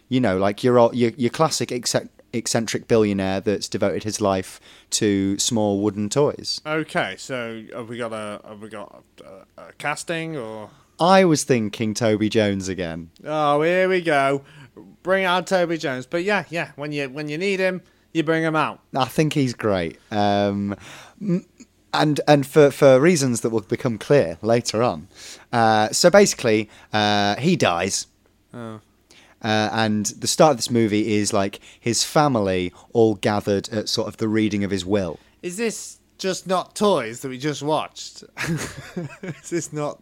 You 0.10 0.22
know, 0.22 0.38
like 0.38 0.64
your 0.64 0.94
your, 0.94 1.12
your 1.18 1.30
classic 1.30 1.70
ecce- 1.70 2.10
eccentric 2.34 2.88
billionaire 2.88 3.42
that's 3.42 3.68
devoted 3.68 4.04
his 4.04 4.22
life 4.22 4.60
to 4.92 5.38
small 5.38 5.82
wooden 5.82 6.10
toys. 6.10 6.62
Okay. 6.66 7.16
So 7.18 7.64
have 7.74 7.90
we 7.90 7.98
got 7.98 8.14
a 8.14 8.42
have 8.48 8.62
we 8.62 8.70
got 8.70 9.04
a, 9.26 9.62
a 9.62 9.74
casting 9.74 10.38
or? 10.38 10.70
I 11.00 11.26
was 11.26 11.44
thinking 11.44 11.94
Toby 11.94 12.28
Jones 12.30 12.68
again. 12.68 13.12
Oh, 13.24 13.62
here 13.62 13.88
we 13.88 14.02
go. 14.02 14.44
Bring 15.04 15.26
out 15.26 15.46
Toby 15.46 15.78
Jones. 15.78 16.06
But 16.08 16.24
yeah, 16.24 16.46
yeah. 16.50 16.72
When 16.76 16.92
you 16.92 17.10
when 17.10 17.30
you 17.30 17.38
need 17.38 17.60
him, 17.60 17.82
you 18.14 18.24
bring 18.24 18.44
him 18.44 18.56
out. 18.56 18.80
I 18.96 19.06
think 19.06 19.34
he's 19.34 19.54
great. 19.54 20.00
Um, 20.12 20.76
m- 21.22 21.46
and 21.94 22.20
and 22.28 22.46
for, 22.46 22.72
for 22.72 23.00
reasons 23.00 23.42
that 23.42 23.50
will 23.50 23.62
become 23.62 23.98
clear 23.98 24.38
later 24.42 24.84
on. 24.84 25.08
Uh, 25.52 25.90
so 25.90 26.10
basically, 26.10 26.70
uh, 26.94 27.36
he 27.38 27.56
dies. 27.56 28.08
Oh. 28.54 28.82
Uh, 29.44 29.70
and 29.72 30.08
the 30.08 30.28
start 30.28 30.52
of 30.52 30.58
this 30.58 30.72
movie 30.72 31.14
is 31.16 31.32
like 31.32 31.60
his 31.80 32.04
family 32.04 32.74
all 32.94 33.16
gathered 33.16 33.70
at 33.70 33.88
sort 33.88 34.08
of 34.08 34.18
the 34.18 34.28
reading 34.28 34.64
of 34.64 34.72
his 34.72 34.84
will. 34.84 35.20
Is 35.44 35.58
this 35.58 36.00
just 36.18 36.48
not 36.48 36.76
toys 36.76 37.20
that 37.22 37.30
we 37.30 37.38
just 37.38 37.62
watched? 37.62 38.24
Is 39.22 39.50
this 39.52 39.72
not 39.72 40.02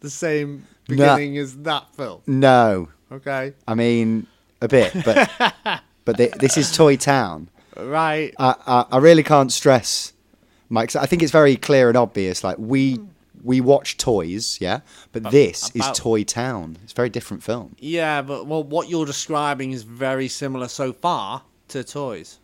the 0.00 0.10
same 0.10 0.66
beginning 0.86 1.38
as 1.38 1.56
that 1.62 1.94
film? 1.94 2.20
No, 2.26 2.88
Okay. 3.10 3.54
I 3.68 3.74
mean 3.74 4.26
a 4.60 4.68
bit, 4.68 4.92
but 5.04 5.30
but 6.04 6.16
th- 6.16 6.32
this 6.32 6.56
is 6.56 6.74
Toy 6.76 6.96
Town. 6.96 7.48
Right. 7.76 8.34
I, 8.38 8.54
I 8.66 8.86
I 8.92 8.98
really 8.98 9.22
can't 9.22 9.52
stress, 9.52 10.12
Mike. 10.74 10.94
I 10.96 11.06
think 11.06 11.22
it's 11.22 11.32
very 11.32 11.56
clear 11.56 11.88
and 11.88 11.96
obvious. 11.96 12.44
Like 12.44 12.56
we 12.58 13.00
we 13.42 13.60
watch 13.60 13.96
toys, 13.96 14.58
yeah, 14.60 14.80
but 15.12 15.30
this 15.30 15.70
about- 15.70 15.92
is 15.92 15.98
Toy 15.98 16.24
Town. 16.24 16.76
It's 16.82 16.92
a 16.92 16.96
very 16.96 17.08
different 17.10 17.42
film. 17.42 17.76
Yeah, 17.78 18.22
but 18.22 18.46
well, 18.46 18.62
what 18.62 18.88
you're 18.88 19.06
describing 19.06 19.72
is 19.72 19.82
very 19.82 20.28
similar 20.28 20.68
so 20.68 20.92
far 20.92 21.42
to 21.68 21.82
toys. 21.84 22.38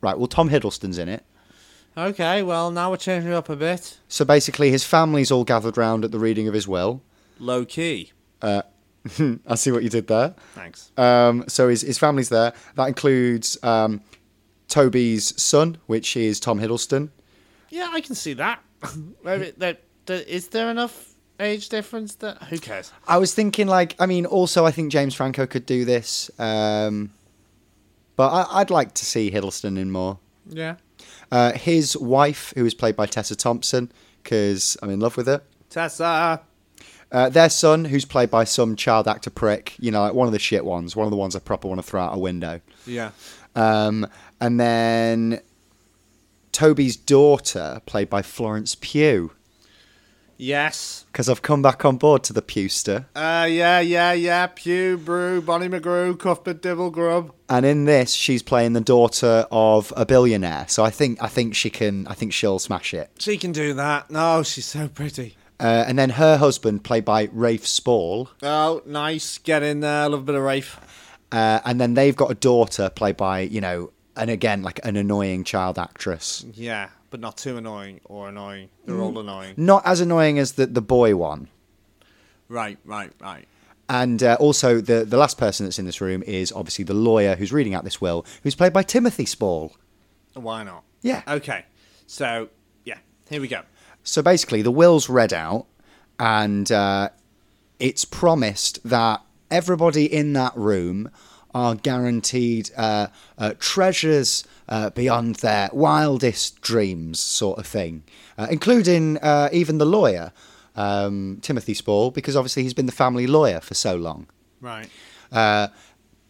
Right. 0.00 0.18
Well, 0.18 0.26
Tom 0.26 0.50
Hiddleston's 0.50 0.98
in 0.98 1.08
it. 1.08 1.24
Okay, 1.96 2.42
well 2.42 2.70
now 2.70 2.90
we're 2.90 2.96
changing 2.96 3.32
it 3.32 3.34
up 3.34 3.48
a 3.50 3.56
bit. 3.56 3.98
So 4.08 4.24
basically, 4.24 4.70
his 4.70 4.84
family's 4.84 5.30
all 5.30 5.44
gathered 5.44 5.76
round 5.76 6.04
at 6.04 6.10
the 6.10 6.18
reading 6.18 6.48
of 6.48 6.54
his 6.54 6.66
will. 6.66 7.02
Low 7.38 7.64
key. 7.64 8.12
I 8.42 9.54
see 9.56 9.70
what 9.72 9.82
you 9.82 9.88
did 9.90 10.06
there. 10.06 10.34
Thanks. 10.54 10.90
Um, 10.96 11.44
so 11.48 11.68
his, 11.68 11.82
his 11.82 11.98
family's 11.98 12.28
there. 12.28 12.52
That 12.76 12.86
includes 12.88 13.58
um, 13.62 14.00
Toby's 14.72 15.40
son, 15.40 15.76
which 15.86 16.16
is 16.16 16.40
Tom 16.40 16.58
Hiddleston. 16.58 17.10
Yeah, 17.68 17.90
I 17.92 18.00
can 18.00 18.14
see 18.14 18.32
that. 18.34 18.62
Is 19.24 19.52
there, 19.58 19.76
there, 20.06 20.22
is 20.26 20.48
there 20.48 20.68
enough 20.68 21.14
age 21.38 21.68
difference 21.68 22.16
that 22.16 22.42
who 22.44 22.58
cares? 22.58 22.90
I 23.06 23.18
was 23.18 23.32
thinking, 23.32 23.68
like, 23.68 23.94
I 24.00 24.06
mean, 24.06 24.26
also 24.26 24.66
I 24.66 24.72
think 24.72 24.90
James 24.90 25.14
Franco 25.14 25.46
could 25.46 25.66
do 25.66 25.84
this, 25.84 26.30
um, 26.38 27.12
but 28.16 28.30
I, 28.30 28.60
I'd 28.60 28.70
like 28.70 28.94
to 28.94 29.04
see 29.04 29.30
Hiddleston 29.30 29.78
in 29.78 29.92
more. 29.92 30.18
Yeah. 30.48 30.76
Uh, 31.30 31.52
his 31.52 31.96
wife, 31.96 32.52
who 32.56 32.66
is 32.66 32.74
played 32.74 32.96
by 32.96 33.06
Tessa 33.06 33.36
Thompson, 33.36 33.92
because 34.22 34.76
I'm 34.82 34.90
in 34.90 34.98
love 34.98 35.16
with 35.16 35.28
her. 35.28 35.42
Tessa. 35.70 36.40
Uh, 37.12 37.28
their 37.28 37.50
son, 37.50 37.84
who's 37.84 38.04
played 38.06 38.30
by 38.30 38.42
some 38.42 38.74
child 38.74 39.06
actor 39.06 39.30
prick, 39.30 39.76
you 39.78 39.90
know, 39.90 40.00
like 40.00 40.14
one 40.14 40.26
of 40.26 40.32
the 40.32 40.38
shit 40.38 40.64
ones, 40.64 40.96
one 40.96 41.06
of 41.06 41.10
the 41.10 41.16
ones 41.16 41.36
I 41.36 41.40
proper 41.40 41.68
want 41.68 41.78
to 41.78 41.86
throw 41.86 42.02
out 42.02 42.16
a 42.16 42.18
window. 42.18 42.60
Yeah. 42.86 43.10
Um, 43.54 44.06
and 44.42 44.58
then 44.60 45.40
Toby's 46.52 46.96
daughter, 46.96 47.80
played 47.86 48.10
by 48.10 48.20
Florence 48.22 48.74
Pugh, 48.78 49.30
Yes. 50.36 51.04
because 51.12 51.28
I've 51.28 51.42
come 51.42 51.62
back 51.62 51.84
on 51.84 51.96
board 51.98 52.24
to 52.24 52.32
the 52.32 52.42
Pewster. 52.42 53.04
Uh, 53.14 53.46
yeah, 53.48 53.78
yeah, 53.80 54.12
yeah. 54.12 54.48
Pew, 54.48 54.96
Brew, 54.98 55.40
Barney 55.40 55.68
McGrew, 55.68 56.18
Cuthbert 56.18 56.60
Dibble 56.60 56.90
Grubb. 56.90 57.32
And 57.48 57.64
in 57.64 57.84
this, 57.84 58.12
she's 58.12 58.42
playing 58.42 58.72
the 58.72 58.80
daughter 58.80 59.46
of 59.52 59.92
a 59.96 60.04
billionaire. 60.04 60.66
So 60.68 60.84
I 60.84 60.90
think 60.90 61.22
I 61.22 61.28
think 61.28 61.54
she 61.54 61.70
can. 61.70 62.06
I 62.08 62.14
think 62.14 62.32
she'll 62.32 62.58
smash 62.58 62.92
it. 62.92 63.10
She 63.18 63.36
can 63.38 63.52
do 63.52 63.72
that. 63.74 64.10
No, 64.10 64.42
she's 64.42 64.66
so 64.66 64.88
pretty. 64.88 65.36
Uh, 65.60 65.84
and 65.86 65.96
then 65.96 66.10
her 66.10 66.38
husband, 66.38 66.82
played 66.82 67.04
by 67.04 67.28
Rafe 67.32 67.66
Spall, 67.66 68.28
Oh, 68.42 68.82
nice. 68.84 69.38
Get 69.38 69.62
in 69.62 69.78
there. 69.78 70.08
Love 70.08 70.20
a 70.20 70.24
bit 70.24 70.34
of 70.34 70.42
Rafe. 70.42 70.80
uh, 71.30 71.60
and 71.64 71.80
then 71.80 71.94
they've 71.94 72.16
got 72.16 72.32
a 72.32 72.34
daughter 72.34 72.90
played 72.90 73.16
by 73.16 73.40
you 73.40 73.60
know, 73.60 73.92
and 74.16 74.30
again 74.30 74.62
like 74.62 74.80
an 74.84 74.96
annoying 74.96 75.44
child 75.44 75.78
actress, 75.78 76.44
Yeah, 76.54 76.88
but 77.10 77.20
not 77.20 77.36
too 77.36 77.56
annoying 77.56 78.00
or 78.04 78.28
annoying. 78.28 78.68
They're 78.84 79.00
all 79.00 79.18
annoying. 79.18 79.54
not 79.56 79.82
as 79.86 80.00
annoying 80.00 80.38
as 80.38 80.52
the 80.52 80.66
the 80.66 80.82
boy 80.82 81.16
one. 81.16 81.48
Right, 82.48 82.78
right, 82.84 83.10
right. 83.20 83.46
And 83.88 84.22
uh, 84.22 84.36
also, 84.40 84.80
the 84.80 85.04
the 85.04 85.16
last 85.16 85.38
person 85.38 85.66
that's 85.66 85.78
in 85.78 85.84
this 85.86 86.00
room 86.00 86.22
is 86.22 86.52
obviously 86.52 86.84
the 86.84 86.94
lawyer 86.94 87.36
who's 87.36 87.52
reading 87.52 87.74
out 87.74 87.84
this 87.84 88.00
will, 88.00 88.24
who's 88.42 88.54
played 88.54 88.72
by 88.72 88.82
Timothy 88.82 89.26
Spall. 89.26 89.72
Why 90.34 90.62
not? 90.62 90.84
Yeah. 91.02 91.22
Okay. 91.28 91.64
So, 92.06 92.48
yeah, 92.84 92.98
here 93.28 93.40
we 93.40 93.48
go. 93.48 93.62
So 94.04 94.22
basically, 94.22 94.62
the 94.62 94.70
will's 94.70 95.08
read 95.08 95.32
out, 95.32 95.66
and 96.18 96.70
uh, 96.72 97.10
it's 97.78 98.04
promised 98.04 98.82
that 98.88 99.22
everybody 99.50 100.10
in 100.12 100.32
that 100.34 100.56
room 100.56 101.10
are 101.54 101.74
guaranteed 101.74 102.70
uh, 102.76 103.08
uh, 103.38 103.54
treasures 103.58 104.44
uh, 104.68 104.90
beyond 104.90 105.36
their 105.36 105.70
wildest 105.72 106.60
dreams, 106.60 107.20
sort 107.20 107.58
of 107.58 107.66
thing, 107.66 108.04
uh, 108.38 108.46
including 108.50 109.18
uh, 109.18 109.48
even 109.52 109.78
the 109.78 109.84
lawyer, 109.84 110.32
um, 110.76 111.38
Timothy 111.42 111.74
Spall, 111.74 112.10
because 112.10 112.36
obviously 112.36 112.62
he's 112.62 112.74
been 112.74 112.86
the 112.86 112.92
family 112.92 113.26
lawyer 113.26 113.60
for 113.60 113.74
so 113.74 113.96
long. 113.96 114.26
Right. 114.60 114.88
Uh, 115.30 115.68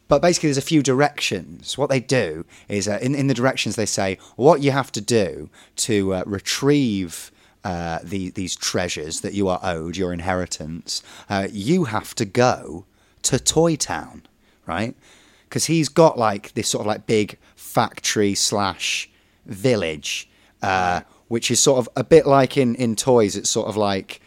but 0.09 0.21
basically, 0.21 0.49
there's 0.49 0.59
a 0.59 0.63
few 0.63 0.83
directions. 0.83 1.79
What 1.79 1.89
they 1.89 2.01
do 2.01 2.45
is, 2.69 2.87
uh, 2.87 2.99
in, 3.01 3.15
in 3.15 3.29
the 3.29 3.35
directions, 3.35 3.77
they 3.77 3.87
say 3.87 4.19
what 4.37 4.61
you 4.61 4.71
have 4.71 4.93
to 4.93 5.01
do 5.01 5.49
to 5.77 6.15
uh, 6.15 6.23
retrieve 6.27 7.33
uh, 7.65 8.01
the, 8.03 8.31
these 8.31 8.55
treasures 8.55 9.21
that 9.21 9.33
you 9.33 9.49
are 9.49 9.61
owed, 9.63 9.97
your 9.97 10.13
inheritance. 10.13 11.03
Uh, 11.31 11.49
you 11.51 11.85
have 11.85 12.15
to 12.17 12.25
go 12.25 12.85
to 13.23 13.39
Toy 13.39 13.77
Town, 13.77 14.23
right? 14.73 14.97
Because 15.49 15.67
he's 15.67 15.89
got 15.89 16.19
like 16.19 16.55
this 16.55 16.69
sort 16.69 16.81
of 16.81 16.87
like 16.87 17.07
big 17.07 17.39
factory 17.55 18.35
slash 18.35 19.11
village, 19.47 20.29
uh, 20.63 21.03
which 21.29 21.51
is 21.51 21.61
sort 21.61 21.79
of 21.79 21.89
a 21.97 22.05
bit 22.05 22.27
like 22.27 22.57
in, 22.57 22.75
in 22.77 22.97
toys. 22.97 23.37
It's 23.37 23.51
sort 23.51 23.69
of 23.69 23.77
like 23.77 24.21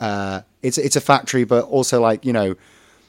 uh, 0.00 0.42
it's 0.62 0.78
it's 0.78 0.96
a 0.96 1.00
factory, 1.00 1.44
but 1.44 1.64
also 1.64 2.00
like 2.00 2.24
you 2.24 2.32
know, 2.32 2.54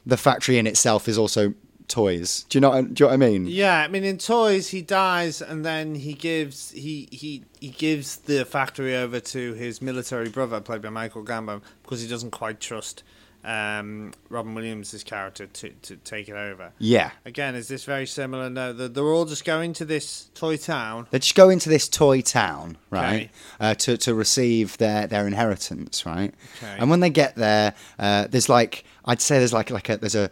the 0.05 0.17
factory 0.17 0.57
in 0.57 0.67
itself 0.67 1.07
is 1.07 1.17
also 1.17 1.53
toys. 1.87 2.45
Do 2.49 2.57
you 2.57 2.61
know? 2.61 2.81
Do 2.81 2.87
you 2.87 2.93
know 2.99 3.07
what 3.07 3.13
I 3.13 3.17
mean? 3.17 3.45
Yeah, 3.47 3.81
I 3.81 3.87
mean, 3.87 4.03
in 4.03 4.17
toys, 4.17 4.69
he 4.69 4.81
dies, 4.81 5.41
and 5.41 5.65
then 5.65 5.95
he 5.95 6.13
gives 6.13 6.71
he 6.71 7.09
he 7.11 7.43
he 7.59 7.69
gives 7.69 8.17
the 8.17 8.45
factory 8.45 8.95
over 8.95 9.19
to 9.19 9.53
his 9.53 9.81
military 9.81 10.29
brother, 10.29 10.61
played 10.61 10.81
by 10.81 10.89
Michael 10.89 11.25
Gambon, 11.25 11.61
because 11.83 12.01
he 12.01 12.07
doesn't 12.07 12.31
quite 12.31 12.59
trust 12.61 13.03
um, 13.43 14.13
Robin 14.29 14.53
Williams' 14.53 15.03
character 15.03 15.47
to, 15.47 15.69
to 15.69 15.95
take 15.97 16.29
it 16.29 16.35
over. 16.35 16.71
Yeah. 16.77 17.11
Again, 17.25 17.55
is 17.55 17.67
this 17.67 17.85
very 17.85 18.05
similar? 18.05 18.49
No, 18.49 18.73
they're, 18.73 19.05
all 19.05 19.25
just 19.25 19.45
going 19.45 19.73
to 19.73 19.85
this 19.85 20.29
toy 20.35 20.57
town. 20.57 21.07
They 21.11 21.19
just 21.19 21.35
go 21.35 21.49
into 21.49 21.69
this 21.69 21.87
toy 21.87 22.21
town, 22.21 22.77
right, 22.89 23.05
Okay. 23.05 23.29
uh, 23.59 23.73
to 23.75 23.97
to 23.97 24.13
receive 24.13 24.77
their 24.77 25.07
their 25.07 25.25
inheritance, 25.25 26.05
right. 26.05 26.33
Okay. 26.57 26.75
And 26.79 26.89
when 26.89 26.99
they 26.99 27.09
get 27.09 27.35
there, 27.35 27.73
uh, 27.97 28.27
there's 28.29 28.49
like 28.49 28.83
I'd 29.05 29.21
say 29.21 29.39
there's 29.39 29.53
like 29.53 29.69
like 29.69 29.89
a 29.89 29.97
there's 29.97 30.15
a 30.15 30.29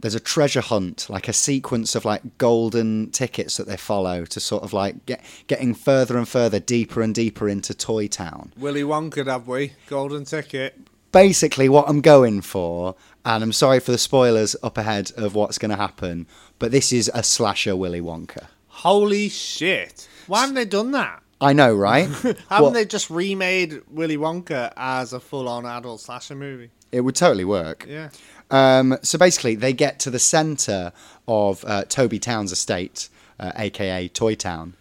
there's 0.00 0.14
a 0.14 0.20
treasure 0.20 0.62
hunt, 0.62 1.08
like 1.10 1.28
a 1.28 1.32
sequence 1.32 1.94
of 1.94 2.04
like 2.06 2.38
golden 2.38 3.10
tickets 3.10 3.58
that 3.58 3.66
they 3.66 3.76
follow 3.76 4.24
to 4.24 4.40
sort 4.40 4.62
of 4.62 4.72
like 4.72 5.04
get 5.06 5.22
getting 5.46 5.74
further 5.74 6.16
and 6.18 6.28
further, 6.28 6.58
deeper 6.58 7.02
and 7.02 7.14
deeper 7.14 7.48
into 7.48 7.74
Toy 7.74 8.08
Town. 8.08 8.52
Willy 8.56 8.82
Wonka, 8.82 9.26
have 9.26 9.46
we? 9.46 9.72
Golden 9.88 10.24
ticket. 10.24 10.76
Basically, 11.12 11.68
what 11.68 11.88
I'm 11.88 12.00
going 12.00 12.40
for, 12.40 12.94
and 13.24 13.42
I'm 13.42 13.52
sorry 13.52 13.80
for 13.80 13.90
the 13.90 13.98
spoilers 13.98 14.54
up 14.62 14.78
ahead 14.78 15.12
of 15.16 15.34
what's 15.34 15.58
going 15.58 15.70
to 15.70 15.76
happen, 15.76 16.26
but 16.58 16.70
this 16.70 16.92
is 16.92 17.10
a 17.14 17.22
slasher 17.22 17.74
Willy 17.74 18.00
Wonka. 18.00 18.46
Holy 18.68 19.28
shit! 19.28 20.08
Why 20.26 20.40
haven't 20.40 20.54
they 20.54 20.64
done 20.64 20.92
that? 20.92 21.22
I 21.40 21.52
know, 21.52 21.74
right? 21.74 22.06
Haven't 22.08 22.38
Well, 22.50 22.70
they 22.70 22.84
just 22.84 23.08
remade 23.08 23.80
Willy 23.90 24.18
Wonka 24.18 24.72
as 24.76 25.12
a 25.14 25.20
full-on 25.20 25.64
adult 25.64 26.02
slasher 26.02 26.34
movie? 26.34 26.70
It 26.92 27.00
would 27.00 27.16
totally 27.16 27.46
work. 27.46 27.86
Yeah. 27.88 28.10
Um, 28.50 28.98
so 29.02 29.16
basically, 29.16 29.54
they 29.54 29.72
get 29.72 29.98
to 30.00 30.10
the 30.10 30.18
centre 30.18 30.92
of 31.26 31.64
uh, 31.64 31.84
Toby 31.84 32.18
Town's 32.18 32.52
estate, 32.52 33.08
uh, 33.38 33.52
aka 33.56 34.08
Toy 34.08 34.34
Town, 34.34 34.74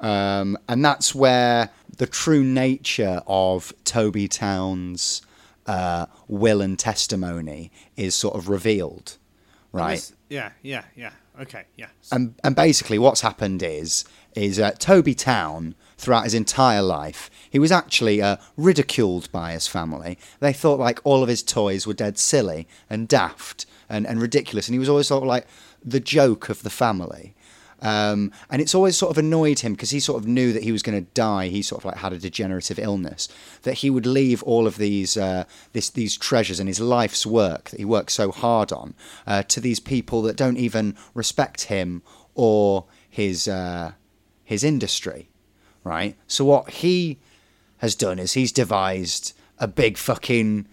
um, 0.00 0.58
and 0.68 0.84
that's 0.84 1.14
where 1.14 1.70
the 1.96 2.06
true 2.06 2.42
nature 2.42 3.22
of 3.26 3.72
Toby 3.84 4.26
Town's 4.26 5.22
uh, 5.66 6.06
will 6.28 6.60
and 6.60 6.78
testimony 6.78 7.70
is 7.96 8.14
sort 8.14 8.34
of 8.34 8.48
revealed, 8.48 9.18
right? 9.72 10.10
Yeah, 10.28 10.50
yeah, 10.62 10.84
yeah. 10.96 11.10
Okay, 11.40 11.64
yeah. 11.76 11.86
and 12.12 12.34
and 12.44 12.54
basically 12.54 12.98
what's 12.98 13.22
happened 13.22 13.62
is 13.62 14.04
is 14.34 14.58
uh, 14.58 14.72
Toby 14.72 15.14
Town 15.14 15.74
throughout 15.96 16.24
his 16.24 16.34
entire 16.34 16.82
life 16.82 17.30
he 17.50 17.58
was 17.58 17.72
actually 17.72 18.22
uh, 18.22 18.36
ridiculed 18.56 19.30
by 19.32 19.52
his 19.52 19.66
family. 19.66 20.16
They 20.38 20.52
thought 20.52 20.78
like 20.78 21.00
all 21.02 21.22
of 21.22 21.28
his 21.28 21.42
toys 21.42 21.86
were 21.86 21.94
dead 21.94 22.16
silly 22.16 22.68
and 22.88 23.08
daft 23.08 23.66
and, 23.88 24.06
and 24.06 24.22
ridiculous, 24.22 24.68
and 24.68 24.74
he 24.74 24.78
was 24.78 24.88
always 24.88 25.08
sort 25.08 25.24
of 25.24 25.28
like 25.28 25.46
the 25.84 26.00
joke 26.00 26.48
of 26.48 26.62
the 26.62 26.70
family. 26.70 27.34
Um, 27.82 28.32
and 28.50 28.60
it's 28.60 28.74
always 28.74 28.96
sort 28.96 29.10
of 29.10 29.18
annoyed 29.18 29.60
him 29.60 29.72
because 29.72 29.90
he 29.90 30.00
sort 30.00 30.22
of 30.22 30.28
knew 30.28 30.52
that 30.52 30.62
he 30.62 30.72
was 30.72 30.82
going 30.82 31.02
to 31.02 31.10
die. 31.12 31.48
He 31.48 31.62
sort 31.62 31.80
of 31.80 31.86
like 31.86 31.96
had 31.96 32.12
a 32.12 32.18
degenerative 32.18 32.78
illness 32.78 33.28
that 33.62 33.74
he 33.74 33.90
would 33.90 34.06
leave 34.06 34.42
all 34.42 34.66
of 34.66 34.76
these 34.76 35.16
uh, 35.16 35.44
this 35.72 35.90
these 35.90 36.16
treasures 36.16 36.60
and 36.60 36.68
his 36.68 36.80
life's 36.80 37.24
work 37.24 37.70
that 37.70 37.78
he 37.78 37.84
worked 37.84 38.12
so 38.12 38.30
hard 38.30 38.72
on 38.72 38.94
uh, 39.26 39.42
to 39.44 39.60
these 39.60 39.80
people 39.80 40.22
that 40.22 40.36
don't 40.36 40.58
even 40.58 40.94
respect 41.14 41.64
him 41.64 42.02
or 42.34 42.84
his 43.08 43.48
uh, 43.48 43.92
his 44.44 44.62
industry, 44.64 45.28
right? 45.84 46.16
So 46.26 46.44
what 46.44 46.70
he 46.70 47.18
has 47.78 47.94
done 47.94 48.18
is 48.18 48.34
he's 48.34 48.52
devised 48.52 49.32
a 49.58 49.66
big 49.66 49.96
fucking 49.96 50.66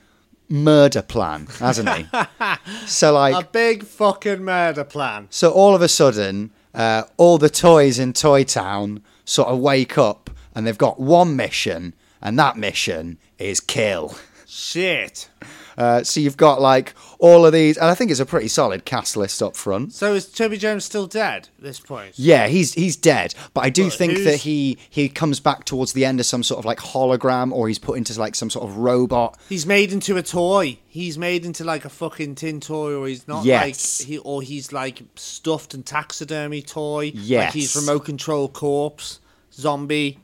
murder 0.49 1.01
plan, 1.01 1.47
hasn't 1.60 1.89
he? 1.89 2.05
so 2.86 3.14
like 3.14 3.45
A 3.45 3.47
big 3.47 3.84
fucking 3.84 4.43
murder 4.43 4.84
plan. 4.84 5.28
so 5.30 5.51
all 5.51 5.76
of 5.76 5.82
a 5.82 5.88
sudden, 5.88 6.51
uh, 6.74 7.03
all 7.18 7.38
the 7.38 7.49
toys 7.49 7.99
in 7.99 8.13
Toy 8.13 8.43
Town 8.43 9.01
sort 9.26 9.47
of 9.49 9.59
wake 9.59 9.97
up 9.97 10.30
and 10.57 10.65
they've 10.65 10.76
got 10.76 10.99
one 10.99 11.36
mission, 11.36 11.93
and 12.20 12.39
that 12.39 12.57
mission 12.57 13.20
is 13.38 13.59
kill. 13.59 14.18
Shit. 14.47 15.30
Uh, 15.78 16.03
so 16.03 16.19
you've 16.19 16.38
got 16.38 16.59
like 16.59 16.95
all 17.19 17.45
of 17.45 17.53
these, 17.53 17.78
and 17.78 17.86
I 17.88 17.93
think 17.93 18.09
it's 18.09 18.19
a 18.19 18.25
pretty 18.25 18.47
solid 18.47 18.84
cast 18.84 19.15
list 19.15 19.43
up 19.43 19.55
front. 19.55 19.93
So 19.93 20.13
is 20.15 20.25
Toby 20.32 20.57
Jones 20.57 20.84
still 20.86 21.05
dead 21.05 21.49
at 21.57 21.63
this 21.63 21.80
point? 21.80 22.13
Yeah, 22.17 22.47
he's 22.47 22.73
he's 22.73 22.95
dead, 22.95 23.36
but 23.53 23.63
I 23.63 23.69
do 23.69 23.86
But 23.86 23.93
think 23.93 24.13
who's- 24.13 24.25
that 24.25 24.36
he 24.38 24.78
he 24.89 25.07
comes 25.07 25.39
back 25.39 25.65
towards 25.65 25.93
the 25.93 26.03
end 26.03 26.19
as 26.19 26.28
some 26.28 26.41
sort 26.41 26.57
of 26.59 26.65
like 26.65 26.80
hologram, 26.80 27.51
or 27.51 27.67
he's 27.67 27.78
put 27.80 27.97
into 27.97 28.19
like 28.19 28.34
some 28.34 28.49
sort 28.49 28.67
of 28.67 28.78
robot. 28.78 29.38
He's 29.49 29.65
made 29.67 29.91
into 29.93 30.17
a 30.17 30.23
toy. 30.23 30.80
He's 30.88 31.17
made 31.17 31.45
into 31.45 31.63
like 31.63 31.86
a 31.86 31.89
fucking 31.89 32.36
tin 32.36 32.59
toy, 32.59 32.95
or 32.95 33.07
he's 33.07 33.28
not 33.28 33.45
Yes. 33.45 33.99
like 34.01 34.07
he, 34.07 34.17
or 34.17 34.41
he's 34.41 34.73
like 34.73 35.03
stuffed 35.15 35.75
and 35.75 35.86
taxidermy 35.86 36.63
toy. 36.63 37.11
Yes. 37.13 37.45
like 37.45 37.53
he's 37.53 37.75
remote 37.75 38.05
control 38.05 38.47
corpse, 38.49 39.19
zombie. 39.53 40.17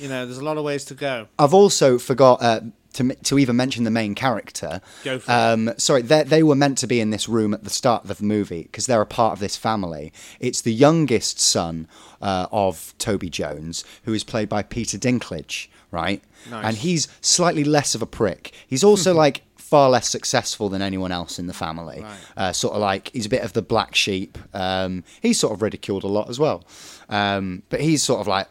You 0.00 0.08
know, 0.08 0.26
there's 0.26 0.38
a 0.38 0.44
lot 0.44 0.58
of 0.58 0.64
ways 0.64 0.84
to 0.86 0.94
go. 0.94 1.26
I've 1.40 1.54
also 1.54 1.98
forgot 1.98 2.40
uh, 2.42 2.60
to 2.98 3.14
to 3.14 3.38
even 3.38 3.56
mention 3.56 3.84
the 3.84 3.90
main 3.90 4.14
character. 4.14 4.80
Go 5.02 5.18
for 5.18 5.30
it. 5.30 5.34
um, 5.34 5.70
Sorry, 5.78 6.02
they 6.02 6.22
they 6.22 6.42
were 6.42 6.54
meant 6.54 6.78
to 6.78 6.86
be 6.86 7.00
in 7.00 7.10
this 7.10 7.28
room 7.28 7.54
at 7.54 7.64
the 7.64 7.70
start 7.70 8.04
of 8.04 8.18
the 8.18 8.24
movie 8.24 8.62
because 8.64 8.86
they're 8.86 9.00
a 9.02 9.06
part 9.06 9.32
of 9.32 9.40
this 9.40 9.56
family. 9.56 10.12
It's 10.40 10.60
the 10.60 10.72
youngest 10.72 11.40
son 11.40 11.88
uh, 12.20 12.46
of 12.52 12.94
Toby 12.98 13.30
Jones, 13.30 13.84
who 14.04 14.12
is 14.12 14.22
played 14.24 14.48
by 14.48 14.62
Peter 14.62 14.98
Dinklage, 14.98 15.68
right? 15.90 16.22
Nice. 16.50 16.64
And 16.66 16.76
he's 16.76 17.08
slightly 17.20 17.64
less 17.64 17.94
of 17.94 18.02
a 18.02 18.06
prick. 18.06 18.52
He's 18.66 18.84
also 18.84 19.14
like 19.24 19.42
far 19.56 19.90
less 19.90 20.08
successful 20.08 20.70
than 20.70 20.80
anyone 20.80 21.12
else 21.12 21.38
in 21.38 21.46
the 21.46 21.52
family. 21.52 22.00
Right. 22.02 22.18
Uh, 22.36 22.52
sort 22.52 22.74
of 22.74 22.80
like 22.80 23.10
he's 23.12 23.26
a 23.26 23.28
bit 23.28 23.42
of 23.42 23.52
the 23.52 23.62
black 23.62 23.94
sheep. 23.94 24.38
Um, 24.54 25.04
he's 25.20 25.38
sort 25.38 25.52
of 25.52 25.60
ridiculed 25.62 26.04
a 26.04 26.08
lot 26.08 26.28
as 26.30 26.38
well, 26.38 26.64
um, 27.08 27.62
but 27.68 27.80
he's 27.80 28.02
sort 28.02 28.20
of 28.20 28.26
like 28.26 28.48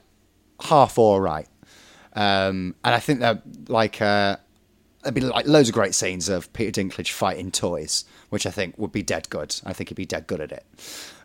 half 0.62 0.98
all 0.98 1.20
right. 1.20 1.48
Um, 2.18 2.76
and 2.84 2.96
I 2.96 3.00
think 3.00 3.20
that 3.20 3.44
like 3.70 4.02
uh, 4.02 4.38
there'd 5.04 5.14
be 5.14 5.22
like 5.22 5.46
loads 5.48 5.70
of 5.70 5.76
great 5.76 5.94
scenes 5.94 6.30
of 6.30 6.52
Peter 6.54 6.82
Dinklage 6.82 7.12
fighting 7.12 7.52
toys, 7.52 8.06
which 8.30 8.46
I 8.48 8.50
think 8.52 8.78
would 8.78 8.92
be 8.92 9.04
dead 9.04 9.30
good. 9.30 9.56
I 9.66 9.74
think 9.74 9.90
he'd 9.90 9.96
be 9.96 10.06
dead 10.06 10.26
good 10.28 10.42
at 10.42 10.52
it. 10.52 10.66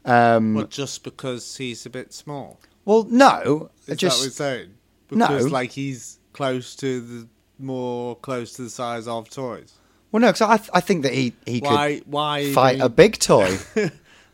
Um, 0.04 0.54
But 0.54 0.70
just 0.70 1.02
because 1.02 1.56
he's 1.56 1.86
a 1.86 1.90
bit 1.90 2.12
small, 2.12 2.60
well, 2.84 3.04
no, 3.08 3.70
is 3.86 3.96
just 3.96 4.20
that 4.20 4.26
what 4.26 4.32
saying? 4.34 4.74
No. 5.10 5.28
Like 5.50 5.70
he's 5.72 6.18
close 6.32 6.76
to 6.76 7.00
the 7.00 7.28
more 7.58 8.16
close 8.16 8.52
to 8.54 8.62
the 8.62 8.70
size 8.70 9.06
of 9.08 9.30
toys. 9.30 9.72
well, 10.10 10.20
no, 10.20 10.28
because 10.28 10.42
I, 10.42 10.56
th- 10.58 10.70
I 10.74 10.80
think 10.80 11.04
that 11.04 11.14
he 11.14 11.32
he 11.46 11.60
Why? 11.60 12.00
could 12.00 12.10
Why 12.12 12.52
fight 12.52 12.76
he- 12.76 12.80
a 12.82 12.88
big 12.88 13.18
toy. 13.30 13.56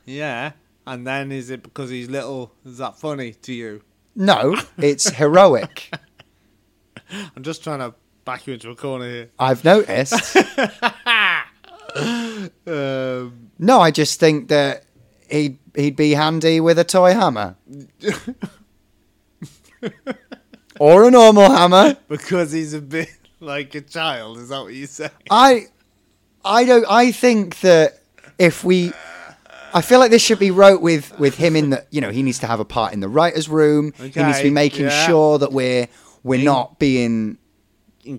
Yeah, 0.07 0.53
and 0.87 1.07
then 1.07 1.31
is 1.31 1.51
it 1.51 1.63
because 1.63 1.91
he's 1.91 2.09
little? 2.09 2.53
Is 2.65 2.79
that 2.79 2.97
funny 2.99 3.33
to 3.43 3.53
you? 3.53 3.83
no, 4.17 4.57
it's 4.79 5.09
heroic. 5.11 5.91
I'm 7.37 7.43
just 7.43 7.63
trying 7.65 7.81
to 7.81 7.95
back 8.25 8.47
you 8.47 8.55
into 8.55 8.71
a 8.71 8.77
corner 8.77 9.09
here. 9.09 9.31
I've 9.39 9.65
noticed. 9.65 10.37
Um, 12.67 13.51
No, 13.59 13.81
I 13.81 13.91
just 13.91 14.21
think 14.21 14.49
that 14.49 14.85
he'd 15.31 15.59
he'd 15.75 15.97
be 15.97 16.13
handy 16.13 16.61
with 16.61 16.79
a 16.79 16.85
toy 16.85 17.15
hammer. 17.15 17.57
or 20.79 21.09
a 21.09 21.11
normal 21.11 21.51
hammer. 21.51 21.97
because 22.09 22.53
he's 22.53 22.75
a 22.75 22.81
bit 22.81 23.11
like 23.41 23.75
a 23.75 23.81
child. 23.81 24.39
Is 24.39 24.51
that 24.51 24.63
what 24.63 24.75
you 24.75 24.87
say? 24.87 25.09
I 25.31 25.67
I 26.45 26.65
don't 26.65 26.87
I 26.89 27.11
think 27.13 27.61
that 27.61 28.01
if 28.39 28.65
we 28.65 28.93
I 29.75 29.81
feel 29.83 29.99
like 29.99 30.11
this 30.11 30.23
should 30.23 30.39
be 30.39 30.51
wrote 30.51 30.81
with 30.81 31.19
with 31.19 31.37
him 31.37 31.57
in 31.57 31.71
the 31.71 31.85
you 31.91 32.01
know, 32.01 32.11
he 32.11 32.23
needs 32.23 32.39
to 32.41 32.47
have 32.47 32.61
a 32.61 32.65
part 32.65 32.93
in 32.93 33.01
the 33.01 33.09
writers 33.09 33.49
room. 33.49 33.93
he 33.97 34.23
needs 34.23 34.39
to 34.39 34.45
be 34.45 34.51
making 34.51 34.87
yeah. 34.87 35.07
sure 35.07 35.39
that 35.39 35.53
we're 35.53 35.89
we're 36.29 36.45
not 36.45 36.79
being 36.79 37.39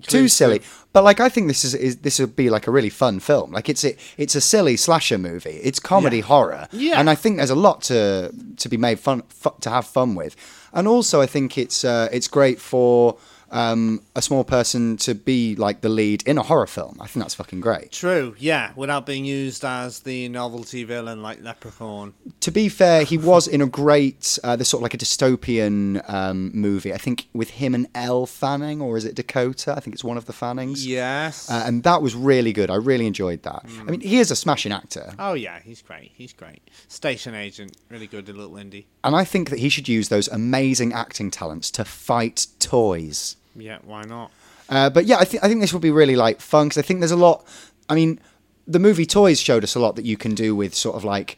too 0.02 0.28
silly. 0.28 0.60
But 0.92 1.04
like, 1.04 1.20
I 1.20 1.28
think 1.28 1.48
this 1.48 1.64
is, 1.64 1.74
is 1.74 1.96
this 1.98 2.18
would 2.18 2.34
be 2.36 2.50
like 2.50 2.66
a 2.66 2.70
really 2.70 2.90
fun 2.90 3.20
film. 3.20 3.52
Like, 3.52 3.68
it's 3.68 3.84
a 3.84 3.94
it's 4.16 4.34
a 4.34 4.40
silly 4.40 4.76
slasher 4.76 5.18
movie. 5.18 5.58
It's 5.62 5.80
comedy 5.80 6.18
Yeah. 6.18 6.22
horror, 6.24 6.68
Yeah. 6.72 6.98
and 7.00 7.08
I 7.10 7.14
think 7.14 7.36
there's 7.36 7.50
a 7.50 7.54
lot 7.68 7.82
to 7.82 8.32
to 8.56 8.68
be 8.68 8.76
made 8.76 8.98
fun 9.00 9.22
fu- 9.28 9.54
to 9.60 9.70
have 9.70 9.86
fun 9.86 10.14
with. 10.14 10.34
And 10.72 10.86
also, 10.86 11.20
I 11.20 11.26
think 11.26 11.56
it's 11.58 11.84
uh, 11.84 12.08
it's 12.12 12.28
great 12.28 12.60
for 12.60 13.16
um, 13.50 14.02
a 14.14 14.22
small 14.22 14.44
person 14.44 14.96
to 14.98 15.14
be 15.14 15.56
like 15.56 15.80
the 15.80 15.88
lead 15.88 16.22
in 16.26 16.38
a 16.38 16.42
horror 16.42 16.66
film. 16.66 16.96
I 17.00 17.06
think 17.06 17.24
that's 17.24 17.34
fucking 17.34 17.60
great. 17.60 17.92
True, 17.92 18.34
yeah, 18.38 18.72
without 18.76 19.06
being 19.06 19.24
used 19.24 19.64
as 19.64 20.00
the 20.00 20.28
novelty 20.28 20.84
villain 20.84 21.22
like 21.22 21.42
Leprechaun. 21.42 22.14
To 22.40 22.50
be 22.50 22.68
fair, 22.68 23.02
he 23.04 23.18
was 23.18 23.46
in 23.48 23.60
a 23.60 23.66
great, 23.66 24.38
uh, 24.44 24.56
this 24.56 24.68
sort 24.68 24.80
of 24.80 24.82
like 24.84 24.94
a 24.94 24.98
dystopian 24.98 26.08
um, 26.08 26.50
movie. 26.54 26.92
I 26.92 26.98
think 26.98 27.28
with 27.32 27.50
him 27.50 27.74
and 27.74 27.86
Elle 27.94 28.26
Fanning, 28.26 28.80
or 28.80 28.96
is 28.96 29.04
it 29.04 29.14
Dakota? 29.14 29.74
I 29.76 29.80
think 29.80 29.94
it's 29.94 30.04
one 30.04 30.16
of 30.16 30.26
the 30.26 30.32
Fannings. 30.32 30.86
Yes. 30.86 31.50
Uh, 31.50 31.62
and 31.66 31.82
that 31.82 32.02
was 32.02 32.14
really 32.14 32.52
good. 32.52 32.70
I 32.70 32.76
really 32.76 33.06
enjoyed 33.06 33.42
that. 33.42 33.64
I 33.80 33.90
mean, 33.90 34.00
he 34.00 34.18
is 34.18 34.30
a 34.30 34.36
smashing 34.36 34.72
actor, 34.72 35.12
oh 35.18 35.34
yeah, 35.34 35.58
he's 35.60 35.82
great. 35.82 36.12
He's 36.14 36.32
great. 36.32 36.60
Station 36.88 37.34
agent, 37.34 37.76
really 37.88 38.06
good, 38.06 38.28
little 38.28 38.52
indie. 38.52 38.84
and 39.04 39.14
I 39.16 39.24
think 39.24 39.50
that 39.50 39.58
he 39.58 39.68
should 39.68 39.88
use 39.88 40.08
those 40.08 40.28
amazing 40.28 40.92
acting 40.92 41.30
talents 41.30 41.70
to 41.72 41.84
fight 41.84 42.46
toys. 42.58 43.36
Yeah, 43.56 43.78
why 43.84 44.02
not? 44.02 44.30
Uh, 44.68 44.90
but 44.90 45.06
yeah, 45.06 45.16
I 45.18 45.24
think 45.24 45.42
I 45.44 45.48
think 45.48 45.60
this 45.60 45.72
will 45.72 45.80
be 45.80 45.90
really 45.90 46.16
like 46.16 46.40
fun 46.40 46.68
because 46.68 46.78
I 46.78 46.82
think 46.82 47.00
there's 47.00 47.10
a 47.10 47.16
lot. 47.16 47.44
I 47.88 47.94
mean, 47.94 48.20
the 48.66 48.78
movie 48.78 49.06
Toys 49.06 49.40
showed 49.40 49.64
us 49.64 49.74
a 49.74 49.80
lot 49.80 49.96
that 49.96 50.04
you 50.04 50.16
can 50.16 50.34
do 50.34 50.54
with 50.54 50.74
sort 50.74 50.96
of 50.96 51.04
like 51.04 51.36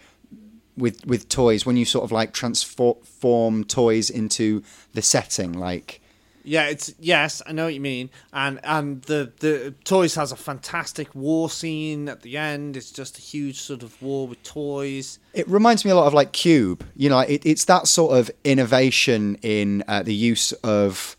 with 0.77 1.05
with 1.07 1.29
toys 1.29 1.67
when 1.67 1.77
you 1.77 1.85
sort 1.85 2.05
of 2.05 2.13
like 2.13 2.33
transform 2.33 3.65
toys 3.65 4.11
into 4.11 4.63
the 4.95 5.03
setting. 5.03 5.53
Like 5.53 6.01
Yeah, 6.45 6.67
it's 6.67 6.95
yes, 6.99 7.43
I 7.47 7.53
know 7.53 7.65
what 7.65 7.75
you 7.75 7.81
mean, 7.81 8.11
and 8.33 8.61
and 8.65 9.03
the 9.03 9.33
the 9.41 9.75
toys 9.85 10.15
has 10.15 10.33
a 10.33 10.37
fantastic 10.37 11.15
war 11.15 11.51
scene 11.51 12.09
at 12.09 12.23
the 12.23 12.37
end. 12.37 12.77
It's 12.77 12.91
just 12.91 13.19
a 13.19 13.21
huge 13.21 13.61
sort 13.61 13.83
of 13.83 14.01
war 14.03 14.27
with 14.27 14.43
toys. 14.43 15.19
It 15.35 15.49
reminds 15.49 15.85
me 15.85 15.91
a 15.91 15.95
lot 15.95 16.07
of 16.07 16.15
like 16.15 16.33
Cube. 16.33 16.85
You 16.97 17.11
know, 17.11 17.21
it, 17.21 17.45
it's 17.45 17.67
that 17.67 17.87
sort 17.87 18.19
of 18.19 18.31
innovation 18.45 19.37
in 19.43 19.85
uh, 19.89 20.03
the 20.03 20.15
use 20.15 20.53
of 20.65 21.17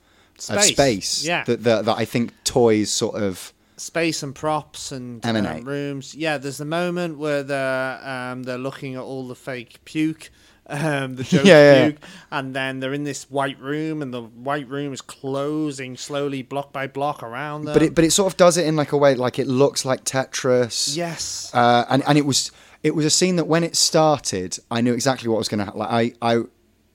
of 0.49 0.61
Space, 0.61 0.75
space 0.75 1.25
yeah. 1.25 1.43
that, 1.45 1.63
that 1.63 1.85
that 1.85 1.97
I 1.97 2.05
think 2.05 2.31
toys 2.43 2.91
sort 2.91 3.21
of 3.21 3.53
space 3.77 4.23
and 4.23 4.33
props 4.35 4.91
and 4.91 5.25
um, 5.25 5.61
rooms. 5.65 6.15
Yeah, 6.15 6.37
there's 6.37 6.57
the 6.57 6.65
moment 6.65 7.17
where 7.17 7.43
they're 7.43 7.99
um, 8.07 8.43
they're 8.43 8.57
looking 8.57 8.95
at 8.95 9.01
all 9.01 9.27
the 9.27 9.35
fake 9.35 9.79
puke, 9.83 10.29
um, 10.67 11.15
the 11.15 11.23
joke 11.33 11.45
Yeah, 11.45 11.73
yeah, 11.73 11.85
puke, 11.89 12.01
and 12.31 12.55
then 12.55 12.79
they're 12.79 12.93
in 12.93 13.03
this 13.03 13.29
white 13.29 13.59
room, 13.59 14.01
and 14.01 14.13
the 14.13 14.21
white 14.21 14.67
room 14.69 14.93
is 14.93 15.01
closing 15.01 15.97
slowly, 15.97 16.41
block 16.43 16.71
by 16.71 16.87
block 16.87 17.23
around 17.23 17.65
them. 17.65 17.73
but 17.73 17.81
it 17.83 17.95
but 17.95 18.03
it 18.05 18.11
sort 18.11 18.31
of 18.31 18.37
does 18.37 18.57
it 18.57 18.65
in 18.67 18.75
like 18.75 18.91
a 18.91 18.97
way 18.97 19.15
like 19.15 19.39
it 19.39 19.47
looks 19.47 19.85
like 19.85 20.03
Tetris. 20.05 20.95
yes, 20.95 21.49
Uh, 21.53 21.85
and 21.89 22.03
and 22.07 22.17
it 22.17 22.25
was 22.25 22.51
it 22.83 22.95
was 22.95 23.05
a 23.05 23.09
scene 23.09 23.37
that 23.37 23.45
when 23.45 23.63
it 23.63 23.75
started, 23.75 24.59
I 24.69 24.81
knew 24.81 24.93
exactly 24.93 25.29
what 25.29 25.37
was 25.37 25.47
going 25.47 25.59
to 25.59 25.65
happen. 25.65 25.79
Like 25.79 26.15
I 26.21 26.33
I, 26.35 26.41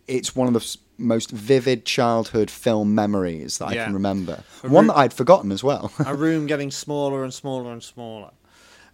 it's 0.07 0.35
one 0.37 0.47
of 0.49 0.55
the 0.55 0.77
most 0.99 1.31
vivid 1.31 1.85
childhood 1.85 2.51
film 2.51 2.95
memories 2.95 3.59
that 3.59 3.67
I 3.67 3.75
can 3.75 3.95
remember. 3.95 4.43
A 4.63 4.69
One 4.69 4.89
that 4.89 4.97
I'd 4.97 5.13
forgotten 5.15 5.53
as 5.53 5.63
well. 5.63 5.93
a 6.05 6.15
room 6.27 6.47
getting 6.47 6.71
smaller 6.71 7.25
and 7.25 7.33
smaller 7.33 7.73
and 7.73 7.83
smaller. 7.83 8.31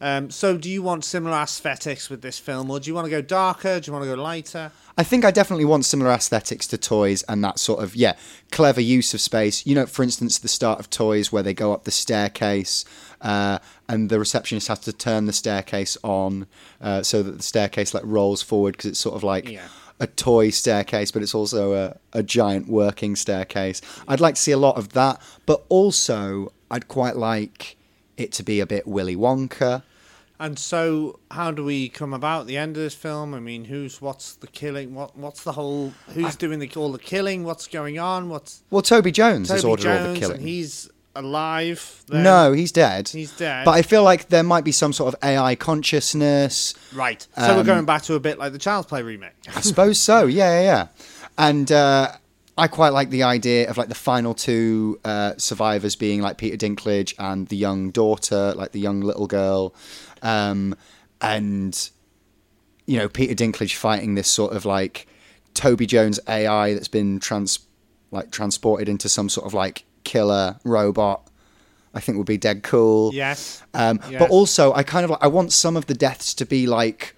Um, 0.00 0.30
so, 0.30 0.58
do 0.58 0.68
you 0.68 0.82
want 0.82 1.04
similar 1.04 1.36
aesthetics 1.36 2.10
with 2.10 2.20
this 2.20 2.38
film, 2.38 2.70
or 2.70 2.78
do 2.80 2.88
you 2.88 2.94
want 2.94 3.06
to 3.06 3.10
go 3.10 3.22
darker? 3.22 3.80
Do 3.80 3.88
you 3.88 3.92
want 3.92 4.04
to 4.04 4.14
go 4.14 4.20
lighter? 4.20 4.72
I 4.98 5.02
think 5.02 5.24
I 5.24 5.30
definitely 5.30 5.64
want 5.64 5.84
similar 5.84 6.10
aesthetics 6.10 6.66
to 6.68 6.78
toys 6.78 7.22
and 7.24 7.42
that 7.42 7.58
sort 7.58 7.82
of 7.82 7.96
yeah 7.96 8.14
clever 8.50 8.80
use 8.80 9.14
of 9.14 9.20
space. 9.20 9.64
You 9.66 9.74
know, 9.74 9.86
for 9.86 10.02
instance, 10.02 10.38
the 10.38 10.48
start 10.48 10.78
of 10.78 10.90
toys 10.90 11.32
where 11.32 11.42
they 11.42 11.54
go 11.54 11.72
up 11.72 11.84
the 11.84 11.90
staircase 11.90 12.84
uh, 13.22 13.60
and 13.88 14.10
the 14.10 14.18
receptionist 14.18 14.68
has 14.68 14.80
to 14.80 14.92
turn 14.92 15.26
the 15.26 15.32
staircase 15.32 15.96
on 16.02 16.46
uh, 16.80 17.02
so 17.02 17.22
that 17.22 17.38
the 17.38 17.42
staircase 17.42 17.94
like 17.94 18.04
rolls 18.04 18.42
forward 18.42 18.72
because 18.72 18.90
it's 18.90 19.00
sort 19.00 19.14
of 19.14 19.22
like. 19.22 19.48
Yeah. 19.48 19.66
A 20.04 20.06
toy 20.06 20.50
staircase, 20.50 21.10
but 21.10 21.22
it's 21.22 21.34
also 21.34 21.72
a, 21.72 21.96
a 22.12 22.22
giant 22.22 22.68
working 22.68 23.16
staircase. 23.16 23.80
I'd 24.06 24.20
like 24.20 24.34
to 24.34 24.40
see 24.40 24.52
a 24.52 24.58
lot 24.58 24.76
of 24.76 24.90
that, 24.90 25.18
but 25.46 25.64
also 25.70 26.52
I'd 26.70 26.88
quite 26.88 27.16
like 27.16 27.78
it 28.18 28.30
to 28.32 28.42
be 28.42 28.60
a 28.60 28.66
bit 28.66 28.86
Willy 28.86 29.16
Wonka. 29.16 29.82
And 30.38 30.58
so, 30.58 31.20
how 31.30 31.52
do 31.52 31.64
we 31.64 31.88
come 31.88 32.12
about 32.12 32.46
the 32.46 32.58
end 32.58 32.76
of 32.76 32.82
this 32.82 32.94
film? 32.94 33.32
I 33.32 33.40
mean, 33.40 33.64
who's 33.64 34.02
what's 34.02 34.34
the 34.34 34.46
killing? 34.48 34.92
What 34.92 35.16
what's 35.16 35.42
the 35.42 35.52
whole? 35.52 35.94
Who's 36.08 36.36
doing 36.36 36.58
the 36.58 36.70
all 36.76 36.92
the 36.92 36.98
killing? 36.98 37.44
What's 37.44 37.66
going 37.66 37.98
on? 37.98 38.28
What's 38.28 38.62
Well, 38.68 38.82
Toby 38.82 39.10
Jones 39.10 39.48
has 39.48 39.62
Toby 39.62 39.70
ordered 39.70 39.88
all 39.88 40.12
the 40.12 40.20
killing. 40.20 40.36
And 40.36 40.46
he's 40.46 40.90
alive. 41.16 42.02
then? 42.08 42.22
No, 42.22 42.52
he's 42.52 42.72
dead. 42.72 43.08
He's 43.08 43.32
dead. 43.36 43.64
But 43.64 43.72
I 43.72 43.82
feel 43.82 44.02
like 44.02 44.28
there 44.28 44.42
might 44.42 44.64
be 44.64 44.72
some 44.72 44.92
sort 44.92 45.14
of 45.14 45.20
AI 45.24 45.54
consciousness. 45.54 46.74
right. 46.94 47.26
So 47.36 47.54
we're 47.54 47.60
Um, 47.60 47.66
going 47.66 47.84
back 47.84 48.02
to 48.02 48.14
a 48.14 48.20
bit 48.20 48.38
like 48.38 48.52
the 48.52 48.58
Child's 48.58 48.86
Play 48.88 49.02
remake. 49.02 49.32
I 49.54 49.60
suppose 49.60 49.98
so. 49.98 50.26
Yeah, 50.34 50.60
yeah, 50.60 50.62
yeah. 50.62 50.86
And 51.38 51.70
uh, 51.72 52.12
I 52.56 52.68
quite 52.68 52.90
like 52.90 53.10
the 53.10 53.22
idea 53.24 53.68
of 53.68 53.76
like 53.76 53.88
the 53.88 53.94
final 53.94 54.34
two 54.34 55.00
uh, 55.04 55.34
survivors 55.38 55.96
being 55.96 56.20
like 56.20 56.38
Peter 56.38 56.56
Dinklage 56.56 57.14
and 57.18 57.48
the 57.48 57.56
young 57.56 57.90
daughter, 57.90 58.52
like 58.54 58.72
the 58.72 58.80
young 58.80 59.00
little 59.00 59.26
girl, 59.26 59.74
um, 60.22 60.74
and 61.20 61.90
you 62.86 62.98
know 62.98 63.08
Peter 63.08 63.34
Dinklage 63.34 63.74
fighting 63.74 64.14
this 64.14 64.28
sort 64.28 64.52
of 64.54 64.64
like 64.64 65.06
Toby 65.54 65.86
Jones 65.86 66.20
AI 66.28 66.74
that's 66.74 66.88
been 66.88 67.18
trans 67.18 67.60
like 68.10 68.30
transported 68.30 68.88
into 68.88 69.08
some 69.08 69.28
sort 69.28 69.46
of 69.46 69.54
like 69.54 69.84
killer 70.04 70.58
robot. 70.64 71.28
I 71.96 72.00
think 72.00 72.18
would 72.18 72.26
be 72.26 72.36
dead 72.38 72.62
cool. 72.64 73.14
Yes. 73.14 73.62
Um, 73.72 74.00
Yes. 74.10 74.18
But 74.18 74.30
also, 74.30 74.72
I 74.74 74.82
kind 74.82 75.04
of 75.04 75.10
like 75.10 75.22
I 75.22 75.28
want 75.28 75.52
some 75.52 75.76
of 75.76 75.86
the 75.86 75.94
deaths 75.94 76.34
to 76.34 76.44
be 76.46 76.66
like 76.66 77.14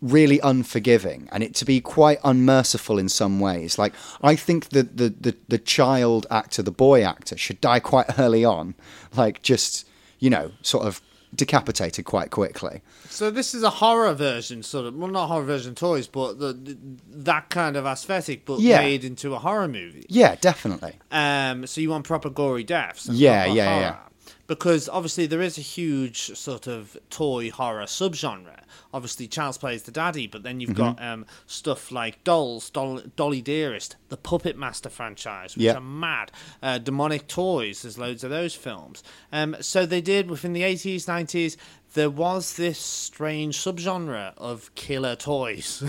really 0.00 0.38
unforgiving 0.42 1.28
and 1.32 1.42
it 1.42 1.54
to 1.54 1.64
be 1.64 1.80
quite 1.80 2.18
unmerciful 2.24 2.98
in 2.98 3.08
some 3.08 3.40
ways. 3.40 3.78
Like 3.78 3.94
I 4.22 4.36
think 4.36 4.68
that 4.70 4.96
the, 4.96 5.08
the 5.08 5.36
the 5.48 5.58
child 5.58 6.26
actor, 6.30 6.62
the 6.62 6.70
boy 6.70 7.02
actor, 7.02 7.36
should 7.36 7.60
die 7.60 7.80
quite 7.80 8.18
early 8.18 8.44
on, 8.44 8.74
like 9.16 9.42
just 9.42 9.86
you 10.20 10.30
know, 10.30 10.52
sort 10.62 10.86
of 10.86 11.02
decapitated 11.34 12.04
quite 12.04 12.30
quickly. 12.30 12.82
So 13.08 13.30
this 13.30 13.54
is 13.54 13.62
a 13.62 13.70
horror 13.70 14.12
version, 14.14 14.62
sort 14.62 14.86
of. 14.86 14.94
Well, 14.94 15.10
not 15.10 15.26
horror 15.28 15.44
version 15.44 15.74
toys, 15.74 16.06
but 16.06 16.38
the, 16.38 16.52
the 16.52 16.76
that 17.10 17.50
kind 17.50 17.76
of 17.76 17.86
aesthetic, 17.86 18.44
but 18.44 18.60
Yeah. 18.60 18.78
made 18.80 19.04
into 19.04 19.34
a 19.34 19.38
horror 19.38 19.68
movie. 19.68 20.06
Yeah, 20.08 20.36
definitely. 20.40 20.94
Um, 21.10 21.66
so 21.66 21.80
you 21.80 21.90
want 21.90 22.04
proper 22.04 22.30
gory 22.30 22.64
deaths? 22.64 23.08
and 23.08 23.16
Yeah, 23.16 23.46
yeah, 23.46 23.64
horror. 23.68 23.80
yeah. 23.80 23.96
Because 24.46 24.90
obviously 24.90 25.26
there 25.26 25.40
is 25.40 25.56
a 25.56 25.62
huge 25.62 26.36
sort 26.36 26.66
of 26.66 26.96
toy 27.08 27.50
horror 27.50 27.84
subgenre. 27.84 28.60
Obviously, 28.92 29.26
Child's 29.26 29.56
Play 29.58 29.74
is 29.74 29.84
the 29.84 29.90
daddy, 29.92 30.26
but 30.26 30.42
then 30.42 30.60
you've 30.60 30.70
Mm-hmm. 30.70 30.96
got 30.96 31.02
um, 31.02 31.24
stuff 31.46 31.90
like 31.90 32.22
Dolls, 32.24 32.68
Doll, 32.70 33.00
Dolly 33.16 33.40
Dearest, 33.40 33.96
the 34.10 34.16
Puppet 34.18 34.56
Master 34.58 34.90
franchise, 34.90 35.56
which 35.56 35.64
Yeah. 35.64 35.76
are 35.76 35.80
mad. 35.80 36.30
Uh, 36.62 36.78
Demonic 36.78 37.26
Toys, 37.26 37.82
there's 37.82 37.96
loads 37.98 38.22
of 38.22 38.30
those 38.30 38.54
films. 38.54 39.02
Um, 39.32 39.56
so 39.60 39.86
they 39.86 40.00
did 40.02 40.28
within 40.28 40.52
the 40.52 40.62
80s, 40.62 41.06
90s. 41.06 41.56
There 41.94 42.10
was 42.10 42.56
this 42.56 42.78
strange 42.78 43.56
subgenre 43.56 44.32
of 44.36 44.74
killer 44.74 45.14
toys. 45.16 45.82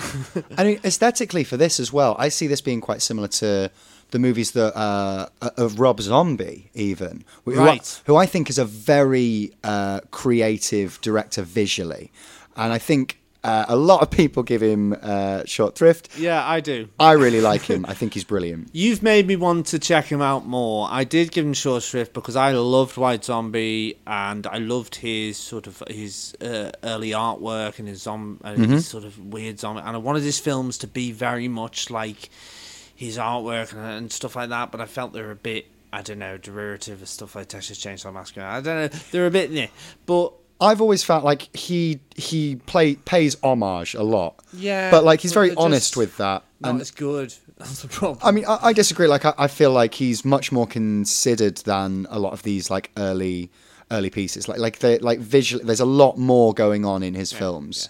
I 0.57 0.63
mean, 0.63 0.79
aesthetically 0.83 1.43
for 1.43 1.57
this 1.57 1.79
as 1.79 1.91
well, 1.91 2.15
I 2.19 2.29
see 2.29 2.45
this 2.47 2.61
being 2.61 2.79
quite 2.79 3.01
similar 3.01 3.27
to 3.27 3.71
the 4.11 4.19
movies 4.19 4.51
that 4.51 4.75
uh, 4.77 5.27
of 5.57 5.79
Rob 5.79 5.99
Zombie, 6.01 6.69
even 6.73 7.23
who, 7.45 7.59
I, 7.59 7.65
Right. 7.65 8.01
who 8.05 8.15
I 8.15 8.25
think 8.25 8.49
is 8.49 8.57
a 8.57 8.65
very 8.65 9.51
uh, 9.63 9.99
creative 10.11 10.99
director 11.01 11.41
visually, 11.41 12.11
and 12.55 12.71
I 12.73 12.77
think 12.77 13.19
uh, 13.43 13.63
a 13.67 13.75
lot 13.75 14.01
of 14.01 14.09
people 14.09 14.41
give 14.41 14.61
him 14.63 14.95
uh, 15.03 15.43
short 15.45 15.75
thrift. 15.75 16.17
yeah, 16.17 16.43
I 16.47 16.61
do. 16.61 16.87
I 16.99 17.11
really 17.11 17.41
like 17.41 17.61
him. 17.61 17.85
I 17.87 17.93
think 17.93 18.15
he's 18.15 18.23
brilliant. 18.23 18.69
You've 18.73 19.03
made 19.03 19.27
me 19.27 19.35
want 19.35 19.67
to 19.67 19.77
check 19.77 20.05
him 20.05 20.19
out 20.19 20.47
more. 20.47 20.87
I 20.89 21.03
did 21.03 21.31
give 21.31 21.45
him 21.45 21.53
short 21.53 21.83
shrift 21.83 22.11
because 22.13 22.35
I 22.35 22.53
loved 22.53 22.97
White 22.97 23.23
Zombie 23.23 23.99
and 24.07 24.47
I 24.47 24.57
loved 24.57 24.95
his 24.95 25.37
sort 25.37 25.67
of 25.67 25.83
his 25.87 26.33
uh, 26.41 26.71
early 26.83 27.11
artwork 27.11 27.77
and 27.77 27.87
his 27.87 28.01
zom- 28.01 28.39
uh, 28.43 28.55
his 28.55 28.87
sort 28.87 29.03
of 29.03 29.19
weird 29.19 29.59
zombie. 29.59 29.81
And 29.85 29.95
I 29.95 29.99
wanted 29.99 30.23
his 30.23 30.39
films 30.39 30.79
to 30.79 30.87
be 30.87 31.11
very 31.11 31.47
much 31.47 31.91
like 31.91 32.29
his 32.95 33.17
artwork 33.17 33.73
and, 33.73 33.81
and 33.81 34.11
stuff 34.11 34.35
like 34.35 34.49
that. 34.49 34.71
But 34.71 34.81
I 34.81 34.85
felt 34.85 35.13
they 35.13 35.21
were 35.21 35.31
a 35.31 35.35
bit, 35.35 35.67
I 35.91 36.01
don't 36.01 36.19
know, 36.19 36.37
derivative 36.37 37.01
of 37.01 37.09
stuff 37.09 37.35
like 37.35 37.47
Texas 37.47 37.83
Chainsaw 37.83 38.13
Massacre. 38.13 38.41
I 38.41 38.61
don't 38.61 38.75
know, 38.75 38.99
they're 39.11 39.27
a 39.27 39.31
bit, 39.31 39.51
meh. 39.51 39.67
but 40.05 40.33
I've 40.61 40.79
always 40.79 41.03
felt 41.03 41.23
like 41.23 41.55
he 41.55 41.99
he 42.15 42.55
play 42.55 42.95
pays 42.95 43.35
homage 43.43 43.93
a 43.93 44.03
lot. 44.03 44.39
Yeah, 44.53 44.89
but 44.89 45.03
like 45.03 45.19
he's 45.19 45.33
very 45.33 45.53
honest 45.55 45.97
with 45.97 46.17
that. 46.17 46.43
and 46.63 46.79
as 46.81 46.91
good. 46.91 47.33
That's 47.57 47.83
the 47.83 47.87
problem. 47.87 48.19
I 48.21 48.31
mean, 48.31 48.45
I, 48.45 48.59
I 48.61 48.73
disagree. 48.73 49.07
Like, 49.07 49.23
I, 49.23 49.33
I 49.37 49.47
feel 49.47 49.71
like 49.71 49.93
he's 49.93 50.25
much 50.25 50.51
more 50.51 50.67
considered 50.67 51.55
than 51.59 52.05
a 52.09 52.19
lot 52.19 52.33
of 52.33 52.43
these 52.43 52.69
like 52.69 52.91
early, 52.97 53.49
early 53.91 54.09
pieces. 54.09 54.49
Like, 54.49 54.59
like 54.59 54.79
they 54.79 54.99
like 54.99 55.19
visually, 55.19 55.63
there's 55.63 55.79
a 55.79 55.85
lot 55.85 56.17
more 56.17 56.53
going 56.53 56.83
on 56.83 57.01
in 57.01 57.13
his 57.13 57.31
films. 57.31 57.87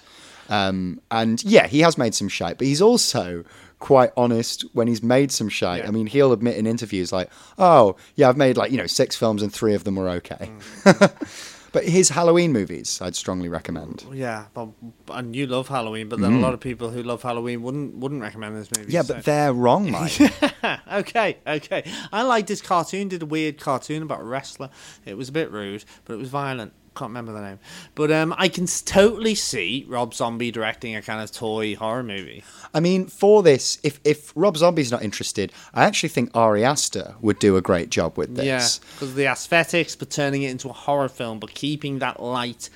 Um, 0.50 1.02
and 1.10 1.44
yeah, 1.44 1.66
he 1.66 1.80
has 1.80 1.98
made 1.98 2.14
some 2.14 2.30
shite, 2.30 2.60
but 2.60 2.68
he's 2.68 2.82
also 2.82 3.44
quite 3.80 4.12
honest 4.18 4.64
when 4.74 4.88
he's 4.88 5.04
made 5.04 5.32
some 5.32 5.50
shite. 5.50 5.84
Yeah. 5.84 5.88
I 5.88 5.92
mean, 5.92 6.08
he'll 6.08 6.34
admit 6.34 6.58
in 6.58 6.68
interviews 6.68 7.12
like, 7.12 7.30
"Oh, 7.58 7.96
yeah, 8.16 8.30
I've 8.30 8.38
made 8.38 8.58
like 8.58 8.72
you 8.72 8.78
know 8.78 8.88
six 8.88 9.16
films 9.16 9.42
and 9.42 9.54
three 9.54 9.74
of 9.74 9.84
them 9.84 9.96
were 9.96 10.10
okay." 10.10 10.52
Mm. 10.84 11.52
but 11.72 11.84
his 11.84 12.10
Halloween 12.10 12.54
movies, 12.54 13.02
I'd 13.02 13.16
strongly 13.16 13.50
recommend. 13.50 14.06
Yeah, 14.14 14.46
but, 14.54 14.70
and 15.10 15.36
you 15.36 15.46
love 15.46 15.68
Halloween, 15.68 16.08
but 16.08 16.20
then 16.20 16.34
a 16.34 16.38
mm. 16.38 16.42
lot 16.42 16.54
of 16.54 16.60
people 16.62 16.90
who 16.90 17.04
love 17.04 17.22
Halloween 17.22 17.62
wouldn't 17.64 17.96
wouldn't 17.96 18.22
recommend 18.22 18.56
this 18.56 18.70
movie. 18.78 18.92
Yeah, 18.92 19.02
so- 19.02 19.16
but 19.16 19.26
they're 19.26 19.54
wrong, 19.54 19.92
Mike. 19.92 20.20
okay, 20.92 21.38
okay. 21.46 21.84
I 22.12 22.22
liked 22.22 22.48
this 22.48 22.62
cartoon. 22.62 23.10
Did 23.10 23.24
a 23.24 23.26
weird 23.26 23.60
cartoon 23.60 24.04
about 24.04 24.22
a 24.22 24.24
wrestler. 24.24 24.70
It 25.06 25.18
was 25.18 25.30
a 25.30 25.34
bit 25.34 25.52
rude, 25.52 25.84
but 26.06 26.14
it 26.14 26.18
was 26.18 26.30
violent. 26.30 26.74
Can't 26.96 27.10
remember 27.10 27.34
the 27.34 27.42
name, 27.42 27.60
but 27.94 28.10
um, 28.12 28.34
I 28.38 28.48
can 28.48 28.68
totally 28.68 29.36
see 29.36 29.86
Rob 29.90 30.14
Zombie 30.14 30.50
directing 30.50 30.96
a 30.96 31.02
kind 31.02 31.22
of 31.22 31.30
toy 31.32 31.76
horror 31.76 32.04
movie. 32.04 32.42
I 32.74 32.80
mean, 32.80 33.08
for 33.08 33.44
this, 33.44 33.78
if 33.84 34.00
if 34.06 34.32
Rob 34.36 34.56
Zombie's 34.56 34.92
not 34.92 35.04
interested, 35.04 35.52
I 35.74 35.84
actually 35.84 36.10
think 36.10 36.32
Ari 36.34 36.64
Aster 36.64 37.16
would 37.20 37.38
do 37.40 37.58
a 37.58 37.62
great 37.62 37.90
job 37.90 38.18
with 38.18 38.36
this. 38.38 38.46
Yeah, 38.46 38.68
because 38.94 39.10
of 39.10 39.16
the 39.16 39.26
aesthetics, 39.26 39.96
but 39.96 40.10
turning 40.10 40.44
it 40.44 40.52
into 40.52 40.70
a 40.70 40.74
horror 40.74 41.10
film, 41.10 41.40
but 41.40 41.54
keeping 41.54 42.00
that 42.00 42.22
light, 42.24 42.70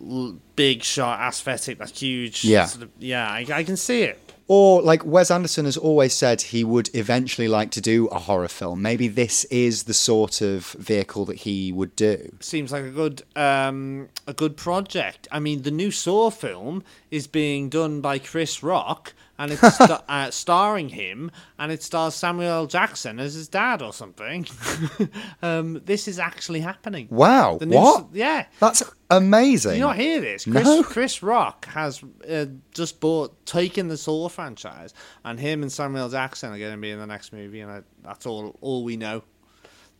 l- 0.00 0.36
big 0.56 0.82
shot 0.82 1.18
aesthetic. 1.20 1.78
That's 1.78 1.98
huge. 2.00 2.44
Yeah. 2.44 2.66
sort 2.66 2.82
of- 2.84 2.90
yeah. 2.98 3.26
I, 3.30 3.46
I 3.52 3.64
can 3.64 3.76
see 3.78 4.02
it. 4.02 4.31
Or 4.54 4.82
like 4.82 5.02
Wes 5.06 5.30
Anderson 5.30 5.64
has 5.64 5.78
always 5.78 6.12
said 6.12 6.42
he 6.42 6.62
would 6.62 6.94
eventually 6.94 7.48
like 7.48 7.70
to 7.70 7.80
do 7.80 8.06
a 8.08 8.18
horror 8.18 8.48
film. 8.48 8.82
Maybe 8.82 9.08
this 9.08 9.44
is 9.44 9.84
the 9.84 9.94
sort 9.94 10.42
of 10.42 10.72
vehicle 10.72 11.24
that 11.24 11.38
he 11.38 11.72
would 11.72 11.96
do. 11.96 12.36
seems 12.40 12.70
like 12.70 12.84
a 12.84 12.90
good 12.90 13.22
um, 13.34 14.10
a 14.26 14.34
good 14.34 14.58
project. 14.58 15.26
I 15.32 15.38
mean, 15.38 15.62
the 15.62 15.70
new 15.70 15.90
Saw 15.90 16.28
film 16.28 16.84
is 17.10 17.26
being 17.26 17.70
done 17.70 18.02
by 18.02 18.18
Chris 18.18 18.62
Rock, 18.62 19.14
and 19.38 19.50
it's 19.52 19.74
sta- 19.74 20.02
uh, 20.08 20.30
starring 20.30 20.88
him, 20.90 21.30
and 21.58 21.72
it 21.72 21.82
stars 21.82 22.14
Samuel 22.14 22.48
L. 22.50 22.66
Jackson 22.66 23.18
as 23.18 23.34
his 23.34 23.48
dad 23.48 23.82
or 23.82 23.92
something. 23.92 24.46
um, 25.42 25.80
this 25.84 26.06
is 26.08 26.18
actually 26.18 26.60
happening. 26.60 27.08
Wow, 27.10 27.58
The 27.58 27.66
new 27.66 27.76
what? 27.76 28.06
yeah. 28.12 28.46
That's 28.60 28.82
amazing. 29.10 29.72
Do 29.72 29.78
you 29.78 29.84
not 29.84 29.96
hear 29.96 30.20
this? 30.20 30.44
Chris, 30.44 30.64
No. 30.64 30.82
Chris 30.82 31.22
Rock 31.22 31.66
has 31.66 32.02
uh, 32.28 32.46
just 32.72 33.00
bought 33.00 33.44
taken 33.46 33.88
the 33.88 33.96
Saw 33.96 34.28
franchise, 34.28 34.94
and 35.24 35.38
him 35.40 35.62
and 35.62 35.72
Samuel 35.72 36.08
Jackson 36.08 36.52
are 36.52 36.58
going 36.58 36.72
to 36.74 36.80
be 36.80 36.90
in 36.90 36.98
the 36.98 37.06
next 37.06 37.32
movie, 37.32 37.60
and 37.60 37.70
I, 37.70 37.82
that's 38.04 38.26
all 38.26 38.56
all 38.60 38.84
we 38.84 38.96
know 38.96 39.22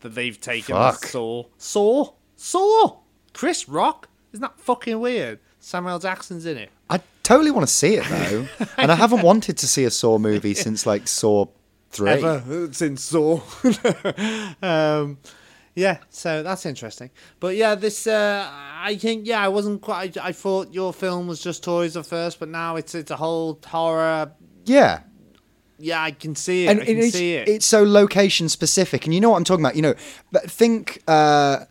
that 0.00 0.14
they've 0.14 0.40
taken 0.40 0.74
the 0.74 0.80
Fuck. 0.92 1.04
Saw. 1.06 1.44
Saw, 1.58 2.12
Saw. 2.36 2.98
Chris 3.32 3.68
Rock 3.68 4.08
isn't 4.32 4.40
that 4.42 4.58
fucking 4.58 4.98
weird? 4.98 5.40
Samuel 5.58 5.98
Jackson's 5.98 6.46
in 6.46 6.56
it. 6.56 6.70
Totally 7.22 7.50
want 7.50 7.66
to 7.66 7.72
see 7.72 7.94
it 7.94 8.04
though, 8.08 8.46
and 8.76 8.90
I 8.90 8.96
haven't 8.96 9.22
wanted 9.22 9.56
to 9.58 9.68
see 9.68 9.84
a 9.84 9.90
Saw 9.90 10.18
movie 10.18 10.54
since 10.54 10.86
like 10.86 11.06
Saw 11.06 11.46
three. 11.90 12.10
Ever 12.10 12.68
since 12.72 13.02
Saw. 13.02 13.40
um, 14.62 15.18
yeah, 15.74 15.98
so 16.10 16.42
that's 16.42 16.66
interesting. 16.66 17.10
But 17.40 17.56
yeah, 17.56 17.74
this 17.76 18.06
uh, 18.06 18.48
I 18.50 18.96
think 18.96 19.26
yeah, 19.26 19.40
I 19.42 19.48
wasn't 19.48 19.80
quite. 19.80 20.16
I, 20.18 20.28
I 20.28 20.32
thought 20.32 20.74
your 20.74 20.92
film 20.92 21.26
was 21.26 21.40
just 21.40 21.62
toys 21.62 21.96
at 21.96 22.06
first, 22.06 22.40
but 22.40 22.48
now 22.48 22.76
it's 22.76 22.94
it's 22.94 23.10
a 23.10 23.16
whole 23.16 23.58
horror 23.64 24.32
Yeah, 24.66 25.00
Yeah, 25.78 26.02
I 26.02 26.10
can 26.10 26.34
see 26.34 26.66
it. 26.66 26.70
and 26.70 26.80
I 26.80 26.84
can 26.84 26.98
it's, 26.98 27.12
see 27.12 27.34
it. 27.34 27.48
it's 27.48 27.66
so 27.66 27.84
location 27.84 28.48
specific, 28.48 29.04
and 29.06 29.14
you 29.14 29.20
know 29.20 29.30
what 29.30 29.36
I'm 29.36 29.44
talking 29.44 29.64
about. 29.64 29.76
You 29.76 29.82
know, 29.82 29.94
but 30.30 30.50
think 30.50 31.02
uh, 31.06 31.64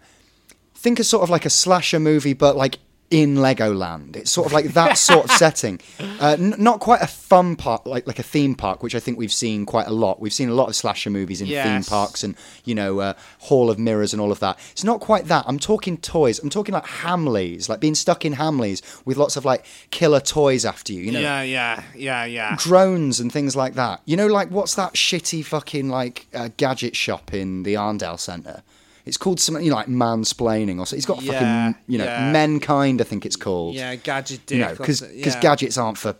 think 0.75 0.99
of 0.99 1.05
sort 1.05 1.23
of 1.23 1.29
like 1.29 1.45
a 1.45 1.49
slasher 1.51 1.99
movie, 1.99 2.33
but 2.33 2.55
like 2.55 2.79
in 3.11 3.35
Legoland. 3.35 4.15
It's 4.15 4.31
sort 4.31 4.47
of 4.47 4.53
like 4.53 4.73
that 4.73 4.97
sort 4.97 5.25
of 5.25 5.31
setting. 5.31 5.79
Uh, 5.99 6.37
n- 6.39 6.55
not 6.57 6.79
quite 6.79 7.01
a 7.01 7.07
fun 7.07 7.55
park, 7.57 7.85
like 7.85 8.07
like 8.07 8.17
a 8.17 8.23
theme 8.23 8.55
park, 8.55 8.81
which 8.81 8.95
I 8.95 8.99
think 8.99 9.17
we've 9.17 9.31
seen 9.31 9.65
quite 9.65 9.85
a 9.87 9.91
lot. 9.91 10.19
We've 10.21 10.33
seen 10.33 10.49
a 10.49 10.53
lot 10.53 10.69
of 10.69 10.75
slasher 10.75 11.09
movies 11.09 11.41
in 11.41 11.47
theme 11.47 11.83
parks 11.83 12.23
and 12.23 12.35
you 12.63 12.73
know 12.73 12.99
uh, 12.99 13.13
Hall 13.39 13.69
of 13.69 13.77
Mirrors 13.77 14.13
and 14.13 14.21
all 14.21 14.31
of 14.31 14.39
that. 14.39 14.57
It's 14.71 14.83
not 14.83 15.01
quite 15.01 15.25
that. 15.25 15.45
I'm 15.47 15.59
talking 15.59 15.97
toys. 15.97 16.39
I'm 16.39 16.49
talking 16.49 16.73
like 16.73 16.85
Hamleys, 16.85 17.67
like 17.69 17.81
being 17.81 17.95
stuck 17.95 18.25
in 18.25 18.33
Hamleys 18.33 18.81
with 19.05 19.17
lots 19.17 19.35
of 19.35 19.45
like 19.45 19.65
killer 19.91 20.21
toys 20.21 20.65
after 20.65 20.93
you. 20.93 21.01
You 21.01 21.11
know, 21.11 21.19
yeah, 21.19 21.41
yeah, 21.43 21.83
yeah, 21.93 22.25
yeah. 22.25 22.55
drones 22.57 23.19
and 23.19 23.31
things 23.31 23.55
like 23.55 23.73
that. 23.73 24.01
You 24.05 24.15
know, 24.15 24.27
like 24.27 24.49
what's 24.49 24.75
that 24.75 24.93
shitty 24.93 25.43
fucking 25.45 25.89
like 25.89 26.27
uh, 26.33 26.49
gadget 26.55 26.95
shop 26.95 27.33
in 27.33 27.63
the 27.63 27.73
Arndale 27.73 28.19
Centre? 28.19 28.63
It's 29.11 29.17
called 29.17 29.41
something 29.41 29.61
you 29.65 29.71
know, 29.71 29.75
like 29.75 29.87
mansplaining 29.87 30.79
or 30.79 30.85
so. 30.85 30.95
It's 30.95 31.05
got 31.05 31.21
Yeah, 31.21 31.33
fucking 31.73 31.81
you 31.91 31.97
know 31.97 32.05
yeah. 32.05 32.31
menkind. 32.33 33.01
I 33.01 33.03
think 33.03 33.25
it's 33.25 33.35
called. 33.35 33.75
Yeah, 33.75 33.95
gadget 33.95 34.45
dick. 34.45 34.57
you 34.57 34.63
know, 34.63 34.71
because 34.73 35.01
or 35.03 35.11
yeah. 35.11 35.37
gadgets 35.41 35.77
aren't 35.77 35.97
for 35.97 36.15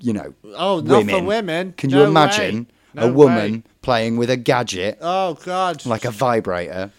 you 0.00 0.12
know 0.12 0.34
Oh, 0.44 0.80
not 0.80 0.98
women. 1.06 1.14
for 1.18 1.22
women. 1.24 1.72
Can 1.78 1.88
No 1.88 2.02
you 2.02 2.04
imagine 2.04 2.66
No 2.92 3.08
a 3.08 3.12
woman 3.12 3.52
way. 3.52 3.62
playing 3.80 4.18
with 4.18 4.28
a 4.28 4.36
gadget 4.36 4.98
Oh 5.00 5.38
God. 5.42 5.86
like 5.86 6.04
a 6.04 6.10
vibrator? 6.10 6.90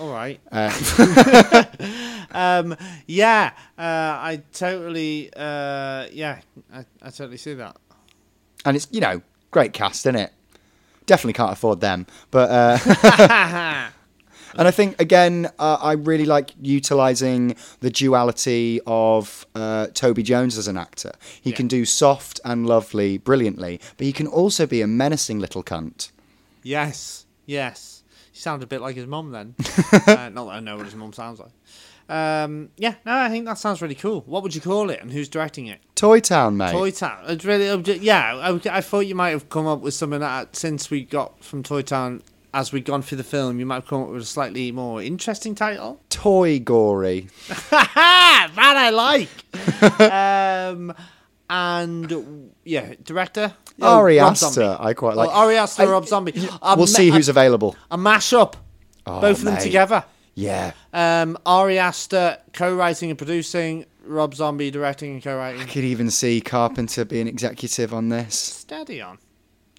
All 0.00 0.10
right. 0.10 0.40
Uh, 0.50 1.64
Um. 2.32 2.74
Yeah. 3.06 3.50
Uh. 3.76 3.82
I 3.82 4.42
totally. 4.54 5.30
Uh. 5.36 6.06
Yeah. 6.10 6.38
I. 6.72 6.86
I 7.02 7.10
totally 7.10 7.36
see 7.36 7.52
that. 7.54 7.76
and 8.64 8.76
it's 8.78 8.88
you 8.90 9.00
know 9.00 9.20
great 9.50 9.74
cast, 9.74 10.06
isn't 10.06 10.16
it? 10.16 10.32
Definitely 11.04 11.34
can't 11.34 11.52
afford 11.52 11.80
them, 11.82 12.06
but. 12.30 12.48
And 14.58 14.66
I 14.66 14.70
think 14.70 15.00
again, 15.00 15.48
uh, 15.58 15.78
I 15.80 15.92
really 15.92 16.24
like 16.26 16.50
utilizing 16.60 17.54
the 17.80 17.90
duality 17.90 18.80
of 18.86 19.46
uh, 19.54 19.86
Toby 19.94 20.22
Jones 20.22 20.58
as 20.58 20.66
an 20.68 20.76
actor. 20.76 21.12
He 21.40 21.50
Yeah. 21.50 21.56
can 21.56 21.68
do 21.68 21.84
soft 21.84 22.40
and 22.44 22.66
lovely 22.66 23.18
brilliantly, 23.18 23.80
but 23.96 24.06
he 24.06 24.12
can 24.12 24.26
also 24.26 24.66
be 24.66 24.80
a 24.82 24.86
menacing 24.86 25.38
little 25.38 25.62
cunt. 25.62 26.10
Yes. 26.62 27.26
Yes. 27.46 28.02
You 28.34 28.40
sound 28.40 28.62
a 28.62 28.66
bit 28.66 28.80
like 28.80 28.96
his 28.96 29.06
mum 29.06 29.30
then. 29.30 29.54
uh, 29.92 30.30
not 30.32 30.44
that 30.46 30.50
I 30.54 30.60
know 30.60 30.76
what 30.76 30.86
his 30.86 30.94
mum 30.94 31.12
sounds 31.12 31.40
like. 31.40 31.52
Um. 32.08 32.70
Yeah. 32.76 32.94
No. 33.06 33.16
I 33.16 33.28
think 33.28 33.44
that 33.46 33.56
sounds 33.56 33.80
really 33.80 33.94
cool. 33.94 34.22
What 34.26 34.42
would 34.42 34.52
you 34.54 34.60
call 34.60 34.90
it? 34.90 35.00
And 35.00 35.12
who's 35.12 35.28
directing 35.28 35.66
it? 35.66 35.78
Toy 35.94 36.18
Town, 36.18 36.56
mate. 36.56 36.72
Toy 36.72 36.90
Town. 36.90 37.22
It's 37.28 37.44
really. 37.44 37.66
Yeah. 38.00 38.34
I, 38.36 38.76
I 38.78 38.80
thought 38.80 39.06
you 39.06 39.14
might 39.14 39.30
have 39.30 39.48
come 39.48 39.66
up 39.68 39.80
with 39.80 39.94
something 39.94 40.18
that 40.18 40.56
since 40.56 40.90
we 40.90 41.04
got 41.04 41.44
from 41.44 41.62
Toy 41.62 41.82
Town. 41.82 42.22
As 42.52 42.72
we'd 42.72 42.84
gone 42.84 43.02
through 43.02 43.18
the 43.18 43.24
film, 43.24 43.60
you 43.60 43.66
might 43.66 43.76
have 43.76 43.86
come 43.86 44.02
up 44.02 44.08
with 44.08 44.22
a 44.22 44.26
slightly 44.26 44.72
more 44.72 45.00
interesting 45.02 45.54
title. 45.54 46.00
Toy 46.10 46.58
Gory. 46.58 47.28
that 47.70 48.50
I 48.56 48.90
like. 48.90 49.28
um, 50.00 50.92
and 51.48 52.50
yeah, 52.64 52.94
director 53.02 53.52
Oh, 53.82 53.98
Ari 53.98 54.18
Rob 54.18 54.32
Aster, 54.32 54.76
I 54.78 54.92
quite 54.94 55.14
Oh, 55.14 55.18
like. 55.18 55.30
Ari 55.30 55.56
Aster, 55.56 55.82
I- 55.84 55.86
Rob 55.86 56.06
Zombie. 56.06 56.32
A 56.60 56.76
we'll 56.76 56.78
ma- 56.78 56.84
see 56.86 57.10
who's 57.10 57.28
a, 57.28 57.32
available. 57.32 57.76
a 57.90 57.96
mashup. 57.96 58.54
Oh, 59.06 59.20
both 59.20 59.38
of 59.38 59.44
them 59.44 59.56
together. 59.58 60.04
Yeah. 60.34 60.72
Um, 60.92 61.38
Ari 61.46 61.78
Aster 61.78 62.38
co-writing 62.52 63.10
and 63.10 63.18
producing. 63.18 63.86
Rob 64.04 64.34
Zombie 64.34 64.70
directing 64.70 65.12
and 65.14 65.22
co-writing. 65.22 65.60
I 65.62 65.64
could 65.66 65.84
even 65.84 66.10
see 66.10 66.40
Carpenter 66.40 67.04
being 67.04 67.26
executive 67.28 67.94
on 67.94 68.08
this. 68.08 68.34
Steady 68.36 69.00
on. 69.00 69.18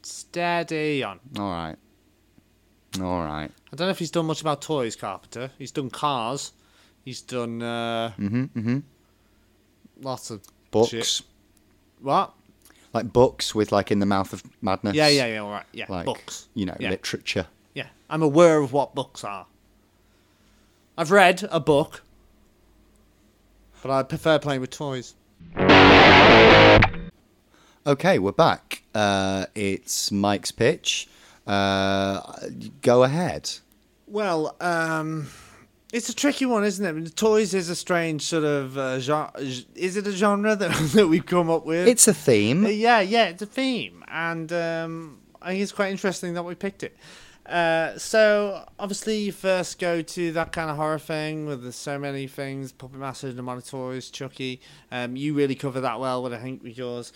Steady 0.03 1.03
on. 1.03 1.19
All 1.38 1.49
right. 1.51 1.76
All 3.00 3.22
right. 3.24 3.50
I 3.72 3.76
don't 3.76 3.88
know 3.88 3.92
if 3.92 4.00
he's 4.00 4.12
done 4.12 4.26
much 4.26 4.42
about 4.42 4.62
toys, 4.62 4.96
Carpenter. 4.96 5.52
He's 5.58 5.72
done 5.72 5.89
cars. 5.89 6.52
He's 7.06 7.22
done 7.22 7.62
uh, 7.62 8.12
Mm-hmm. 8.20 8.44
Mm-hmm. 8.60 8.80
lots 10.02 10.30
of 10.30 10.42
Books. 10.72 10.89
shit. 10.89 11.22
What? 12.02 12.34
Like 12.94 13.14
books 13.14 13.56
with 13.56 13.72
like 13.72 13.92
in 13.92 14.00
the 14.00 14.06
mouth 14.06 14.34
of 14.34 14.44
madness. 14.62 14.96
Yeah, 14.96 15.08
yeah, 15.08 15.28
yeah. 15.28 15.39
All 15.39 15.52
right. 15.52 15.66
Yeah, 15.72 15.86
Like 15.88 16.06
books. 16.06 16.48
you 16.54 16.66
know, 16.66 16.76
Yeah. 16.80 16.89
literature. 16.89 17.48
Yeah, 17.74 17.88
I'm 18.10 18.22
aware 18.22 18.60
of 18.60 18.74
what 18.74 18.94
books 18.94 19.24
are. 19.24 19.46
I've 20.98 21.12
read 21.12 21.48
a 21.50 21.60
book, 21.62 22.02
but 23.82 23.89
I 23.92 24.04
prefer 24.04 24.38
playing 24.39 24.60
with 24.62 24.72
toys. 24.72 25.16
Okay, 27.88 28.20
we're 28.20 28.32
back. 28.34 28.84
Uh, 28.94 29.46
it's 29.56 30.12
Mike's 30.12 30.52
pitch. 30.52 31.08
Uh, 31.48 32.22
go 32.82 33.04
ahead. 33.04 33.50
Well, 34.08 34.56
um, 34.62 35.28
it's 35.94 36.10
a 36.10 36.16
tricky 36.16 36.46
one, 36.46 36.64
isn't 36.64 36.86
it? 36.86 36.89
I 36.89 36.92
mean, 36.92 37.06
toys 37.08 37.54
is 37.54 37.70
a 37.70 37.76
strange 37.76 38.24
sort 38.24 38.44
of 38.44 38.78
uh, 38.78 39.00
genre. 39.00 39.32
Is 39.76 39.98
it 39.98 40.06
a 40.08 40.12
genre 40.12 40.56
that, 40.56 40.72
that 40.94 41.08
we've 41.08 41.26
come 41.26 41.50
up 41.50 41.66
with? 41.66 41.88
It's 41.88 42.08
a 42.08 42.12
Uh, 42.12 42.14
theme. 42.14 42.66
yeah, 42.68 43.00
yeah, 43.02 43.26
it's 43.28 43.42
a 43.42 43.46
theme, 43.46 44.04
and 44.10 44.52
um, 44.54 45.20
I 45.42 45.52
think 45.52 45.64
it's 45.64 45.72
quite 45.72 45.92
interesting 45.92 46.34
that 46.36 46.44
we 46.44 46.56
picked 46.56 46.84
it. 46.84 46.96
Uh, 47.46 47.98
so 47.98 48.64
obviously, 48.78 49.18
you 49.18 49.32
first 49.32 49.80
go 49.80 50.02
to 50.02 50.32
that 50.34 50.52
kind 50.52 50.70
of 50.70 50.78
horror 50.78 51.00
thing 51.00 51.46
with 51.48 51.64
there's 51.64 51.76
so 51.76 51.98
many 51.98 52.28
things: 52.28 52.72
Puppet 52.72 53.00
Master, 53.00 53.34
Demonic 53.34 53.66
Toys, 53.66 54.10
Chucky. 54.12 54.62
Um, 54.92 55.16
you 55.16 55.34
really 55.34 55.56
cover 55.56 55.82
that 55.82 56.00
well, 56.00 56.22
with 56.22 56.34
I 56.34 56.38
think 56.38 56.64
with 56.64 56.78
yours. 56.78 57.12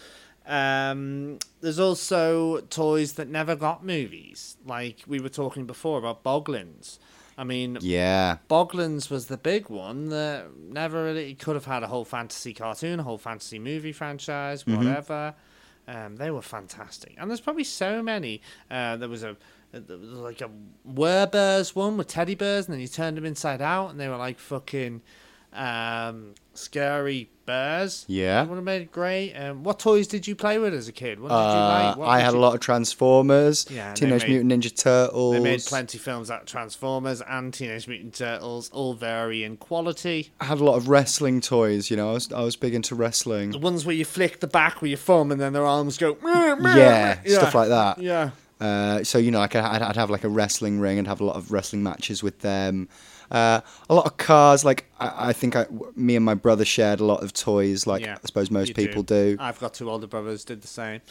Um, 0.47 1.39
there's 1.61 1.79
also 1.79 2.59
toys 2.61 3.13
that 3.13 3.27
never 3.29 3.55
got 3.55 3.83
movies, 3.83 4.57
like 4.65 5.03
we 5.07 5.19
were 5.19 5.29
talking 5.29 5.65
before 5.65 5.97
about 5.97 6.23
Boglins. 6.23 6.99
I 7.37 7.43
mean, 7.43 7.77
Yeah. 7.81 8.37
Boglins 8.49 9.09
was 9.09 9.25
the 9.27 9.37
big 9.37 9.69
one 9.69 10.09
that 10.09 10.55
never 10.57 11.03
really 11.03 11.33
could 11.35 11.55
have 11.55 11.65
had 11.65 11.83
a 11.83 11.87
whole 11.87 12.05
fantasy 12.05 12.53
cartoon, 12.53 12.99
a 12.99 13.03
whole 13.03 13.17
fantasy 13.17 13.59
movie 13.59 13.91
franchise, 13.91 14.65
whatever. 14.65 15.33
Um, 15.87 16.15
they 16.15 16.31
were 16.31 16.41
fantastic, 16.41 17.15
and 17.17 17.29
there's 17.29 17.41
probably 17.41 17.63
so 17.65 18.01
many. 18.01 18.41
Uh, 18.71 18.95
there 18.97 19.09
was 19.09 19.23
a 19.23 19.35
there 19.71 19.97
was 19.97 20.09
like 20.19 20.41
a 20.41 20.49
werebears 20.87 21.75
one 21.75 21.97
with 21.97 22.07
teddy 22.07 22.35
bears, 22.35 22.65
and 22.65 22.73
then 22.73 22.79
you 22.81 22.87
turned 22.87 23.17
them 23.17 23.25
inside 23.25 23.61
out, 23.61 23.89
and 23.91 23.99
they 23.99 24.07
were 24.07 24.15
like 24.17 24.39
fucking 24.39 25.01
um, 25.53 26.33
scary 26.53 27.29
bears. 27.45 28.05
Yeah. 28.07 28.43
Would 28.43 28.55
have 28.55 28.63
made 28.63 28.91
great. 28.91 29.33
Um, 29.33 29.63
what 29.63 29.79
toys 29.79 30.07
did 30.07 30.27
you 30.27 30.35
play 30.35 30.57
with 30.57 30.73
as 30.73 30.87
a 30.87 30.91
kid? 30.91 31.19
What 31.19 31.29
did 31.29 31.35
you 31.35 31.39
Uh, 31.41 31.83
like? 31.89 31.97
What 31.97 32.07
I 32.09 32.19
had 32.19 32.33
you- 32.33 32.39
a 32.39 32.41
lot 32.41 32.53
of 32.55 32.59
Transformers, 32.61 33.65
Yeah, 33.69 33.93
Teenage 33.93 34.23
made- 34.23 34.41
Mutant 34.43 34.63
Ninja 34.63 34.75
Turtles. 34.75 35.33
They 35.35 35.39
made 35.39 35.63
plenty 35.65 35.97
of 35.97 36.01
films 36.03 36.27
that 36.29 36.45
Transformers 36.47 37.21
and 37.27 37.53
Teenage 37.53 37.87
Mutant 37.87 38.15
Turtles 38.15 38.69
all 38.73 38.93
vary 38.93 39.43
in 39.43 39.57
quality. 39.57 40.31
I 40.39 40.45
had 40.45 40.59
a 40.59 40.63
lot 40.63 40.75
of 40.75 40.89
wrestling 40.89 41.41
toys. 41.41 41.89
You 41.91 41.97
know, 41.97 42.09
I 42.09 42.13
was 42.13 42.31
I 42.31 42.41
was 42.41 42.55
big 42.55 42.73
into 42.73 42.95
wrestling. 42.95 43.51
The 43.51 43.57
ones 43.59 43.85
where 43.85 43.95
you 43.95 44.05
flick 44.05 44.39
the 44.39 44.47
back 44.47 44.81
with 44.81 44.89
your 44.89 44.97
thumb 44.97 45.31
and 45.31 45.39
then 45.39 45.53
their 45.53 45.65
arms 45.65 45.97
go. 45.97 46.17
Yeah, 46.23 47.17
stuff 47.27 47.55
like 47.55 47.69
that. 47.69 47.99
Yeah. 47.99 48.31
Uh, 48.59 49.03
so 49.03 49.17
you 49.17 49.31
know, 49.31 49.39
like 49.39 49.55
I'd, 49.55 49.81
I'd 49.81 49.95
have 49.97 50.09
like 50.09 50.23
a 50.23 50.29
wrestling 50.29 50.79
ring 50.79 50.97
and 50.97 51.07
have 51.07 51.19
a 51.21 51.25
lot 51.25 51.35
of 51.35 51.51
wrestling 51.51 51.83
matches 51.83 52.23
with 52.23 52.39
them. 52.39 52.87
Uh, 53.31 53.59
a 53.89 53.93
lot 53.95 54.05
of 54.05 54.17
cars. 54.17 54.63
Like 54.63 54.85
I, 54.99 55.29
I 55.29 55.33
think 55.33 55.55
I, 55.55 55.65
me 55.95 56.15
and 56.15 56.23
my 56.23 56.35
brother 56.35 56.63
shared 56.65 56.99
a 56.99 57.05
lot 57.05 57.23
of 57.23 57.33
toys. 57.33 57.85
Like 57.85 58.03
Yeah, 58.03 58.17
I 58.23 58.25
suppose 58.25 58.49
most 58.51 58.73
people 58.75 59.03
do. 59.03 59.35
I've 59.39 59.59
got 59.59 59.73
two 59.73 59.89
older 59.89 60.07
brothers, 60.07 60.45
did 60.45 60.61
the 60.61 60.67
same. 60.67 61.01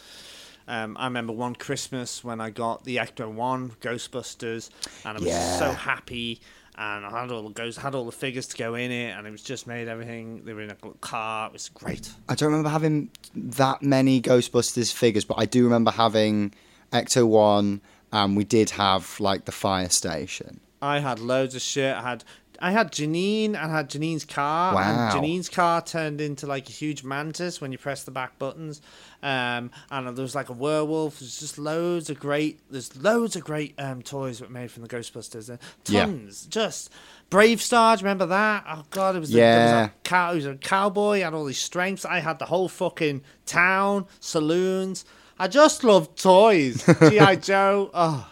Um, 0.67 0.97
I 0.99 1.05
remember 1.05 1.31
one 1.33 1.53
Christmas 1.53 2.23
when 2.23 2.41
I 2.41 2.49
got 2.49 2.85
the 2.85 2.95
Ecto 2.97 3.31
One 3.31 3.69
Ghostbusters, 3.81 4.71
and 5.05 5.17
I 5.17 5.21
was 5.21 5.29
Yeah. 5.29 5.59
so 5.59 5.71
happy. 5.71 6.41
and 6.77 7.05
I 7.05 7.21
had 7.21 7.31
all 7.31 7.43
the 7.43 7.53
ghosts, 7.53 7.79
had 7.81 7.95
all 7.95 8.05
the 8.05 8.11
figures 8.11 8.47
to 8.47 8.57
go 8.57 8.75
in 8.75 8.91
it, 8.91 9.11
and 9.11 9.25
it 9.25 9.31
was 9.31 9.41
just 9.43 9.65
made 9.65 9.87
everything. 9.87 10.43
They 10.43 10.51
were 10.53 10.61
in 10.61 10.71
a 10.71 10.75
car. 10.99 11.47
It 11.47 11.53
was 11.53 11.69
great. 11.69 12.11
I 12.27 12.35
don't 12.35 12.49
remember 12.49 12.67
having 12.69 13.11
that 13.35 13.81
many 13.81 14.19
Ghostbusters 14.21 14.91
figures, 14.91 15.23
but 15.23 15.35
I 15.37 15.45
do 15.45 15.63
remember 15.63 15.91
having 15.91 16.53
Ecto 16.91 17.27
One, 17.27 17.81
and 18.11 18.35
we 18.37 18.43
did 18.43 18.71
have 18.71 19.19
like 19.19 19.45
the 19.45 19.51
fire 19.51 19.89
station. 19.89 20.59
I 20.81 20.99
had 20.99 21.19
loads 21.19 21.55
of 21.55 21.61
shit. 21.61 21.95
I 21.95 22.01
had 22.01 22.23
I 22.59 22.71
had 22.71 22.91
Janine. 22.91 23.47
and 23.55 23.71
had 23.71 23.89
Janine's 23.89 24.23
car. 24.23 24.75
Wow. 24.75 24.81
And 25.09 25.13
Janine's 25.13 25.49
car 25.49 25.81
turned 25.81 26.21
into 26.21 26.47
like 26.47 26.69
a 26.69 26.71
huge 26.71 27.03
mantis 27.03 27.59
when 27.59 27.71
you 27.73 27.77
press 27.77 28.03
the 28.03 28.11
back 28.11 28.39
buttons. 28.39 28.81
Um, 29.21 29.71
and 29.91 30.15
there 30.15 30.21
was 30.21 30.35
like 30.35 30.47
a 30.49 30.53
werewolf. 30.53 31.19
There's 31.19 31.39
just 31.39 31.57
loads 31.57 32.09
of 32.09 32.19
great. 32.19 32.59
There's 32.69 32.95
loads 32.95 33.35
of 33.35 33.43
great 33.43 33.73
um, 33.79 34.01
toys 34.01 34.39
that 34.39 34.47
were 34.47 34.53
made 34.53 34.71
from 34.71 34.83
the 34.83 34.89
Ghostbusters. 34.89 35.49
Uh, 35.53 35.57
Yeah. 35.87 36.05
Tons. 36.05 36.45
Just 36.45 36.91
BraveStarr. 37.29 37.97
Remember 37.97 38.27
that? 38.27 38.63
Oh 38.69 38.83
god, 38.89 39.15
it 39.15 39.19
was. 39.19 39.33
A, 39.33 39.37
Yeah. 39.37 39.55
There 39.57 39.81
was 39.81 39.87
a 39.87 39.93
cow. 40.03 40.29
He 40.31 40.35
was 40.37 40.45
a 40.45 40.55
cowboy. 40.55 41.21
Had 41.21 41.33
all 41.33 41.45
these 41.45 41.57
strengths. 41.57 42.05
I 42.05 42.19
had 42.19 42.39
the 42.39 42.45
whole 42.45 42.69
fucking 42.69 43.21
town, 43.45 44.05
saloons. 44.19 45.03
I 45.37 45.47
just 45.47 45.83
love 45.83 46.15
toys. 46.15 46.85
GI 46.85 47.35
Joe. 47.41 47.89
Oh. 47.93 48.29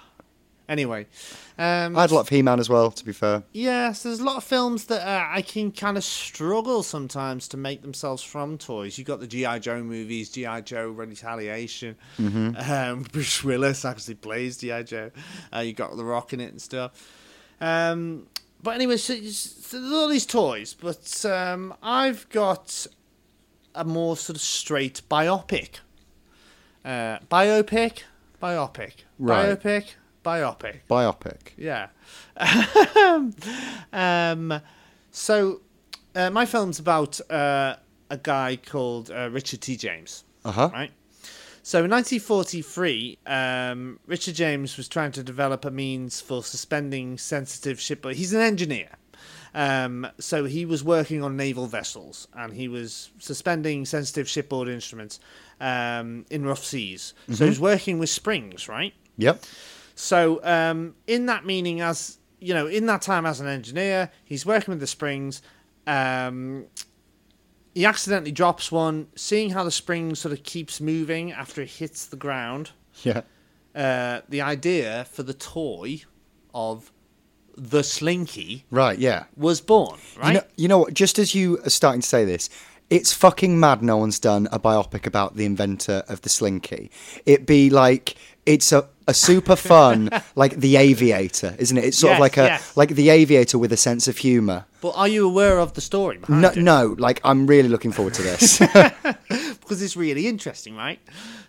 Anyway. 0.70 1.08
Um, 1.58 1.96
I 1.96 2.02
had 2.02 2.12
a 2.12 2.16
lot 2.16 2.22
of 2.22 2.30
He-Man 2.30 2.60
as 2.60 2.68
well. 2.68 2.90
To 2.90 3.06
be 3.06 3.12
fair, 3.12 3.44
Yes, 3.52 4.02
there's 4.04 4.20
a 4.20 4.24
lot 4.24 4.38
of 4.38 4.44
films 4.44 4.86
that 4.86 5.08
uh, 5.08 5.28
I 5.30 5.44
can 5.44 5.72
kind 5.72 5.98
of 5.98 6.04
struggle 6.04 6.82
sometimes 6.82 7.48
to 7.50 7.58
make 7.58 7.84
themselves 7.84 8.24
from 8.24 8.58
toys. 8.58 8.98
You 8.98 9.04
got 9.04 9.20
the 9.20 9.28
GI 9.28 9.60
Joe 9.60 9.84
movies, 9.84 10.32
GI 10.32 10.62
Joe 10.64 10.90
Retaliation. 10.90 11.96
Um, 12.18 13.04
Bruce 13.12 13.44
Willis 13.44 13.86
actually 13.86 14.16
plays 14.16 14.58
GI 14.58 14.86
Joe. 14.86 15.12
Uh, 15.56 15.60
you 15.60 15.74
got 15.74 15.96
The 15.96 16.04
Rock 16.06 16.34
in 16.34 16.40
it 16.40 16.52
and 16.52 16.62
stuff. 16.62 16.92
Um, 17.62 18.26
but 18.64 18.72
anyway, 18.76 18.98
so, 18.98 19.14
so 19.22 19.80
there's 19.80 19.94
all 19.94 20.08
these 20.08 20.26
toys, 20.26 20.74
but 20.74 21.24
um, 21.26 21.76
I've 21.84 22.28
got 22.30 22.88
a 23.76 23.84
more 23.84 24.18
sort 24.18 24.38
of 24.38 24.42
straight 24.42 25.02
biopic. 25.10 25.80
Uh, 26.86 27.18
biopic, 27.32 28.04
biopic, 28.42 28.92
Right. 29.20 29.58
biopic, 29.60 29.86
biopic. 30.26 30.80
biopic. 30.90 31.40
Yeah. 31.58 31.88
um, 33.94 34.62
so, 35.12 35.62
uh, 36.16 36.30
my 36.30 36.46
film's 36.46 36.80
about 36.80 37.20
uh, 37.32 37.76
a 38.10 38.18
guy 38.18 38.58
called 38.58 39.12
uh, 39.12 39.30
Richard 39.32 39.62
T. 39.62 39.76
James, 39.78 40.24
Uh 40.46 40.52
huh. 40.52 40.70
right? 40.74 40.92
So, 41.66 41.86
in 41.86 41.92
1943, 41.92 43.20
um, 43.26 44.00
Richard 44.06 44.36
James 44.36 44.76
was 44.76 44.88
trying 44.90 45.14
to 45.14 45.24
develop 45.24 45.64
a 45.66 45.72
means 45.72 46.20
for 46.20 46.44
suspending 46.44 47.18
sensitive 47.18 47.80
shipboard. 47.80 48.16
He's 48.18 48.34
an 48.34 48.42
engineer. 48.42 48.90
Um, 49.56 50.08
so 50.20 50.46
he 50.46 50.66
was 50.66 50.84
working 50.84 51.22
on 51.24 51.38
naval 51.38 51.68
vessels 51.68 52.28
and 52.34 52.54
he 52.54 52.68
was 52.68 53.12
suspending 53.20 53.86
sensitive 53.86 54.28
shipboard 54.28 54.68
instruments 54.68 55.20
um, 55.64 56.26
in 56.30 56.46
rough 56.46 56.64
seas. 56.64 57.14
So 57.32 57.46
he 57.46 57.50
was 57.50 57.60
working 57.60 57.98
with 58.00 58.10
springs, 58.10 58.68
right? 58.68 58.94
Yep. 59.18 59.44
So, 59.96 60.40
um, 60.44 60.96
in 61.08 61.28
that 61.28 61.46
meaning, 61.46 61.82
as 61.82 62.18
you 62.40 62.54
know, 62.54 62.68
in 62.68 62.86
that 62.88 63.02
time 63.02 63.26
as 63.26 63.40
an 63.40 63.48
engineer, 63.48 64.12
he's 64.26 64.46
working 64.46 64.74
with 64.74 64.80
the 64.82 64.88
springs. 64.88 65.42
Um, 65.88 66.66
he 67.74 67.86
accidentally 67.86 68.32
drops 68.32 68.72
one, 68.72 69.08
seeing 69.16 69.50
how 69.52 69.64
the 69.64 69.72
spring 69.72 70.16
sort 70.16 70.34
of 70.34 70.44
keeps 70.44 70.82
moving 70.82 71.32
after 71.32 71.62
it 71.62 71.70
hits 71.70 72.06
the 72.06 72.18
ground. 72.18 72.72
Yeah. 73.04 73.22
Uh, 73.74 74.22
the 74.30 74.42
idea 74.42 75.08
for 75.12 75.24
the 75.24 75.34
toy 75.34 76.02
of 76.54 76.92
the 77.58 77.84
Slinky 77.84 78.66
Right. 78.70 79.00
Yeah. 79.00 79.24
was 79.38 79.62
born, 79.62 80.00
right? 80.18 80.28
You 80.28 80.34
know, 80.34 80.44
you 80.58 80.68
know 80.68 80.78
what? 80.80 80.94
Just 80.94 81.18
as 81.20 81.34
you 81.34 81.60
are 81.66 81.70
starting 81.70 82.02
to 82.02 82.08
say 82.08 82.26
this, 82.26 82.50
it's 82.90 83.12
fucking 83.14 83.60
mad. 83.60 83.82
No 83.82 83.98
one's 83.98 84.20
done 84.20 84.48
a 84.52 84.60
biopic 84.60 85.06
about 85.08 85.36
the 85.36 85.46
inventor 85.46 86.04
of 86.08 86.22
the 86.22 86.30
slinky. 86.30 86.92
It'd 87.26 87.46
be 87.46 87.70
like 87.70 88.16
it's 88.46 88.72
a, 88.74 88.88
a 89.08 89.14
super 89.14 89.56
fun 89.72 90.10
like 90.36 90.58
the 90.58 90.76
Aviator, 90.76 91.56
isn't 91.58 91.78
it? 91.78 91.86
It's 91.86 91.98
sort 91.98 92.12
Yes, 92.12 92.18
of 92.18 92.22
like 92.22 92.38
a 92.38 92.44
yes. 92.44 92.78
like 92.78 92.90
the 92.90 93.10
Aviator 93.10 93.58
with 93.58 93.72
a 93.74 93.78
sense 93.78 94.08
of 94.08 94.18
humour. 94.18 94.66
but 94.82 94.90
are 94.92 95.08
you 95.08 95.26
aware 95.26 95.60
of 95.60 95.74
the 95.74 95.82
story 95.82 96.18
behind 96.18 96.42
No, 96.42 96.50
it? 96.50 96.58
no, 96.58 96.96
like 97.00 97.22
I'm 97.24 97.48
really 97.48 97.70
looking 97.70 97.92
forward 97.94 98.14
to 98.16 98.22
this. 98.30 98.60
because 99.62 99.82
it's 99.82 99.96
really 99.96 100.28
interesting, 100.28 100.76
right? 100.76 101.00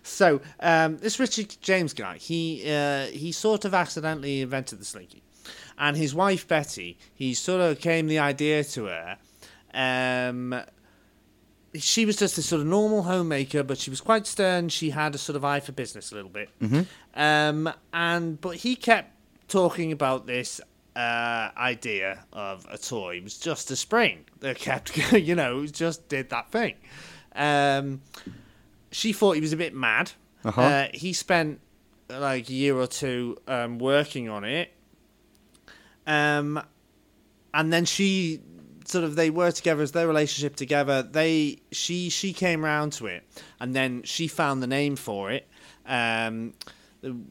So 0.03 0.39
um, 0.61 0.97
this 0.97 1.19
Richard 1.19 1.55
James 1.61 1.93
guy, 1.93 2.17
he 2.17 2.63
uh, 2.71 3.05
he 3.07 3.31
sort 3.31 3.65
of 3.65 3.73
accidentally 3.73 4.41
invented 4.41 4.79
the 4.79 4.85
slinky, 4.85 5.21
and 5.77 5.97
his 5.97 6.15
wife 6.15 6.47
Betty, 6.47 6.97
he 7.13 7.33
sort 7.33 7.59
of 7.61 7.79
came 7.79 8.07
the 8.07 8.19
idea 8.19 8.63
to 8.63 8.85
her. 8.85 9.17
Um, 9.73 10.55
she 11.79 12.05
was 12.05 12.15
just 12.17 12.37
a 12.37 12.41
sort 12.41 12.61
of 12.61 12.67
normal 12.67 13.03
homemaker, 13.03 13.63
but 13.63 13.77
she 13.77 13.89
was 13.89 14.01
quite 14.01 14.27
stern. 14.27 14.69
She 14.69 14.89
had 14.91 15.15
a 15.15 15.17
sort 15.17 15.35
of 15.35 15.45
eye 15.45 15.59
for 15.59 15.71
business 15.71 16.11
a 16.11 16.15
little 16.15 16.29
bit, 16.29 16.49
um, 17.15 17.71
and 17.93 18.39
but 18.41 18.57
he 18.57 18.75
kept 18.75 19.11
talking 19.47 19.91
about 19.91 20.25
this 20.25 20.61
uh, 20.95 21.49
idea 21.57 22.23
of 22.33 22.65
a 22.71 22.77
toy. 22.77 23.17
It 23.17 23.23
was 23.23 23.37
just 23.37 23.69
a 23.71 23.75
spring 23.75 24.25
that 24.39 24.57
kept, 24.57 24.97
you 25.13 25.35
know, 25.35 25.65
just 25.65 26.07
did 26.07 26.29
that 26.29 26.51
thing. 26.51 26.75
Um, 27.35 28.01
she 28.91 29.13
thought 29.13 29.33
he 29.33 29.41
was 29.41 29.53
a 29.53 29.57
bit 29.57 29.73
mad. 29.73 30.11
Uh-huh. 30.43 30.61
Uh, 30.61 30.87
he 30.93 31.13
spent 31.13 31.59
like 32.09 32.49
a 32.49 32.53
year 32.53 32.77
or 32.77 32.87
two 32.87 33.37
um, 33.47 33.79
working 33.79 34.29
on 34.29 34.43
it. 34.43 34.71
Um, 36.07 36.61
and 37.53 37.73
then 37.73 37.85
she 37.85 38.41
sort 38.87 39.03
of 39.03 39.15
they 39.15 39.29
were 39.29 39.51
together 39.51 39.81
as 39.81 39.91
their 39.91 40.07
relationship 40.07 40.55
together. 40.55 41.03
They 41.03 41.59
she 41.71 42.09
she 42.09 42.33
came 42.33 42.63
round 42.63 42.93
to 42.93 43.07
it, 43.07 43.23
and 43.59 43.75
then 43.75 44.03
she 44.03 44.27
found 44.27 44.61
the 44.61 44.67
name 44.67 44.95
for 44.95 45.31
it. 45.31 45.47
Um, 45.85 46.53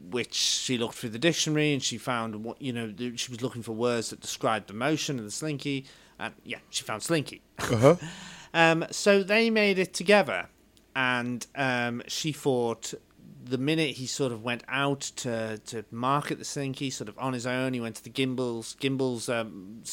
which 0.09 0.33
she 0.33 0.77
looked 0.77 0.95
through 0.95 1.09
the 1.09 1.19
dictionary 1.19 1.73
and 1.73 1.83
she 1.83 1.97
found 1.97 2.45
what 2.45 2.61
you 2.61 2.71
know 2.71 2.93
she 3.15 3.29
was 3.29 3.41
looking 3.41 3.61
for 3.61 3.73
words 3.73 4.09
that 4.09 4.21
described 4.21 4.67
the 4.67 4.73
motion 4.73 5.19
of 5.19 5.25
the 5.25 5.31
slinky 5.31 5.85
and 6.17 6.33
yeah 6.45 6.59
she 6.69 6.81
found 6.81 7.03
slinky 7.03 7.41
uh-huh. 7.59 7.95
um, 8.53 8.85
so 8.89 9.21
they 9.21 9.49
made 9.49 9.77
it 9.77 9.93
together, 9.93 10.47
and 10.95 11.45
um, 11.55 12.01
she 12.07 12.31
thought 12.31 12.93
the 13.45 13.57
minute 13.57 13.91
he 13.95 14.07
sort 14.07 14.31
of 14.31 14.43
went 14.43 14.63
out 14.67 15.01
to, 15.17 15.57
to 15.67 15.85
market 15.91 16.37
the 16.39 16.45
Slinky, 16.45 16.89
sort 16.89 17.09
of 17.09 17.17
on 17.19 17.33
his 17.33 17.45
own, 17.45 17.73
he 17.73 17.79
went 17.81 17.95
to 17.97 18.03
the 18.03 18.09
Gimbels, 18.09 18.75
Gimbels, 18.77 19.29
um, 19.33 19.83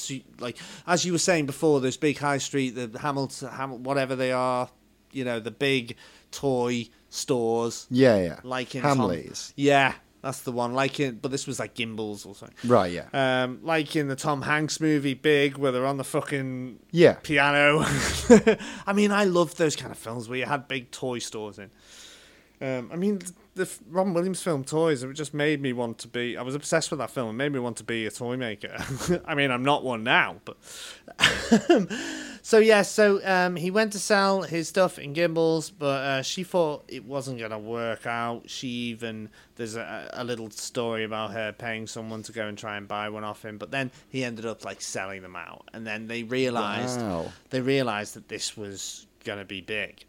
like 0.41 0.57
as 0.87 1.05
you 1.05 1.13
were 1.13 1.19
saying 1.19 1.47
before, 1.47 1.81
those 1.81 1.97
big 1.97 2.19
high 2.19 2.39
street, 2.39 2.71
the 2.71 2.99
Hamilton, 2.99 3.49
Hamil- 3.51 3.79
whatever 3.81 4.17
they 4.17 4.33
are, 4.33 4.69
you 5.13 5.25
know, 5.25 5.39
the 5.41 5.51
big 5.51 5.97
toy 6.31 6.89
stores, 7.11 7.87
Yeah, 7.91 8.17
yeah. 8.19 8.41
like 8.43 8.75
in 8.75 8.83
Hamleys. 8.83 9.49
Tom- 9.49 9.55
yeah, 9.57 9.95
that's 10.23 10.41
the 10.43 10.53
one. 10.53 10.73
Like 10.73 10.99
in, 11.01 11.17
but 11.17 11.31
this 11.31 11.47
was 11.47 11.59
like 11.59 11.75
Gimbels 11.75 12.25
or 12.27 12.35
something. 12.35 12.57
Right, 12.71 12.93
yeah. 12.93 13.09
Um, 13.45 13.59
like 13.63 13.95
in 13.97 14.09
the 14.09 14.17
Tom 14.17 14.41
Hanks 14.43 14.81
movie 14.81 15.15
Big, 15.15 15.59
where 15.59 15.73
they're 15.73 15.85
on 15.87 15.99
the 15.99 16.05
fucking 16.05 16.79
Yeah. 16.91 17.15
piano. 17.23 17.81
I 18.87 18.93
mean, 18.95 19.11
I 19.13 19.25
loved 19.25 19.59
those 19.59 19.77
kind 19.77 19.93
of 19.93 19.99
films 19.99 20.29
where 20.29 20.39
you 20.39 20.47
had 20.47 20.69
big 20.69 20.91
toy 20.91 21.19
stores 21.19 21.59
in. 21.59 21.71
Um, 22.61 22.91
I 22.93 22.97
mean, 22.97 23.21
the 23.55 23.69
Ron 23.89 24.15
Williams 24.15 24.43
film 24.43 24.65
Toys, 24.65 25.03
it 25.03 25.13
just 25.13 25.35
made 25.35 25.61
me 25.61 25.73
want 25.73 25.99
to 25.99 26.09
be. 26.09 26.37
I 26.37 26.43
was 26.43 26.55
obsessed 26.55 26.91
with 26.91 26.99
that 26.99 27.11
film. 27.11 27.29
It 27.31 27.33
made 27.35 27.53
me 27.53 27.59
want 27.59 27.77
to 27.79 27.85
be 27.85 28.07
a 28.07 28.11
toy 28.11 28.37
maker. 28.37 28.77
I 29.27 29.35
mean, 29.35 29.51
I'm 29.51 29.63
not 29.65 29.85
one 29.85 30.03
now, 30.05 30.37
but. 30.45 30.57
so, 32.43 32.59
yeah, 32.59 32.83
so 32.83 33.21
um, 33.25 33.57
he 33.57 33.71
went 33.71 33.93
to 33.93 33.99
sell 33.99 34.43
his 34.43 34.69
stuff 34.69 34.99
in 34.99 35.15
Gimbels, 35.15 35.71
but 35.77 35.87
uh, 36.03 36.23
she 36.23 36.45
thought 36.45 36.85
it 36.89 37.05
wasn't 37.05 37.39
going 37.39 37.51
to 37.51 37.59
work 37.59 38.07
out. 38.07 38.49
She 38.49 38.69
even. 38.69 39.29
There's 39.57 39.77
a, 39.77 40.09
a 40.15 40.25
little 40.25 40.51
story 40.51 41.05
about 41.05 41.33
her 41.33 41.53
paying 41.53 41.87
someone 41.87 42.23
to 42.25 42.33
go 42.33 42.47
and 42.47 42.57
try 42.57 42.77
and 42.77 42.89
buy 42.89 43.11
one 43.11 43.23
off 43.23 43.45
him, 43.45 43.59
but 43.59 43.71
then 43.71 43.91
he 44.09 44.25
ended 44.25 44.47
up 44.47 44.65
like 44.65 44.81
selling 44.81 45.23
them 45.23 45.37
out. 45.37 45.69
And 45.73 45.87
then 45.87 46.07
they 46.07 46.23
realized 46.23 47.01
Wow. 47.01 47.31
they 47.51 47.61
realized 47.61 48.15
that 48.15 48.29
this 48.29 48.57
was 48.57 49.07
going 49.25 49.39
to 49.39 49.45
be 49.45 49.61
big. 49.61 50.05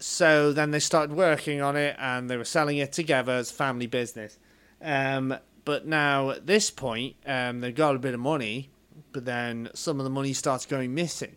So 0.00 0.52
then 0.52 0.70
they 0.70 0.80
started 0.80 1.14
working 1.14 1.60
on 1.60 1.76
it 1.76 1.94
and 1.98 2.28
they 2.28 2.36
were 2.36 2.44
selling 2.44 2.78
it 2.78 2.92
together 2.92 3.32
as 3.32 3.50
family 3.50 3.86
business. 3.86 4.38
Um, 4.82 5.36
but 5.64 5.86
now 5.86 6.30
at 6.30 6.46
this 6.46 6.70
point, 6.70 7.16
um, 7.26 7.60
they've 7.60 7.74
got 7.74 7.94
a 7.94 7.98
bit 7.98 8.14
of 8.14 8.20
money, 8.20 8.70
but 9.12 9.26
then 9.26 9.68
some 9.74 10.00
of 10.00 10.04
the 10.04 10.10
money 10.10 10.32
starts 10.32 10.64
going 10.64 10.94
missing. 10.94 11.36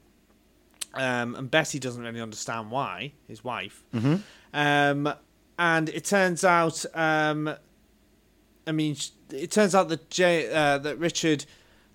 Um, 0.94 1.36
and 1.36 1.52
Bessie 1.52 1.80
doesn't 1.80 2.02
really 2.02 2.22
understand 2.22 2.72
why, 2.72 3.14
his 3.28 3.44
wife. 3.44 3.84
Um, 4.54 5.14
and 5.60 5.90
it 5.90 6.06
turns 6.06 6.44
out, 6.44 6.86
um, 6.94 7.54
I 8.66 8.72
mean, 8.72 8.96
it 9.32 9.52
turns 9.52 9.76
out 9.76 9.90
that 9.90 10.10
Jay, 10.10 10.50
uh, 10.54 10.78
that 10.78 10.98
Richard, 11.00 11.46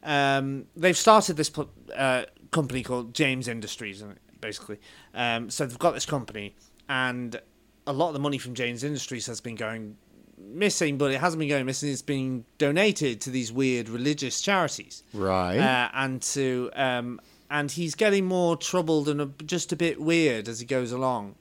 um, 0.03 0.67
they've 0.77 0.97
started 0.97 1.37
this 1.37 1.51
uh, 1.97 2.25
company 2.51 2.83
called 2.83 3.15
James 3.15 3.49
Industries, 3.49 4.03
and 4.03 4.17
basically, 4.41 4.79
um, 5.15 5.51
so 5.51 5.67
they've 5.67 5.79
got 5.79 5.95
this 5.95 6.07
company, 6.07 6.55
and 6.89 7.41
a 7.87 7.93
lot 7.93 8.09
of 8.09 8.15
the 8.15 8.21
money 8.21 8.39
from 8.39 8.55
James 8.55 8.85
Industries 8.85 9.27
has 9.27 9.41
been 9.41 9.55
going 9.55 9.97
missing, 10.37 10.99
but 10.99 11.11
it 11.11 11.21
hasn't 11.21 11.41
been 11.41 11.49
going 11.49 11.67
missing. 11.67 11.91
It's 11.91 12.03
been 12.03 12.45
donated 12.59 13.21
to 13.23 13.31
these 13.31 13.51
weird 13.53 13.89
religious 13.89 14.41
charities, 14.41 15.03
Right. 15.13 15.59
uh, 15.59 15.89
and 15.95 16.23
to 16.23 16.71
um, 16.75 17.21
and 17.51 17.71
he's 17.71 17.95
getting 17.95 18.27
more 18.27 18.57
troubled 18.57 19.09
and 19.09 19.21
a, 19.23 19.27
just 19.45 19.73
a 19.73 19.77
bit 19.77 20.01
weird 20.01 20.49
as 20.49 20.61
he 20.61 20.67
goes 20.67 20.93
along. 20.93 21.35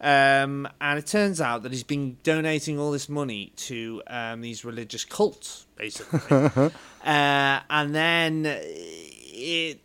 Um, 0.00 0.66
and 0.80 0.98
it 0.98 1.06
turns 1.06 1.40
out 1.40 1.62
that 1.62 1.70
he's 1.70 1.84
been 1.84 2.16
donating 2.24 2.76
all 2.80 2.90
this 2.90 3.08
money 3.08 3.52
to 3.56 4.02
um, 4.08 4.40
these 4.40 4.64
religious 4.64 5.04
cults, 5.04 5.66
basically. 5.76 6.20
uh, 7.04 7.60
and 7.70 7.94
then 7.94 8.44
it 8.48 9.80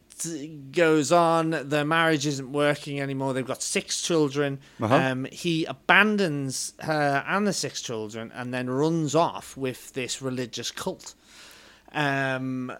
goes 0.72 1.12
on. 1.12 1.52
The 1.52 1.86
marriage 1.86 2.26
isn't 2.26 2.52
working 2.52 3.00
anymore. 3.00 3.34
They've 3.34 3.46
got 3.46 3.62
six 3.62 4.02
children. 4.02 4.60
Uh-huh. 4.82 4.96
Um, 4.96 5.26
he 5.32 5.66
abandons 5.66 6.74
her 6.80 7.24
and 7.28 7.46
the 7.46 7.54
six 7.54 7.82
children 7.82 8.32
and 8.34 8.54
then 8.54 8.70
runs 8.70 9.16
off 9.16 9.56
with 9.58 9.94
this 9.94 10.22
religious 10.22 10.72
cult. 10.72 11.16
Um, 11.92 12.74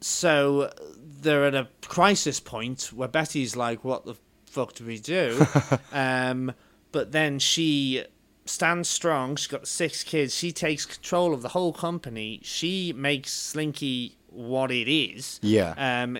so 0.00 0.72
they're 0.96 1.46
at 1.46 1.54
a 1.54 1.68
crisis 1.86 2.40
point 2.40 2.90
where 2.94 3.08
Betty's 3.08 3.56
like, 3.56 3.84
"What 3.84 4.06
the 4.06 4.14
fuck 4.46 4.74
do 4.74 4.86
we 4.86 4.98
do?" 4.98 5.46
um, 5.92 6.52
but 6.92 7.12
then 7.12 7.38
she 7.38 8.04
stands 8.46 8.88
strong. 8.88 9.36
She's 9.36 9.46
got 9.46 9.68
six 9.68 10.02
kids. 10.02 10.34
She 10.34 10.52
takes 10.52 10.86
control 10.86 11.34
of 11.34 11.42
the 11.42 11.50
whole 11.50 11.72
company. 11.72 12.40
She 12.42 12.92
makes 12.94 13.32
Slinky 13.32 14.16
what 14.32 14.70
it 14.70 14.88
is. 14.90 15.38
Yeah. 15.42 15.74
Um, 15.76 16.18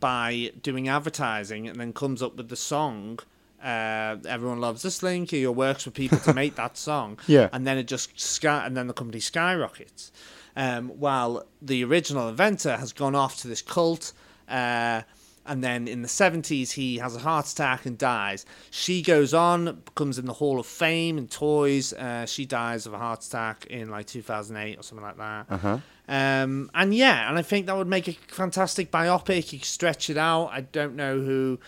by 0.00 0.52
doing 0.62 0.88
advertising, 0.88 1.68
and 1.68 1.78
then 1.78 1.92
comes 1.92 2.22
up 2.22 2.36
with 2.36 2.48
the 2.48 2.56
song. 2.56 3.18
Uh, 3.62 4.16
everyone 4.26 4.60
loves 4.60 4.82
the 4.82 4.90
Slinky, 4.90 5.46
or 5.46 5.52
works 5.52 5.84
with 5.84 5.94
people 5.94 6.18
to 6.18 6.34
make 6.42 6.56
that 6.56 6.76
song. 6.76 7.18
Yeah. 7.26 7.48
and 7.52 7.66
then 7.66 7.78
it 7.78 7.84
just 7.84 8.18
sky, 8.20 8.66
and 8.66 8.76
then 8.76 8.86
the 8.86 8.94
company 8.94 9.20
skyrockets. 9.20 10.10
Um, 10.56 10.88
while 10.90 11.46
the 11.62 11.82
original 11.84 12.28
inventor 12.28 12.76
has 12.76 12.92
gone 12.92 13.14
off 13.14 13.38
to 13.38 13.48
this 13.48 13.62
cult, 13.62 14.12
uh, 14.48 15.02
and 15.46 15.64
then 15.64 15.88
in 15.88 16.02
the 16.02 16.08
70s 16.08 16.72
he 16.72 16.98
has 16.98 17.16
a 17.16 17.18
heart 17.18 17.50
attack 17.50 17.86
and 17.86 17.96
dies. 17.98 18.44
She 18.70 19.02
goes 19.02 19.32
on, 19.34 19.80
becomes 19.84 20.18
in 20.18 20.26
the 20.26 20.34
Hall 20.34 20.60
of 20.60 20.66
Fame 20.66 21.18
in 21.18 21.26
toys. 21.26 21.92
Uh, 21.92 22.26
she 22.26 22.44
dies 22.44 22.86
of 22.86 22.92
a 22.94 22.98
heart 22.98 23.24
attack 23.24 23.66
in 23.66 23.88
like 23.90 24.06
2008 24.06 24.78
or 24.78 24.82
something 24.82 25.04
like 25.04 25.16
that. 25.16 25.46
Uh-huh. 25.50 25.78
Um, 26.08 26.70
and 26.74 26.94
yeah, 26.94 27.28
and 27.28 27.38
I 27.38 27.42
think 27.42 27.66
that 27.66 27.76
would 27.76 27.86
make 27.86 28.08
a 28.08 28.12
fantastic 28.28 28.90
biopic. 28.90 29.52
You 29.52 29.58
could 29.60 29.66
stretch 29.66 30.10
it 30.10 30.16
out. 30.18 30.46
I 30.52 30.62
don't 30.62 30.96
know 30.96 31.20
who. 31.20 31.58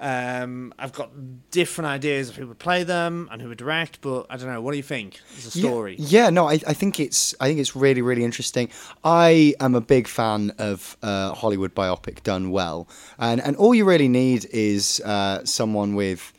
Um, 0.00 0.72
I've 0.78 0.92
got 0.92 1.10
different 1.50 1.88
ideas 1.88 2.28
of 2.28 2.36
who 2.36 2.46
would 2.46 2.60
play 2.60 2.84
them 2.84 3.28
and 3.32 3.42
who 3.42 3.48
would 3.48 3.58
direct, 3.58 4.00
but 4.00 4.26
I 4.30 4.36
don't 4.36 4.46
know. 4.46 4.60
What 4.60 4.70
do 4.70 4.76
you 4.76 4.82
think? 4.84 5.18
As 5.36 5.56
a 5.56 5.58
Yeah- 5.58 5.68
story. 5.70 5.96
Yeah, 5.98 6.30
no, 6.30 6.46
I, 6.48 6.52
I 6.52 6.72
think 6.74 7.00
it's 7.00 7.34
I 7.40 7.48
think 7.48 7.58
it's 7.58 7.74
really 7.74 8.00
really 8.02 8.22
interesting. 8.22 8.68
I 9.02 9.54
am 9.58 9.74
a 9.74 9.80
big 9.80 10.06
fan 10.06 10.52
of 10.58 10.96
uh, 11.02 11.34
Hollywood 11.34 11.74
biopic 11.74 12.22
done 12.22 12.52
well, 12.52 12.86
and 13.18 13.40
and 13.40 13.56
all 13.56 13.74
you 13.74 13.84
really 13.84 14.08
need 14.08 14.44
is 14.52 15.00
uh, 15.04 15.44
someone 15.44 15.96
with 15.96 16.32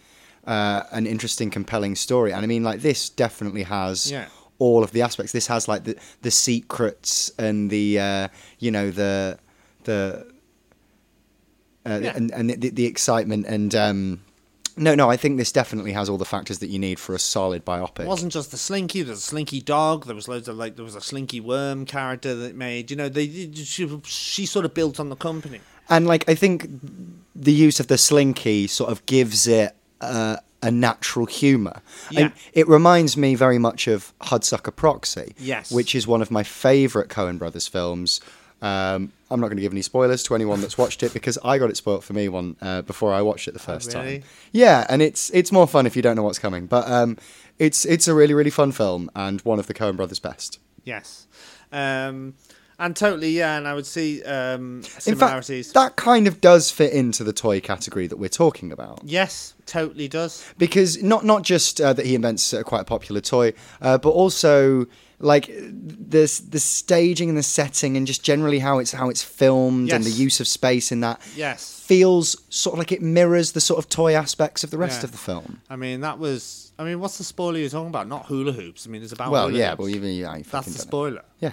uh, 0.48 0.84
an 0.92 1.06
interesting, 1.06 1.50
compelling 1.50 1.96
story. 1.96 2.32
And 2.32 2.44
I 2.44 2.48
mean, 2.48 2.64
like 2.64 2.80
this 2.80 3.10
definitely 3.10 3.64
has. 3.64 4.10
Yeah. 4.10 4.28
All 4.60 4.84
of 4.84 4.92
the 4.92 5.02
aspects. 5.02 5.32
This 5.32 5.48
has 5.48 5.68
like 5.68 5.84
the 5.86 5.96
the 6.22 6.32
secrets 6.32 7.32
and 7.40 7.70
the 7.70 8.00
uh, 8.00 8.28
you 8.60 8.72
know 8.72 8.92
the 8.92 9.40
the 9.86 10.28
uh, 11.86 12.00
Yeah. 12.04 12.14
and 12.16 12.32
and 12.32 12.50
the, 12.50 12.70
the 12.70 12.86
excitement 12.86 13.46
and 13.48 13.74
um, 13.74 14.22
no 14.78 14.96
no 14.96 15.10
I 15.10 15.18
think 15.18 15.38
this 15.38 15.52
definitely 15.52 15.94
has 15.94 16.10
all 16.10 16.18
the 16.18 16.26
factors 16.26 16.60
that 16.60 16.68
you 16.68 16.78
need 16.80 17.00
for 17.00 17.16
a 17.16 17.20
solid 17.20 17.66
biopic. 17.66 18.02
It 18.02 18.08
wasn't 18.08 18.34
just 18.34 18.52
the 18.52 18.58
Slinky. 18.58 19.02
There 19.02 19.12
was 19.12 19.20
a 19.20 19.28
Slinky 19.28 19.62
dog. 19.62 20.06
There 20.06 20.16
was 20.16 20.28
loads 20.28 20.48
of 20.48 20.58
like 20.58 20.76
there 20.76 20.86
was 20.86 20.96
a 20.96 21.02
Slinky 21.02 21.40
worm 21.40 21.86
character 21.86 22.36
that 22.36 22.56
made. 22.56 22.92
You 22.92 22.98
know, 22.98 23.10
they 23.10 23.28
she, 23.54 23.90
she 24.04 24.46
sort 24.46 24.66
of 24.66 24.74
built 24.74 25.00
on 25.00 25.10
the 25.10 25.16
company. 25.16 25.62
And 25.90 26.06
like 26.06 26.28
I 26.30 26.36
think 26.36 26.68
the 27.36 27.54
use 27.54 27.80
of 27.80 27.88
the 27.88 27.98
slinky 27.98 28.68
sort 28.68 28.92
of 28.92 29.06
gives 29.06 29.48
it 29.48 29.76
uh, 30.02 30.38
a 30.62 30.70
natural 30.72 31.26
humour. 31.26 31.82
Yeah. 32.12 32.20
And 32.20 32.34
it 32.54 32.68
reminds 32.68 33.16
me 33.16 33.36
very 33.36 33.58
much 33.58 33.88
of 33.88 34.14
Hudsucker 34.22 34.76
Proxy. 34.76 35.34
Yes. 35.38 35.72
Which 35.72 35.96
is 35.96 36.06
one 36.08 36.22
of 36.22 36.32
my 36.32 36.44
favourite 36.44 37.08
Coen 37.10 37.38
Brothers 37.40 37.68
films. 37.68 38.20
Um, 38.62 39.14
I'm 39.32 39.40
not 39.40 39.48
going 39.48 39.56
to 39.56 39.62
give 39.62 39.72
any 39.72 39.82
spoilers 39.82 40.22
to 40.24 40.36
anyone 40.36 40.60
that's 40.60 40.78
watched 40.78 41.02
it 41.02 41.14
because 41.14 41.38
I 41.46 41.58
got 41.60 41.70
it 41.70 41.78
spoiled 41.78 42.04
for 42.04 42.12
me 42.12 42.28
one 42.28 42.58
uh, 42.62 42.82
before 42.82 43.14
I 43.14 43.22
watched 43.22 43.48
it 43.48 43.54
the 43.54 43.60
first 43.60 43.96
Oh, 43.96 44.00
really? 44.02 44.20
time. 44.20 44.28
Yeah, 44.52 44.86
and 44.90 45.02
it's 45.02 45.30
it's 45.30 45.52
more 45.52 45.66
fun 45.66 45.86
if 45.86 45.96
you 45.96 46.02
don't 46.02 46.18
know 46.18 46.24
what's 46.24 46.40
coming. 46.40 46.66
But 46.66 46.86
um, 46.92 47.18
it's 47.58 47.86
it's 47.86 48.10
a 48.10 48.14
really 48.14 48.34
really 48.34 48.50
fun 48.50 48.74
film 48.74 49.10
and 49.16 49.40
one 49.42 49.60
of 49.60 49.68
the 49.68 49.74
Coen 49.74 49.96
Brothers' 49.96 50.20
best. 50.20 50.60
Yes, 50.84 51.28
um, 51.72 52.34
and 52.80 52.96
totally 52.96 53.32
yeah. 53.32 53.58
And 53.58 53.68
I 53.68 53.74
would 53.76 53.86
see 53.86 54.24
um, 54.24 54.78
In 54.78 54.82
fact, 54.84 55.04
similarities. 55.04 55.72
that 55.74 55.96
kind 55.96 56.28
of 56.28 56.42
does 56.42 56.72
fit 56.72 56.94
into 56.94 57.24
the 57.24 57.34
toy 57.34 57.60
category 57.60 58.08
that 58.08 58.18
we're 58.18 58.30
talking 58.30 58.72
about. 58.72 59.02
yes, 59.04 59.54
totally 59.66 60.08
does. 60.08 60.44
because 60.58 61.04
not 61.04 61.24
not 61.26 61.44
just 61.44 61.80
uh, 61.82 61.94
that 61.94 62.06
he 62.06 62.16
invents 62.16 62.54
uh, 62.54 62.64
quite 62.64 62.82
a 62.82 62.86
popular 62.86 63.22
toy, 63.22 63.54
uh, 63.82 63.98
but 63.98 64.10
also 64.10 64.86
like 65.22 65.48
the 65.48 66.42
the 66.50 66.60
staging 66.60 67.28
and 67.28 67.38
the 67.38 67.44
setting 67.44 67.98
and 67.98 68.08
just 68.08 68.24
generally 68.24 68.60
how 68.60 68.80
it's 68.80 68.94
how 68.94 69.10
it's 69.10 69.22
filmed 69.22 69.92
and 69.92 70.06
the 70.06 70.10
use 70.10 70.40
of 70.40 70.48
space 70.48 70.94
in 70.94 71.02
that 71.02 71.20
Yes. 71.36 71.84
feels 71.86 72.38
sort 72.50 72.76
of 72.76 72.80
like 72.80 72.94
it 72.94 73.02
mirrors 73.02 73.52
the 73.52 73.60
sort 73.60 73.80
of 73.80 73.90
toy 73.90 74.14
aspects 74.16 74.64
of 74.64 74.72
the 74.72 74.78
rest 74.78 75.02
Yeah. 75.02 75.06
of 75.08 75.12
the 75.12 75.18
film. 75.18 75.62
I 75.70 75.76
mean, 75.76 76.00
that 76.02 76.20
was. 76.20 76.72
I 76.80 76.86
mean, 76.86 77.02
what's 77.02 77.18
the 77.18 77.26
spoiler 77.26 77.58
you're 77.60 77.70
talking 77.70 77.90
about? 77.90 78.08
Not 78.08 78.28
hula 78.28 78.54
hoops. 78.54 78.88
I 78.88 78.90
mean, 78.92 79.04
it's 79.04 79.12
about. 79.12 79.32
well, 79.32 79.52
yeah, 79.52 79.72
hoops. 79.72 79.80
well, 79.80 79.90
even 79.90 80.12
yeah, 80.14 80.38
that's 80.50 80.68
the 80.68 80.72
know. 80.72 80.78
spoiler. 80.78 81.24
Yeah, 81.42 81.52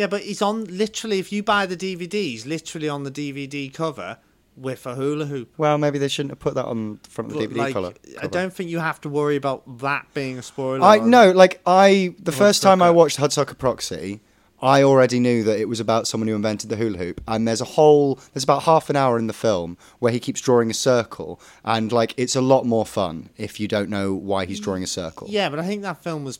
Yeah, 0.00 0.06
but 0.06 0.22
he's 0.22 0.40
on 0.40 0.64
literally. 0.64 1.18
If 1.18 1.30
you 1.30 1.42
buy 1.42 1.66
the 1.66 1.76
DVDs, 1.76 2.46
literally 2.46 2.88
on 2.88 3.04
the 3.04 3.10
DVD 3.10 3.72
cover 3.72 4.16
with 4.56 4.86
a 4.86 4.94
hula 4.94 5.26
hoop. 5.26 5.52
well, 5.58 5.76
maybe 5.78 5.98
they 5.98 6.08
shouldn't 6.08 6.32
have 6.32 6.38
put 6.38 6.54
that 6.54 6.64
on 6.64 6.98
the 7.02 7.08
front 7.10 7.30
of 7.30 7.38
the 7.38 7.46
But, 7.46 7.54
DVD 7.54 7.58
like, 7.58 7.72
color. 7.74 7.92
I 8.22 8.26
don't 8.26 8.52
think 8.52 8.70
you 8.70 8.78
have 8.78 9.00
to 9.02 9.08
worry 9.10 9.36
about 9.36 9.78
that 9.78 10.06
being 10.14 10.38
a 10.38 10.42
spoiler. 10.42 10.82
I 10.82 10.98
no, 10.98 11.32
like 11.32 11.60
I 11.66 12.14
the 12.18 12.32
first 12.32 12.62
time 12.62 12.80
I 12.80 12.90
watched 12.90 13.18
Hudsucker 13.18 13.58
Proxy, 13.58 14.20
I 14.62 14.82
already 14.82 15.20
knew 15.20 15.42
that 15.44 15.58
it 15.58 15.68
was 15.68 15.80
about 15.80 16.06
someone 16.06 16.28
who 16.28 16.34
invented 16.34 16.68
the 16.68 16.76
hula 16.76 16.98
hoop. 16.98 17.20
And 17.28 17.46
there's 17.46 17.60
a 17.60 17.66
whole 17.66 18.18
there's 18.32 18.44
about 18.44 18.62
half 18.64 18.90
an 18.90 18.96
hour 18.96 19.18
in 19.18 19.26
the 19.26 19.32
film 19.32 19.78
where 19.98 20.12
he 20.12 20.20
keeps 20.20 20.40
drawing 20.40 20.70
a 20.70 20.74
circle, 20.74 21.40
and 21.64 21.92
like 21.92 22.14
it's 22.16 22.36
a 22.36 22.42
lot 22.42 22.64
more 22.66 22.86
fun 22.86 23.30
if 23.36 23.60
you 23.60 23.68
don't 23.68 23.88
know 23.90 24.14
why 24.14 24.46
he's 24.46 24.60
drawing 24.60 24.82
a 24.82 24.86
circle. 24.86 25.26
Yeah, 25.30 25.48
but 25.48 25.58
I 25.58 25.66
think 25.66 25.82
that 25.82 26.02
film 26.02 26.24
was 26.24 26.38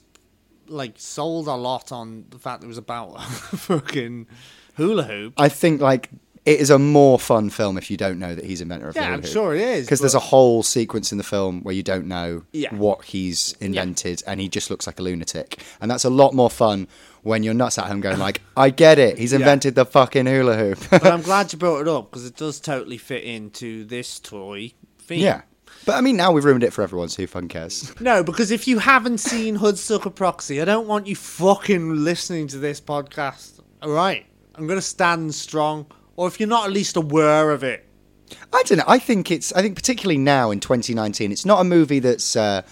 like 0.71 0.95
sold 0.97 1.47
a 1.49 1.55
lot 1.55 1.93
on 1.93 2.25
the 2.31 2.39
fact 2.39 2.61
that 2.61 2.67
it 2.67 2.69
was 2.69 2.79
about 2.79 3.21
fucking 3.23 4.27
hula 4.77 5.03
hoop. 5.05 5.35
I 5.37 5.49
think 5.49 5.81
like 5.81 6.11
it 6.47 6.59
is 6.59 6.71
a 6.71 6.79
more 6.79 7.19
fun 7.19 7.51
film 7.51 7.77
if 7.77 7.91
you 7.91 7.97
don't 7.99 8.19
know 8.19 8.35
that 8.35 8.45
he's 8.47 8.61
inventor 8.63 8.89
of 8.89 8.95
the 8.95 9.01
Yeah, 9.01 9.07
hula 9.07 9.17
I'm 9.19 9.23
hoop. 9.23 9.33
sure 9.33 9.55
it 9.55 9.61
is. 9.61 9.87
Because 9.87 10.01
there's 10.01 10.15
a 10.15 10.19
whole 10.21 10.63
sequence 10.63 11.13
in 11.13 11.19
the 11.19 11.25
film 11.25 11.63
where 11.63 11.75
you 11.75 11.83
don't 11.83 12.07
know 12.07 12.45
Yeah. 12.53 12.75
what 12.75 13.05
he's 13.05 13.55
invented, 13.61 14.23
and 14.27 14.41
he 14.41 14.49
just 14.49 14.71
looks 14.71 14.87
like 14.87 14.99
a 14.99 15.03
lunatic, 15.03 15.59
and 15.81 15.91
that's 15.91 16.05
a 16.05 16.11
lot 16.11 16.33
more 16.35 16.49
fun 16.51 16.89
when 17.23 17.43
you're 17.43 17.53
nuts 17.53 17.77
at 17.79 17.85
home 17.87 18.01
going 18.01 18.19
like, 18.19 18.41
"I 18.57 18.71
get 18.71 18.99
it, 18.99 19.19
he's 19.19 19.33
Yeah. 19.35 19.41
invented 19.41 19.75
the 19.75 19.85
fucking 19.85 20.25
hula 20.27 20.57
hoop." 20.57 20.79
but 20.91 21.05
I'm 21.07 21.21
glad 21.31 21.53
you 21.53 21.59
brought 21.59 21.83
it 21.83 21.89
up 21.89 22.11
because 22.11 22.25
it 22.25 22.37
does 22.37 22.59
totally 22.59 22.97
fit 22.97 23.23
into 23.25 23.85
this 23.85 24.19
toy 24.19 24.73
theme. 25.01 25.21
Yeah. 25.21 25.43
But 25.87 25.97
I 25.97 26.01
mean, 26.01 26.17
now 26.17 26.31
we've 26.33 26.45
ruined 26.45 26.63
it 26.63 26.73
for 26.73 26.83
everyone, 26.83 27.09
so 27.09 27.23
who 27.23 27.27
fucking 27.27 27.49
cares? 27.49 27.93
No, 28.01 28.23
because 28.23 28.51
if 28.51 28.69
you 28.69 28.79
haven't 28.79 29.19
seen 29.19 29.59
Hudsucker 29.59 30.15
Proxy, 30.15 30.61
I 30.61 30.65
don't 30.65 30.87
want 30.87 31.07
you 31.07 31.17
fucking 31.17 32.05
listening 32.05 32.49
to 32.49 32.59
this 32.59 32.81
podcast. 32.81 33.61
All 33.83 33.91
right, 33.91 34.27
I'm 34.55 34.67
gonna 34.67 34.81
stand 34.83 35.35
strong. 35.35 35.87
Or 36.17 36.29
if 36.29 36.39
you're 36.39 36.49
not 36.49 36.67
at 36.67 36.73
least 36.73 36.97
aware 36.97 37.51
of 37.51 37.65
it, 37.65 37.87
I 38.53 38.63
don't 38.65 38.79
know. 38.79 38.85
I 38.87 38.99
think 38.99 39.31
it's. 39.31 39.53
I 39.55 39.63
think 39.63 39.75
particularly 39.75 40.19
now 40.19 40.51
in 40.51 40.61
2019, 40.61 41.33
it's 41.33 41.47
not 41.47 41.61
a 41.61 41.65
movie 41.65 41.99
that's. 41.99 42.37
Uh, 42.37 42.63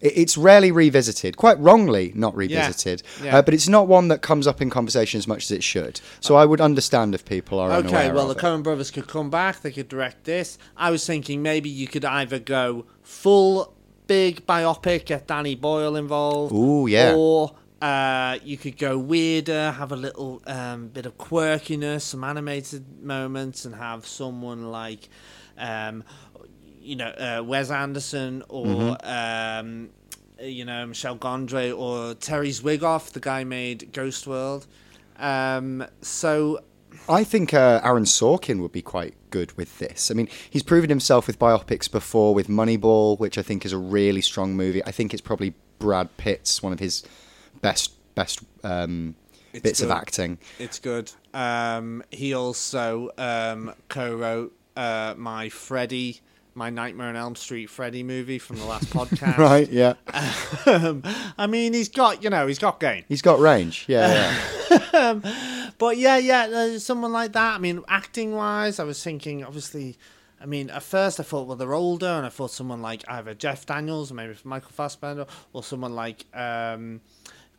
it's 0.00 0.36
rarely 0.36 0.72
revisited, 0.72 1.36
quite 1.36 1.58
wrongly 1.58 2.12
not 2.14 2.34
revisited. 2.34 3.02
yeah. 3.22 3.38
Uh, 3.38 3.42
but 3.42 3.54
it's 3.54 3.68
not 3.68 3.86
one 3.86 4.08
that 4.08 4.22
comes 4.22 4.46
up 4.46 4.62
in 4.62 4.70
conversation 4.70 5.18
as 5.18 5.26
much 5.26 5.44
as 5.44 5.50
it 5.50 5.62
should. 5.62 6.00
So 6.20 6.36
I 6.36 6.44
would 6.44 6.60
understand 6.60 7.14
if 7.14 7.24
people 7.24 7.58
are 7.58 7.70
Okay, 7.72 8.10
well, 8.10 8.28
the. 8.28 8.34
Coen 8.34 8.62
brothers 8.62 8.90
could 8.90 9.06
come 9.06 9.28
back. 9.30 9.60
They 9.60 9.70
could 9.70 9.88
direct 9.88 10.24
this. 10.24 10.56
I 10.76 10.90
was 10.90 11.06
thinking 11.06 11.42
maybe 11.42 11.68
you 11.68 11.86
could 11.86 12.04
either 12.04 12.38
go 12.38 12.86
full 13.02 13.74
big 14.06 14.46
biopic, 14.46 15.04
get 15.04 15.26
Danny 15.26 15.54
Boyle 15.54 15.94
involved. 15.96 16.52
Ooh, 16.54 16.86
yeah. 16.88 17.14
Or 17.16 17.54
uh, 17.80 18.38
you 18.42 18.56
could 18.56 18.76
go 18.76 18.98
weirder, 18.98 19.72
have 19.72 19.92
a 19.92 19.96
little 19.96 20.42
um, 20.46 20.88
bit 20.88 21.06
of 21.06 21.16
quirkiness, 21.16 22.02
some 22.02 22.24
animated 22.24 23.02
moments, 23.02 23.64
and 23.64 23.74
have 23.74 24.06
someone 24.06 24.70
like, 24.70 25.08
um, 25.56 26.04
you 26.80 26.96
know, 26.96 27.08
uh, 27.08 27.42
Wes 27.44 27.70
Anderson 27.70 28.42
or. 28.48 28.66
Mm-hmm. 28.66 29.66
Um, 29.66 29.90
you 30.42 30.64
know, 30.64 30.86
Michel 30.86 31.18
Gondry 31.18 31.78
or 31.78 32.14
Terry 32.14 32.48
Zwigoff, 32.48 33.10
the 33.10 33.20
guy 33.20 33.44
made 33.44 33.92
Ghost 33.92 34.26
World. 34.26 34.66
Um, 35.18 35.86
so 36.00 36.60
I 37.08 37.24
think 37.24 37.52
uh, 37.52 37.80
Aaron 37.84 38.04
Sorkin 38.04 38.60
would 38.60 38.72
be 38.72 38.82
quite 38.82 39.14
good 39.30 39.52
with 39.56 39.78
this. 39.78 40.10
I 40.10 40.14
mean, 40.14 40.28
he's 40.48 40.62
proven 40.62 40.88
himself 40.90 41.26
with 41.26 41.38
biopics 41.38 41.90
before, 41.90 42.34
with 42.34 42.48
Moneyball, 42.48 43.18
which 43.18 43.38
I 43.38 43.42
think 43.42 43.64
is 43.64 43.72
a 43.72 43.78
really 43.78 44.22
strong 44.22 44.56
movie. 44.56 44.84
I 44.84 44.90
think 44.90 45.12
it's 45.12 45.20
probably 45.20 45.54
Brad 45.78 46.16
Pitt's 46.16 46.62
one 46.62 46.72
of 46.72 46.78
his 46.78 47.02
best 47.60 47.92
best 48.14 48.40
um, 48.64 49.14
It's 49.52 49.62
bits 49.62 49.82
of 49.82 49.90
acting. 49.90 50.38
It's 50.58 50.78
good. 50.78 51.12
Um, 51.32 52.02
he 52.10 52.34
also 52.34 53.10
um, 53.18 53.74
co-wrote 53.88 54.52
uh, 54.76 55.14
my 55.16 55.48
Freddy, 55.48 56.20
my 56.60 56.68
Nightmare 56.68 57.08
on 57.08 57.16
Elm 57.16 57.36
Street 57.36 57.70
Freddy 57.70 58.02
movie 58.02 58.38
from 58.38 58.56
the 58.56 58.66
last 58.66 58.90
podcast. 58.92 59.38
Right? 59.38 59.66
Yeah. 59.70 59.94
Um, 60.66 61.02
I 61.38 61.46
mean, 61.46 61.72
he's 61.72 61.88
got 61.88 62.22
you 62.22 62.28
know 62.28 62.46
he's 62.46 62.58
got 62.58 62.78
game. 62.78 63.04
He's 63.08 63.22
got 63.22 63.40
range. 63.40 63.86
Yeah. 63.88 64.36
yeah. 64.70 65.20
But 65.78 65.96
yeah, 65.96 66.18
yeah, 66.18 66.42
uh, 66.42 66.78
someone 66.78 67.10
like 67.10 67.32
that. 67.32 67.54
I 67.54 67.58
mean, 67.58 67.82
acting 67.88 68.34
wise, 68.34 68.78
I 68.78 68.84
was 68.84 69.02
thinking 69.02 69.42
obviously. 69.42 69.96
I 70.38 70.46
mean, 70.46 70.68
at 70.70 70.82
first 70.82 71.18
I 71.20 71.22
thought, 71.22 71.46
well, 71.46 71.56
they're 71.56 71.74
older, 71.74 72.06
and 72.06 72.24
I 72.26 72.28
thought 72.28 72.50
someone 72.50 72.82
like 72.82 73.02
either 73.08 73.32
Jeff 73.34 73.64
Daniels 73.64 74.10
or 74.10 74.14
maybe 74.14 74.34
Michael 74.44 74.70
Fassbender 74.72 75.26
or 75.54 75.62
someone 75.62 75.94
like 75.94 76.26
um, 76.34 77.00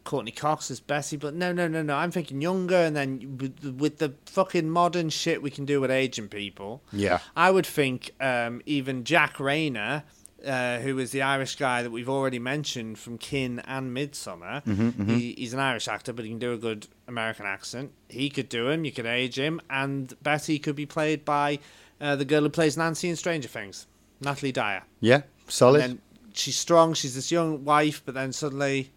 Courteney 0.03 0.31
Cox 0.31 0.71
as 0.71 0.79
Bessie. 0.79 1.17
But 1.17 1.33
no, 1.33 1.51
no, 1.51 1.67
no, 1.67 1.81
no. 1.81 1.95
I'm 1.95 2.11
thinking 2.11 2.41
younger, 2.41 2.75
and 2.75 2.95
then 2.95 3.37
with, 3.37 3.75
with 3.77 3.97
the 3.99 4.13
fucking 4.25 4.69
modern 4.69 5.09
shit 5.09 5.41
we 5.41 5.51
can 5.51 5.65
do 5.65 5.79
with 5.81 5.91
aging 5.91 6.29
people. 6.29 6.81
Yeah. 6.91 7.19
I 7.35 7.51
would 7.51 7.65
think 7.65 8.11
um, 8.19 8.61
even 8.65 9.03
Jack 9.03 9.35
Reynor, 9.35 10.03
uh, 10.45 10.79
who 10.79 10.97
is 10.97 11.11
the 11.11 11.21
Irish 11.21 11.55
guy 11.55 11.83
that 11.83 11.91
we've 11.91 12.09
already 12.09 12.39
mentioned 12.39 12.97
from 12.97 13.17
Kin 13.17 13.59
and 13.65 13.95
Midsommar, 13.95 14.65
He, 15.07 15.35
he's 15.37 15.53
an 15.53 15.59
Irish 15.59 15.87
actor, 15.87 16.13
but 16.13 16.25
he 16.25 16.31
can 16.31 16.39
do 16.39 16.53
a 16.53 16.57
good 16.57 16.87
American 17.07 17.45
accent. 17.45 17.91
He 18.09 18.29
could 18.29 18.49
do 18.49 18.69
him. 18.69 18.83
You 18.83 18.91
could 18.91 19.05
age 19.05 19.37
him, 19.37 19.61
and 19.69 20.13
Bessie 20.23 20.57
could 20.57 20.75
be 20.75 20.85
played 20.85 21.23
by 21.25 21.59
uh, 21.99 22.15
the 22.15 22.25
girl 22.25 22.41
who 22.41 22.49
plays 22.49 22.75
Nancy 22.77 23.09
in 23.09 23.15
Stranger 23.15 23.47
Things, 23.47 23.85
Natalia 24.19 24.53
Dyer. 24.53 24.83
Yeah. 24.99 25.21
Solid. 25.47 25.81
And 25.81 25.93
then 25.93 26.01
she's 26.33 26.57
strong. 26.57 26.93
She's 26.95 27.13
this 27.13 27.31
young 27.31 27.63
wife, 27.63 28.01
but 28.03 28.15
then 28.15 28.33
suddenly 28.33 28.91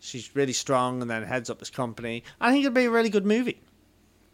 she's 0.00 0.34
really 0.34 0.52
strong, 0.52 1.00
and 1.02 1.10
then 1.10 1.22
heads 1.22 1.48
up 1.50 1.58
this 1.60 1.70
company. 1.70 2.24
I 2.40 2.50
think 2.50 2.64
it'd 2.64 2.74
be 2.74 2.86
a 2.86 2.90
really 2.90 3.10
good 3.10 3.26
movie 3.26 3.60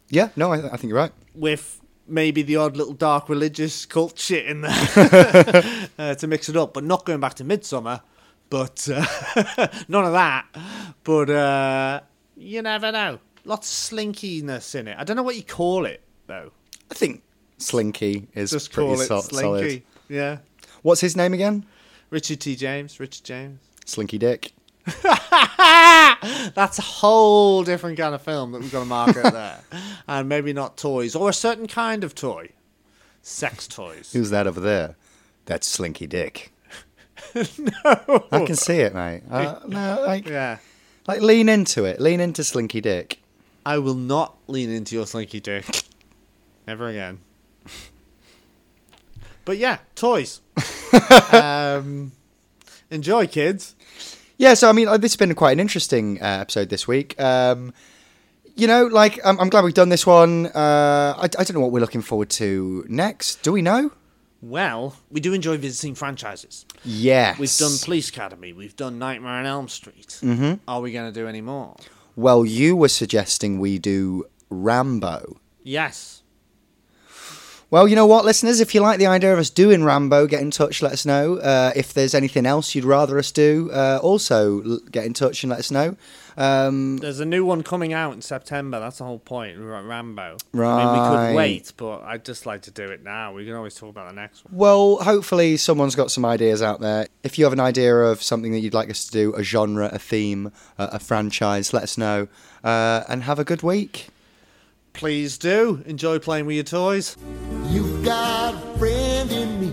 yeah. 0.09 0.29
No, 0.35 0.51
I, 0.53 0.57
I 0.73 0.77
think 0.77 0.85
you're 0.89 0.97
right. 0.97 1.11
with 1.35 1.81
maybe 2.07 2.41
the 2.41 2.55
odd 2.55 2.77
little 2.77 2.93
dark 2.93 3.27
religious 3.29 3.85
cult 3.85 4.17
shit 4.17 4.45
in 4.45 4.61
there 4.61 4.71
uh, 5.99 6.15
to 6.15 6.27
mix 6.27 6.47
it 6.49 6.55
up, 6.55 6.73
but 6.73 6.83
not 6.83 7.05
going 7.05 7.19
back 7.19 7.33
to 7.35 7.43
Midsommar. 7.43 8.01
But 8.49 8.87
uh, 8.89 9.05
none 9.87 10.05
of 10.05 10.13
that. 10.13 10.45
But 11.03 11.29
uh, 11.29 12.01
you 12.37 12.61
never 12.61 12.91
know. 12.91 13.19
Lots 13.43 13.91
of 13.91 13.97
slinkiness 13.97 14.75
in 14.75 14.87
it. 14.87 14.97
I 14.97 15.03
don't 15.03 15.17
know 15.17 15.23
what 15.23 15.35
you 15.35 15.43
call 15.43 15.85
it 15.85 16.01
though. 16.27 16.51
I 16.89 16.93
think 16.93 17.23
Slinky 17.57 18.27
is 18.33 18.51
Just 18.51 18.71
pretty 18.71 18.87
call 18.87 19.01
it 19.01 19.07
so- 19.07 19.21
slinky. 19.21 19.41
solid. 19.41 19.83
Yeah. 20.07 20.37
What's 20.83 21.01
his 21.01 21.17
name 21.17 21.33
again? 21.33 21.65
Richard 22.09 22.39
T. 22.39 22.55
James. 22.55 22.99
Richard 22.99 23.25
James. 23.25 23.59
Slinky 23.85 24.17
Dick. 24.17 24.53
That's 26.55 26.79
a 26.79 26.83
whole 26.83 27.63
different 27.63 27.97
kind 27.97 28.15
of 28.15 28.21
film 28.21 28.51
that 28.53 28.61
we've 28.61 28.71
got 28.71 28.79
to 28.79 28.85
market 28.85 29.23
there, 29.33 29.59
and 30.07 30.29
maybe 30.29 30.53
not 30.53 30.77
toys 30.77 31.15
or 31.15 31.29
a 31.29 31.33
certain 31.33 31.67
kind 31.67 32.03
of 32.03 32.15
toy, 32.15 32.49
sex 33.21 33.67
toys. 33.67 34.13
Who's 34.13 34.29
that 34.29 34.47
over 34.47 34.59
there? 34.59 34.95
That's 35.45 35.67
Slinky 35.67 36.07
Dick. 36.07 36.51
no. 37.35 38.25
I 38.31 38.45
can 38.45 38.55
see 38.55 38.77
it, 38.79 38.93
mate. 38.93 39.23
Uh, 39.29 39.59
no, 39.67 40.03
like, 40.05 40.27
Yeah. 40.27 40.57
like 41.07 41.21
lean 41.21 41.49
into 41.49 41.85
it. 41.85 41.99
Lean 41.99 42.19
into 42.19 42.43
Slinky 42.43 42.81
Dick. 42.81 43.19
I 43.65 43.79
will 43.79 43.95
not 43.95 44.37
lean 44.47 44.69
into 44.69 44.95
your 44.95 45.05
slinky 45.05 45.41
dick. 45.41 45.65
Never 46.65 46.87
again. 46.87 47.19
But 49.43 49.57
yeah, 49.57 49.79
toys. 49.95 50.39
um, 51.33 52.13
enjoy, 52.89 53.27
kids. 53.27 53.75
Yeah, 54.37 54.53
so 54.53 54.69
I 54.69 54.71
mean, 54.71 54.87
uh, 54.87 54.97
this 54.97 55.13
has 55.13 55.17
been 55.17 55.33
quite 55.35 55.51
an 55.53 55.59
interesting 55.59 56.21
uh, 56.21 56.39
episode 56.41 56.69
this 56.69 56.87
week. 56.87 57.19
Um, 57.19 57.73
you 58.55 58.67
know, 58.67 58.85
like 58.85 59.19
I'm, 59.25 59.39
I'm 59.39 59.49
glad 59.49 59.63
we've 59.63 59.73
done 59.73 59.89
this 59.89 60.05
one. 60.05 60.47
Uh, 60.47 61.13
I, 61.17 61.23
I 61.23 61.27
don't 61.27 61.53
know 61.53 61.59
what 61.59 61.71
we're 61.71 61.79
looking 61.79 62.01
forward 62.01 62.29
to 62.31 62.85
next. 62.87 63.41
Do 63.43 63.51
we 63.51 63.61
know? 63.61 63.91
Well, 64.41 64.95
we 65.09 65.19
do 65.19 65.33
enjoy 65.33 65.57
visiting 65.57 65.95
franchises. 65.95 66.65
Yes, 66.83 67.39
We've 67.39 67.57
done 67.57 67.77
Police 67.83 68.09
Academy. 68.09 68.53
We've 68.53 68.75
done 68.75 68.99
Nightmare 68.99 69.31
on 69.31 69.45
Elm 69.47 69.67
Street. 69.67 70.19
Mm-hmm. 70.21 70.53
Are 70.67 70.81
we 70.81 70.91
going 70.91 71.11
to 71.11 71.19
do 71.19 71.27
any 71.27 71.41
more? 71.41 71.75
Well, 72.15 72.45
you 72.45 72.75
were 72.75 72.89
suggesting 72.89 73.59
we 73.59 73.79
do 73.79 74.25
Rambo. 74.49 75.39
Yes. 75.63 76.21
Well, 77.69 77.85
you 77.85 77.97
know 77.97 78.05
what, 78.05 78.23
listeners? 78.23 78.61
If 78.61 78.73
you 78.73 78.79
like 78.79 78.97
the 78.97 79.07
idea 79.07 79.33
of 79.33 79.39
us 79.39 79.49
doing 79.49 79.83
Rambo, 79.83 80.25
get 80.27 80.41
in 80.41 80.51
touch. 80.51 80.81
Let 80.81 80.93
us 80.93 81.05
know. 81.05 81.35
Uh, 81.35 81.73
if 81.75 81.93
there's 81.93 82.15
anything 82.15 82.45
else 82.45 82.73
you'd 82.73 82.85
rather 82.85 83.19
us 83.19 83.29
do, 83.29 83.69
uh, 83.73 83.99
also 84.01 84.63
l- 84.63 84.79
get 84.89 85.03
in 85.05 85.13
touch 85.13 85.43
and 85.43 85.49
let 85.49 85.59
us 85.59 85.69
know. 85.69 85.97
Um, 86.37 86.95
There's 86.97 87.19
a 87.19 87.25
new 87.25 87.43
one 87.43 87.63
coming 87.63 87.91
out 87.91 88.13
in 88.13 88.21
September. 88.21 88.79
That's 88.79 88.99
the 88.99 89.03
whole 89.03 89.19
point. 89.19 89.57
Rambo. 89.59 90.37
Right 90.53 90.81
I 90.81 90.85
mean, 90.85 90.93
we 90.93 91.27
could 91.27 91.35
wait, 91.35 91.73
but 91.75 92.03
I'd 92.03 92.23
just 92.23 92.45
like 92.45 92.61
to 92.63 92.71
do 92.71 92.83
it 92.89 93.03
now. 93.03 93.33
We 93.33 93.43
can 93.43 93.55
always 93.55 93.75
talk 93.75 93.89
about 93.89 94.07
the 94.07 94.15
next 94.15 94.45
one. 94.45 94.55
Well, 94.55 94.97
hopefully 94.97 95.57
someone's 95.57 95.95
got 95.95 96.09
some 96.09 96.23
ideas 96.23 96.61
out 96.61 96.79
there. 96.79 97.07
If 97.23 97.37
you 97.37 97.43
have 97.43 97.53
an 97.53 97.59
idea 97.59 97.93
of 97.97 98.23
something 98.23 98.53
that 98.53 98.59
you'd 98.59 98.75
like 98.75 98.89
us 98.89 99.05
to 99.07 99.11
do, 99.11 99.33
a 99.35 99.43
genre, 99.43 99.89
a 99.91 99.99
theme, 99.99 100.53
a, 100.77 100.85
a 100.93 100.99
franchise, 100.99 101.73
let 101.73 101.83
us 101.83 101.97
know. 101.97 102.29
Uh, 102.63 103.03
and 103.09 103.23
have 103.23 103.39
a 103.39 103.43
good 103.43 103.61
week. 103.61 104.07
Please 104.97 105.37
do. 105.37 105.83
Enjoy 105.85 106.17
playing 106.17 106.47
with 106.47 106.55
your 106.55 106.63
toys. 106.63 107.15
You've 107.67 108.03
got 108.03 108.55
a 108.55 108.77
friend 108.79 109.31
in 109.31 109.61
me. 109.61 109.67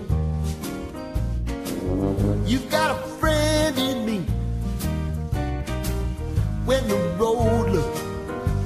You've 2.47 2.71
got 2.71 2.91
a 2.91 3.09
friend 3.19 3.79
in 3.79 4.05
me. 4.05 4.19
When 6.67 6.87
the 6.89 6.97
road 7.19 7.71
looks 7.71 8.01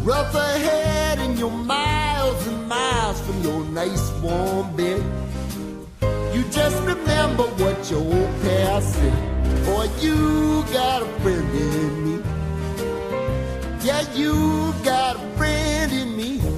rough 0.02 0.34
ahead 0.34 1.20
and 1.20 1.38
you're 1.38 1.48
miles 1.48 2.44
and 2.48 2.68
miles 2.68 3.20
from 3.20 3.40
your 3.42 3.64
nice 3.66 4.10
warm 4.20 4.74
bed, 4.74 5.00
you 6.34 6.42
just 6.50 6.76
remember 6.82 7.44
what 7.44 7.88
your 7.88 8.00
old 8.00 8.42
past 8.42 8.94
said. 8.94 9.64
Boy, 9.64 9.88
you 10.00 10.64
got 10.72 11.02
a 11.02 11.06
friend 11.20 11.54
in 11.54 12.04
me. 12.04 12.37
Yeah, 13.88 14.04
you 14.12 14.74
got 14.84 15.16
a 15.16 15.36
friend 15.38 15.90
in 15.90 16.14
me. 16.14 16.57